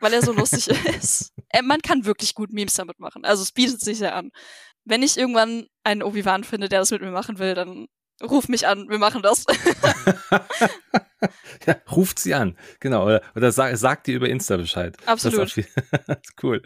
weil 0.00 0.12
er 0.12 0.22
so 0.22 0.32
lustig 0.32 0.68
ist. 0.98 1.32
Äh, 1.50 1.62
man 1.62 1.80
kann 1.80 2.04
wirklich 2.04 2.34
gut 2.34 2.52
Memes 2.52 2.74
damit 2.74 2.98
machen. 2.98 3.24
Also 3.24 3.42
es 3.42 3.52
bietet 3.52 3.80
sich 3.80 3.98
sehr 3.98 4.16
an. 4.16 4.30
Wenn 4.84 5.02
ich 5.02 5.16
irgendwann 5.16 5.66
einen 5.82 6.02
Obi-Wan 6.02 6.44
finde, 6.44 6.68
der 6.68 6.80
das 6.80 6.90
mit 6.90 7.00
mir 7.00 7.10
machen 7.10 7.38
will, 7.38 7.54
dann 7.54 7.86
ruf 8.24 8.48
mich 8.48 8.66
an, 8.66 8.88
wir 8.88 8.98
machen 8.98 9.22
das. 9.22 9.44
ja, 11.66 11.76
ruft 11.90 12.18
sie 12.18 12.34
an, 12.34 12.56
genau. 12.80 13.04
Oder, 13.04 13.22
oder 13.34 13.52
sag, 13.52 13.76
sagt 13.76 14.06
dir 14.06 14.16
über 14.16 14.28
Insta 14.28 14.56
Bescheid. 14.56 14.96
Absolut. 15.06 15.54
cool. 16.42 16.62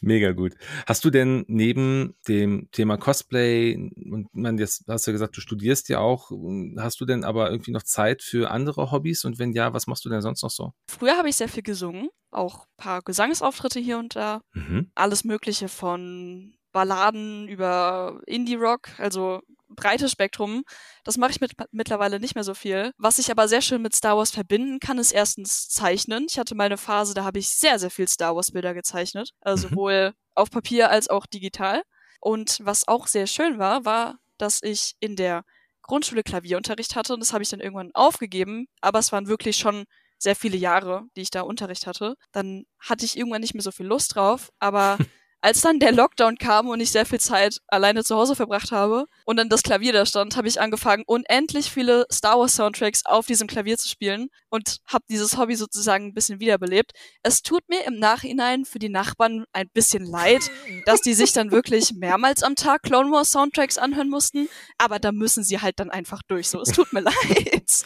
Mega 0.00 0.32
gut. 0.32 0.54
Hast 0.86 1.04
du 1.04 1.10
denn 1.10 1.44
neben 1.48 2.14
dem 2.28 2.68
Thema 2.72 2.96
Cosplay, 2.96 3.74
und 3.74 4.34
man, 4.34 4.58
jetzt 4.58 4.84
hast 4.88 5.06
du 5.06 5.12
gesagt, 5.12 5.36
du 5.36 5.40
studierst 5.40 5.88
ja 5.88 5.98
auch, 5.98 6.30
hast 6.78 7.00
du 7.00 7.04
denn 7.04 7.24
aber 7.24 7.50
irgendwie 7.50 7.72
noch 7.72 7.82
Zeit 7.82 8.22
für 8.22 8.50
andere 8.50 8.90
Hobbys? 8.90 9.24
Und 9.24 9.38
wenn 9.38 9.52
ja, 9.52 9.72
was 9.72 9.86
machst 9.86 10.04
du 10.04 10.08
denn 10.08 10.22
sonst 10.22 10.42
noch 10.42 10.50
so? 10.50 10.72
Früher 10.88 11.16
habe 11.16 11.28
ich 11.28 11.36
sehr 11.36 11.48
viel 11.48 11.62
gesungen, 11.62 12.08
auch 12.30 12.64
ein 12.64 12.76
paar 12.76 13.02
Gesangsauftritte 13.02 13.80
hier 13.80 13.98
und 13.98 14.16
da. 14.16 14.42
Mhm. 14.52 14.90
Alles 14.94 15.24
Mögliche 15.24 15.68
von 15.68 16.54
Balladen 16.72 17.48
über 17.48 18.20
Indie-Rock, 18.26 18.98
also 18.98 19.42
breites 19.74 20.12
Spektrum. 20.12 20.62
Das 21.04 21.16
mache 21.16 21.32
ich 21.32 21.40
mit, 21.40 21.52
mittlerweile 21.70 22.20
nicht 22.20 22.34
mehr 22.34 22.44
so 22.44 22.54
viel. 22.54 22.92
Was 22.98 23.18
ich 23.18 23.30
aber 23.30 23.48
sehr 23.48 23.62
schön 23.62 23.82
mit 23.82 23.94
Star 23.94 24.16
Wars 24.16 24.30
verbinden 24.30 24.78
kann, 24.80 24.98
ist 24.98 25.12
erstens 25.12 25.68
Zeichnen. 25.68 26.26
Ich 26.28 26.38
hatte 26.38 26.54
mal 26.54 26.64
eine 26.64 26.78
Phase, 26.78 27.14
da 27.14 27.24
habe 27.24 27.38
ich 27.38 27.48
sehr, 27.48 27.78
sehr 27.78 27.90
viel 27.90 28.08
Star 28.08 28.36
Wars-Bilder 28.36 28.74
gezeichnet. 28.74 29.30
Also 29.40 29.66
mhm. 29.66 29.70
sowohl 29.70 30.14
auf 30.34 30.50
Papier 30.50 30.90
als 30.90 31.08
auch 31.08 31.26
digital. 31.26 31.82
Und 32.20 32.58
was 32.62 32.86
auch 32.86 33.06
sehr 33.06 33.26
schön 33.26 33.58
war, 33.58 33.84
war, 33.84 34.18
dass 34.38 34.60
ich 34.62 34.94
in 35.00 35.16
der 35.16 35.44
Grundschule 35.82 36.22
Klavierunterricht 36.22 36.96
hatte 36.96 37.14
und 37.14 37.20
das 37.20 37.32
habe 37.32 37.42
ich 37.42 37.48
dann 37.48 37.60
irgendwann 37.60 37.90
aufgegeben, 37.94 38.66
aber 38.80 39.00
es 39.00 39.12
waren 39.12 39.26
wirklich 39.26 39.56
schon 39.56 39.84
sehr 40.18 40.36
viele 40.36 40.56
Jahre, 40.56 41.04
die 41.16 41.22
ich 41.22 41.30
da 41.30 41.42
Unterricht 41.42 41.86
hatte. 41.86 42.14
Dann 42.30 42.64
hatte 42.78 43.04
ich 43.04 43.16
irgendwann 43.16 43.40
nicht 43.40 43.54
mehr 43.54 43.62
so 43.62 43.72
viel 43.72 43.86
Lust 43.86 44.14
drauf, 44.14 44.50
aber 44.60 44.98
als 45.42 45.60
dann 45.60 45.80
der 45.80 45.92
Lockdown 45.92 46.38
kam 46.38 46.68
und 46.68 46.80
ich 46.80 46.92
sehr 46.92 47.04
viel 47.04 47.20
Zeit 47.20 47.58
alleine 47.66 48.04
zu 48.04 48.16
Hause 48.16 48.36
verbracht 48.36 48.70
habe 48.70 49.06
und 49.24 49.36
dann 49.36 49.48
das 49.48 49.62
Klavier 49.62 49.92
da 49.92 50.06
stand, 50.06 50.36
habe 50.36 50.46
ich 50.46 50.60
angefangen, 50.60 51.02
unendlich 51.06 51.70
viele 51.70 52.06
Star 52.10 52.38
Wars 52.38 52.54
Soundtracks 52.54 53.04
auf 53.04 53.26
diesem 53.26 53.48
Klavier 53.48 53.76
zu 53.76 53.88
spielen 53.88 54.28
und 54.50 54.78
habe 54.86 55.04
dieses 55.10 55.36
Hobby 55.36 55.56
sozusagen 55.56 56.06
ein 56.06 56.14
bisschen 56.14 56.38
wiederbelebt. 56.38 56.92
Es 57.24 57.42
tut 57.42 57.68
mir 57.68 57.84
im 57.86 57.98
Nachhinein 57.98 58.64
für 58.64 58.78
die 58.78 58.88
Nachbarn 58.88 59.44
ein 59.52 59.68
bisschen 59.74 60.04
leid, 60.04 60.48
dass 60.86 61.00
die 61.00 61.14
sich 61.14 61.32
dann 61.32 61.50
wirklich 61.50 61.92
mehrmals 61.92 62.44
am 62.44 62.54
Tag 62.54 62.84
Clone 62.84 63.10
Wars 63.10 63.32
Soundtracks 63.32 63.78
anhören 63.78 64.08
mussten, 64.08 64.48
aber 64.78 65.00
da 65.00 65.10
müssen 65.10 65.42
sie 65.42 65.60
halt 65.60 65.80
dann 65.80 65.90
einfach 65.90 66.22
durch. 66.28 66.48
So, 66.48 66.60
es 66.60 66.70
tut 66.70 66.92
mir 66.92 67.00
leid. 67.02 67.84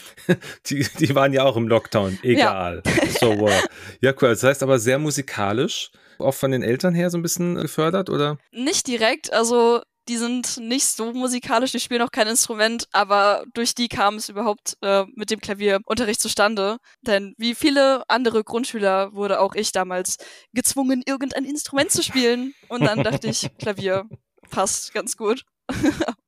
Die, 0.67 0.87
die 0.99 1.15
waren 1.15 1.33
ja 1.33 1.45
auch 1.45 1.57
im 1.57 1.69
Lockdown, 1.69 2.19
egal. 2.23 2.83
Ja. 2.85 3.07
So 3.19 3.39
what. 3.39 3.69
Ja, 4.03 4.13
cool. 4.21 4.29
Das 4.29 4.43
heißt 4.43 4.63
aber 4.63 4.79
sehr 4.79 4.99
musikalisch 4.99 5.91
auch 6.19 6.35
von 6.35 6.51
den 6.51 6.63
Eltern 6.63 6.95
her 6.95 7.11
so 7.11 7.19
ein 7.19 7.23
bisschen 7.23 7.57
gefördert, 7.57 8.11
oder? 8.11 8.39
Nicht 8.53 8.87
direkt, 8.87 9.33
also 9.33 9.83
die 10.09 10.17
sind 10.17 10.59
nicht 10.59 10.87
so 10.87 11.13
musikalisch, 11.13 11.73
die 11.73 11.81
spielen 11.81 12.03
auch 12.03 12.13
kein 12.13 12.29
Instrument, 12.29 12.87
aber 12.93 13.45
durch 13.55 13.75
die 13.75 13.89
kam 13.89 14.17
es 14.17 14.29
überhaupt 14.29 14.77
äh, 14.83 15.05
mit 15.15 15.31
dem 15.31 15.41
Klavierunterricht 15.41 16.21
zustande. 16.21 16.79
Denn 17.03 17.35
wie 17.39 17.55
viele 17.55 18.09
andere 18.09 18.45
Grundschüler 18.45 19.15
wurde 19.15 19.41
auch 19.41 19.55
ich 19.55 19.73
damals 19.73 20.19
gezwungen, 20.53 21.03
irgendein 21.05 21.45
Instrument 21.45 21.91
zu 21.91 22.03
spielen. 22.03 22.55
Und 22.69 22.85
dann 22.85 23.03
dachte 23.03 23.29
ich, 23.29 23.49
Klavier 23.59 24.09
passt 24.51 24.95
ganz 24.95 25.17
gut. 25.17 25.45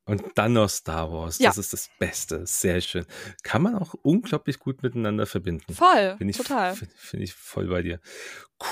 Und 0.05 0.23
dann 0.35 0.55
noch 0.55 0.69
Star 0.69 1.13
Wars. 1.13 1.39
Ja. 1.39 1.51
Das 1.51 1.59
ist 1.59 1.73
das 1.73 1.91
Beste. 1.99 2.47
Sehr 2.47 2.81
schön. 2.81 3.07
Kann 3.45 3.63
man 3.63 3.77
auch 3.77 3.95
unglaublich 4.03 4.59
gut 4.59 4.83
miteinander 4.83 5.27
verbinden. 5.27 5.73
Voll. 5.73 6.17
Find 6.19 6.31
ich, 6.31 6.37
total. 6.37 6.75
Finde 6.75 6.95
find 6.97 7.23
ich 7.23 7.35
voll 7.35 7.69
bei 7.69 7.83
dir. 7.83 8.01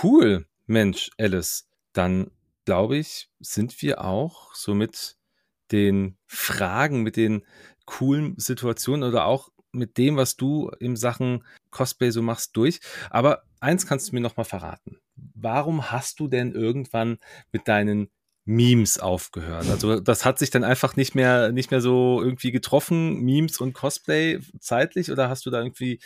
Cool. 0.02 0.46
Mensch, 0.66 1.10
Alice, 1.18 1.68
dann 1.92 2.30
glaube 2.64 2.96
ich, 2.96 3.30
sind 3.40 3.80
wir 3.82 4.04
auch 4.04 4.54
so 4.54 4.74
mit 4.74 5.16
den 5.70 6.16
Fragen, 6.26 7.02
mit 7.02 7.16
den 7.16 7.44
coolen 7.84 8.34
Situationen 8.38 9.08
oder 9.08 9.26
auch 9.26 9.50
mit 9.72 9.98
dem, 9.98 10.16
was 10.16 10.36
du 10.36 10.70
in 10.80 10.96
Sachen 10.96 11.44
Cosplay 11.70 12.10
so 12.10 12.22
machst, 12.22 12.56
durch. 12.56 12.80
Aber 13.10 13.44
eins 13.60 13.86
kannst 13.86 14.08
du 14.08 14.14
mir 14.14 14.20
noch 14.20 14.36
mal 14.36 14.44
verraten. 14.44 14.98
Warum 15.34 15.90
hast 15.90 16.18
du 16.20 16.28
denn 16.28 16.52
irgendwann 16.52 17.18
mit 17.52 17.68
deinen 17.68 18.10
Memes 18.47 18.99
aufgehört. 18.99 19.68
Also 19.68 19.99
das 19.99 20.24
hat 20.24 20.38
sich 20.38 20.51
dann 20.51 20.62
einfach 20.62 20.94
nicht 20.94 21.16
mehr, 21.16 21.51
nicht 21.51 21.72
mehr 21.72 21.80
so 21.80 22.22
irgendwie 22.22 22.53
getroffen, 22.53 23.20
Memes 23.20 23.61
und 23.61 23.74
Cosplay 23.74 24.38
zeitlich 24.61 25.11
oder 25.11 25.28
hast 25.28 25.47
du 25.47 25.51
da 25.51 25.59
irgendwie 25.59 26.01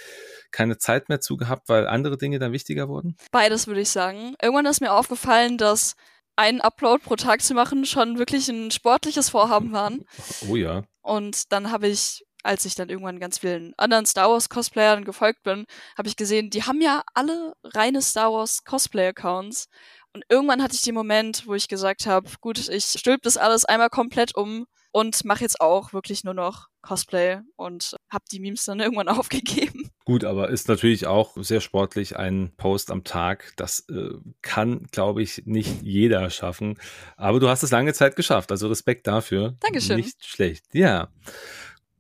keine 0.51 0.79
Zeit 0.79 1.11
mehr 1.11 1.21
zu 1.21 1.37
gehabt, 1.37 1.69
weil 1.69 1.87
andere 1.87 2.17
Dinge 2.17 2.39
dann 2.39 2.53
wichtiger 2.53 2.89
wurden? 2.89 3.17
Beides 3.31 3.67
würde 3.67 3.83
ich 3.83 3.91
sagen. 3.91 4.35
Irgendwann 4.43 4.67
ist 4.67 4.81
mir 4.81 4.93
aufgefallen, 4.93 5.59
dass 5.59 5.97
ein 6.35 6.63
Upload 6.63 7.05
pro 7.05 7.17
Tag 7.17 7.43
zu 7.43 7.53
machen 7.53 7.85
schon 7.85 8.19
wirklich 8.19 8.49
ein 8.49 8.71
sportliches 8.71 9.29
Vorhaben 9.29 9.73
war. 9.73 9.91
Oh 10.49 10.57
ja. 10.57 10.85
Und 11.03 11.53
dann 11.53 11.71
habe 11.71 11.89
ich 11.89 12.25
als 12.43 12.65
ich 12.65 12.75
dann 12.75 12.89
irgendwann 12.89 13.21
ganz 13.21 13.39
vielen 13.39 13.75
anderen 13.77 14.07
Star 14.07 14.31
Wars 14.31 14.49
Cosplayern 14.49 15.05
gefolgt 15.05 15.43
bin, 15.43 15.67
habe 15.97 16.09
ich 16.09 16.17
gesehen, 16.17 16.51
die 16.51 16.63
haben 16.63 16.81
ja 16.81 17.03
alle 17.15 17.53
reine 17.65 18.01
Star 18.03 18.33
Wars 18.33 18.65
Cosplay 18.65 19.09
Accounts 19.09 19.69
und 20.15 20.25
irgendwann 20.29 20.63
hatte 20.63 20.75
ich 20.75 20.83
den 20.83 20.95
Moment, 20.95 21.47
wo 21.47 21.55
ich 21.55 21.69
gesagt 21.69 22.07
habe, 22.07 22.29
gut, 22.41 22.69
ich 22.69 22.85
stülp 22.85 23.23
das 23.23 23.37
alles 23.37 23.65
einmal 23.65 23.91
komplett 23.91 24.35
um 24.35 24.67
und 24.93 25.25
mache 25.25 25.43
jetzt 25.43 25.61
auch 25.61 25.93
wirklich 25.93 26.25
nur 26.25 26.35
noch 26.35 26.69
Cosplay 26.83 27.41
und 27.57 27.95
habe 28.11 28.25
die 28.31 28.41
Memes 28.41 28.65
dann 28.65 28.81
irgendwann 28.81 29.09
aufgegeben. 29.09 29.91
Gut, 30.05 30.25
aber 30.25 30.49
ist 30.49 30.69
natürlich 30.69 31.07
auch 31.07 31.37
sehr 31.37 31.61
sportlich 31.61 32.17
ein 32.17 32.53
Post 32.57 32.91
am 32.91 33.05
Tag. 33.05 33.53
Das 33.57 33.89
äh, 33.89 34.11
kann, 34.43 34.87
glaube 34.91 35.23
ich, 35.23 35.43
nicht 35.47 35.83
jeder 35.83 36.31
schaffen. 36.31 36.79
Aber 37.17 37.39
du 37.39 37.49
hast 37.49 37.63
es 37.63 37.71
lange 37.71 37.93
Zeit 37.93 38.17
geschafft. 38.17 38.51
Also 38.51 38.67
Respekt 38.69 39.07
dafür. 39.07 39.55
Dankeschön. 39.61 39.97
Nicht 39.97 40.25
schlecht. 40.25 40.65
Ja. 40.73 41.09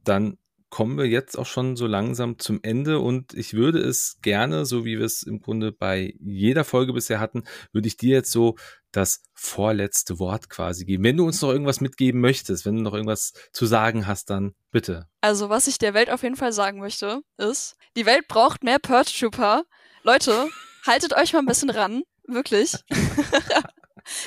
Dann 0.02 0.38
kommen 0.70 0.96
wir 0.96 1.06
jetzt 1.06 1.36
auch 1.36 1.46
schon 1.46 1.76
so 1.76 1.86
langsam 1.86 2.38
zum 2.38 2.60
Ende 2.62 3.00
und 3.00 3.34
ich 3.34 3.54
würde 3.54 3.80
es 3.80 4.18
gerne, 4.22 4.64
so 4.64 4.84
wie 4.84 4.98
wir 4.98 5.04
es 5.04 5.22
im 5.22 5.40
Grunde 5.40 5.72
bei 5.72 6.14
jeder 6.20 6.64
Folge 6.64 6.92
bisher 6.92 7.20
hatten, 7.20 7.42
würde 7.72 7.88
ich 7.88 7.96
dir 7.96 8.14
jetzt 8.14 8.30
so 8.30 8.56
das 8.92 9.22
vorletzte 9.34 10.18
Wort 10.18 10.48
quasi 10.48 10.84
geben. 10.84 11.04
Wenn 11.04 11.16
du 11.16 11.26
uns 11.26 11.42
noch 11.42 11.50
irgendwas 11.50 11.80
mitgeben 11.80 12.20
möchtest, 12.20 12.64
wenn 12.64 12.76
du 12.76 12.82
noch 12.82 12.94
irgendwas 12.94 13.32
zu 13.52 13.66
sagen 13.66 14.06
hast, 14.06 14.30
dann 14.30 14.54
bitte. 14.70 15.06
Also, 15.20 15.48
was 15.48 15.66
ich 15.66 15.78
der 15.78 15.94
Welt 15.94 16.10
auf 16.10 16.22
jeden 16.22 16.36
Fall 16.36 16.52
sagen 16.52 16.80
möchte, 16.80 17.20
ist, 17.36 17.76
die 17.96 18.06
Welt 18.06 18.28
braucht 18.28 18.64
mehr 18.64 18.78
Purge 18.78 19.12
Trooper. 19.18 19.64
Leute, 20.02 20.48
haltet 20.86 21.16
euch 21.16 21.32
mal 21.32 21.40
ein 21.40 21.46
bisschen 21.46 21.70
ran. 21.70 22.02
Wirklich. 22.26 22.74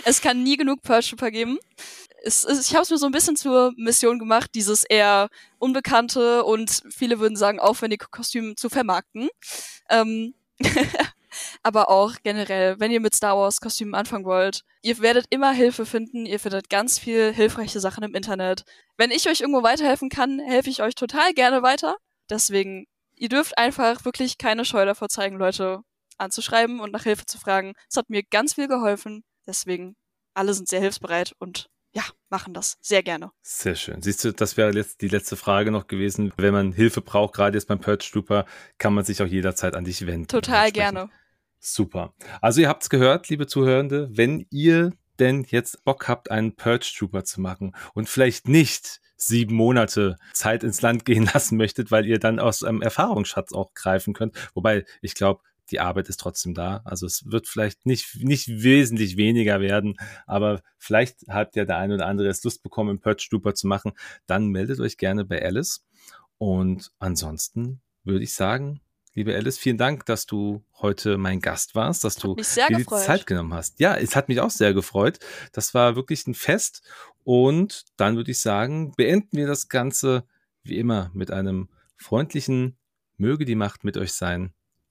es 0.05 0.21
kann 0.21 0.43
nie 0.43 0.57
genug 0.57 0.81
Purge 0.81 1.09
Trooper 1.09 1.31
geben 1.31 1.59
es, 2.23 2.43
es, 2.45 2.69
ich 2.69 2.73
habe 2.73 2.83
es 2.83 2.89
mir 2.89 2.97
so 2.97 3.05
ein 3.05 3.11
bisschen 3.11 3.35
zur 3.35 3.73
Mission 3.75 4.17
gemacht, 4.17 4.51
dieses 4.55 4.83
eher 4.83 5.29
unbekannte 5.59 6.43
und 6.45 6.81
viele 6.89 7.19
würden 7.19 7.35
sagen 7.35 7.59
aufwendige 7.59 8.07
Kostüm 8.09 8.55
zu 8.55 8.69
vermarkten. 8.69 9.29
Ähm, 9.89 10.33
aber 11.63 11.89
auch 11.89 12.15
generell, 12.23 12.79
wenn 12.79 12.91
ihr 12.91 13.01
mit 13.01 13.13
Star 13.13 13.37
Wars 13.37 13.59
Kostümen 13.59 13.93
anfangen 13.93 14.25
wollt, 14.25 14.63
ihr 14.81 14.99
werdet 14.99 15.25
immer 15.29 15.51
Hilfe 15.51 15.85
finden, 15.85 16.25
ihr 16.25 16.39
findet 16.39 16.69
ganz 16.69 16.97
viel 16.97 17.33
hilfreiche 17.33 17.81
Sachen 17.81 18.03
im 18.03 18.15
Internet. 18.15 18.63
Wenn 18.97 19.11
ich 19.11 19.27
euch 19.27 19.41
irgendwo 19.41 19.63
weiterhelfen 19.63 20.09
kann, 20.09 20.39
helfe 20.39 20.69
ich 20.69 20.81
euch 20.81 20.95
total 20.95 21.33
gerne 21.33 21.61
weiter. 21.61 21.97
Deswegen, 22.29 22.87
ihr 23.15 23.29
dürft 23.29 23.57
einfach 23.57 24.05
wirklich 24.05 24.37
keine 24.37 24.63
Scheu 24.63 24.85
davor 24.85 25.09
zeigen, 25.09 25.37
Leute 25.37 25.81
anzuschreiben 26.17 26.79
und 26.79 26.93
nach 26.93 27.03
Hilfe 27.03 27.25
zu 27.25 27.37
fragen. 27.37 27.73
Es 27.89 27.97
hat 27.97 28.09
mir 28.09 28.23
ganz 28.23 28.53
viel 28.53 28.67
geholfen. 28.69 29.23
Deswegen, 29.47 29.95
alle 30.33 30.53
sind 30.53 30.67
sehr 30.67 30.81
hilfsbereit 30.81 31.33
und 31.39 31.69
ja, 31.95 32.03
machen 32.29 32.53
das 32.53 32.77
sehr 32.81 33.03
gerne. 33.03 33.31
Sehr 33.41 33.75
schön. 33.75 34.01
Siehst 34.01 34.23
du, 34.23 34.33
das 34.33 34.57
wäre 34.57 34.73
jetzt 34.73 35.01
die 35.01 35.07
letzte 35.07 35.35
Frage 35.35 35.69
noch 35.69 35.87
gewesen. 35.87 36.33
Wenn 36.37 36.53
man 36.53 36.71
Hilfe 36.71 37.01
braucht, 37.01 37.35
gerade 37.35 37.55
jetzt 37.55 37.67
beim 37.67 37.79
Purge 37.79 38.09
Trooper, 38.11 38.45
kann 38.79 38.95
man 38.95 39.05
sich 39.05 39.21
auch 39.21 39.27
jederzeit 39.27 39.75
an 39.75 39.85
dich 39.85 40.05
wenden. 40.07 40.27
Total 40.27 40.71
gerne. 40.71 41.09
Super. 41.59 42.13
Also 42.41 42.61
ihr 42.61 42.67
habt 42.67 42.83
es 42.83 42.89
gehört, 42.89 43.29
liebe 43.29 43.45
Zuhörende, 43.45 44.09
wenn 44.11 44.47
ihr 44.49 44.91
denn 45.19 45.45
jetzt 45.47 45.83
Bock 45.85 46.07
habt, 46.07 46.31
einen 46.31 46.55
Purge 46.55 46.91
Trooper 46.97 47.23
zu 47.23 47.39
machen 47.39 47.75
und 47.93 48.09
vielleicht 48.09 48.47
nicht 48.47 48.99
sieben 49.15 49.55
Monate 49.55 50.17
Zeit 50.33 50.63
ins 50.63 50.81
Land 50.81 51.05
gehen 51.05 51.25
lassen 51.33 51.57
möchtet, 51.57 51.91
weil 51.91 52.05
ihr 52.05 52.19
dann 52.19 52.39
aus 52.39 52.63
einem 52.63 52.81
Erfahrungsschatz 52.81 53.53
auch 53.53 53.73
greifen 53.73 54.13
könnt. 54.13 54.35
Wobei, 54.55 54.85
ich 55.01 55.13
glaube, 55.13 55.41
die 55.71 55.79
Arbeit 55.79 56.09
ist 56.09 56.19
trotzdem 56.19 56.53
da. 56.53 56.81
Also 56.85 57.05
es 57.05 57.23
wird 57.31 57.47
vielleicht 57.47 57.85
nicht, 57.85 58.17
nicht 58.21 58.47
wesentlich 58.47 59.17
weniger 59.17 59.61
werden, 59.61 59.95
aber 60.25 60.61
vielleicht 60.77 61.27
hat 61.29 61.55
ja 61.55 61.65
der 61.65 61.77
eine 61.77 61.95
oder 61.95 62.07
andere 62.07 62.27
es 62.27 62.43
Lust 62.43 62.63
bekommen, 62.63 62.91
einen 62.91 62.99
Purge 62.99 63.27
Duper 63.29 63.53
zu 63.55 63.67
machen. 63.67 63.93
Dann 64.25 64.47
meldet 64.47 64.79
euch 64.79 64.97
gerne 64.97 65.25
bei 65.25 65.43
Alice. 65.43 65.85
Und 66.37 66.91
ansonsten 66.99 67.81
würde 68.03 68.23
ich 68.23 68.33
sagen, 68.33 68.81
liebe 69.13 69.33
Alice, 69.33 69.57
vielen 69.57 69.77
Dank, 69.77 70.05
dass 70.05 70.25
du 70.25 70.63
heute 70.81 71.17
mein 71.17 71.39
Gast 71.39 71.75
warst, 71.75 72.03
dass 72.03 72.15
du 72.15 72.35
dir 72.35 72.67
die 72.77 72.85
Zeit 72.85 73.25
genommen 73.25 73.53
hast. 73.53 73.79
Ja, 73.79 73.95
es 73.95 74.15
hat 74.15 74.27
mich 74.27 74.41
auch 74.41 74.49
sehr 74.49 74.73
gefreut. 74.73 75.19
Das 75.53 75.73
war 75.73 75.95
wirklich 75.95 76.27
ein 76.27 76.33
Fest. 76.33 76.81
Und 77.23 77.85
dann 77.95 78.17
würde 78.17 78.31
ich 78.31 78.41
sagen, 78.41 78.91
beenden 78.97 79.37
wir 79.37 79.47
das 79.47 79.69
Ganze 79.69 80.25
wie 80.63 80.77
immer 80.77 81.09
mit 81.13 81.31
einem 81.31 81.69
freundlichen 81.95 82.77
Möge 83.17 83.45
die 83.45 83.55
Macht 83.55 83.83
mit 83.83 83.95
euch 83.95 84.13
sein 84.13 84.53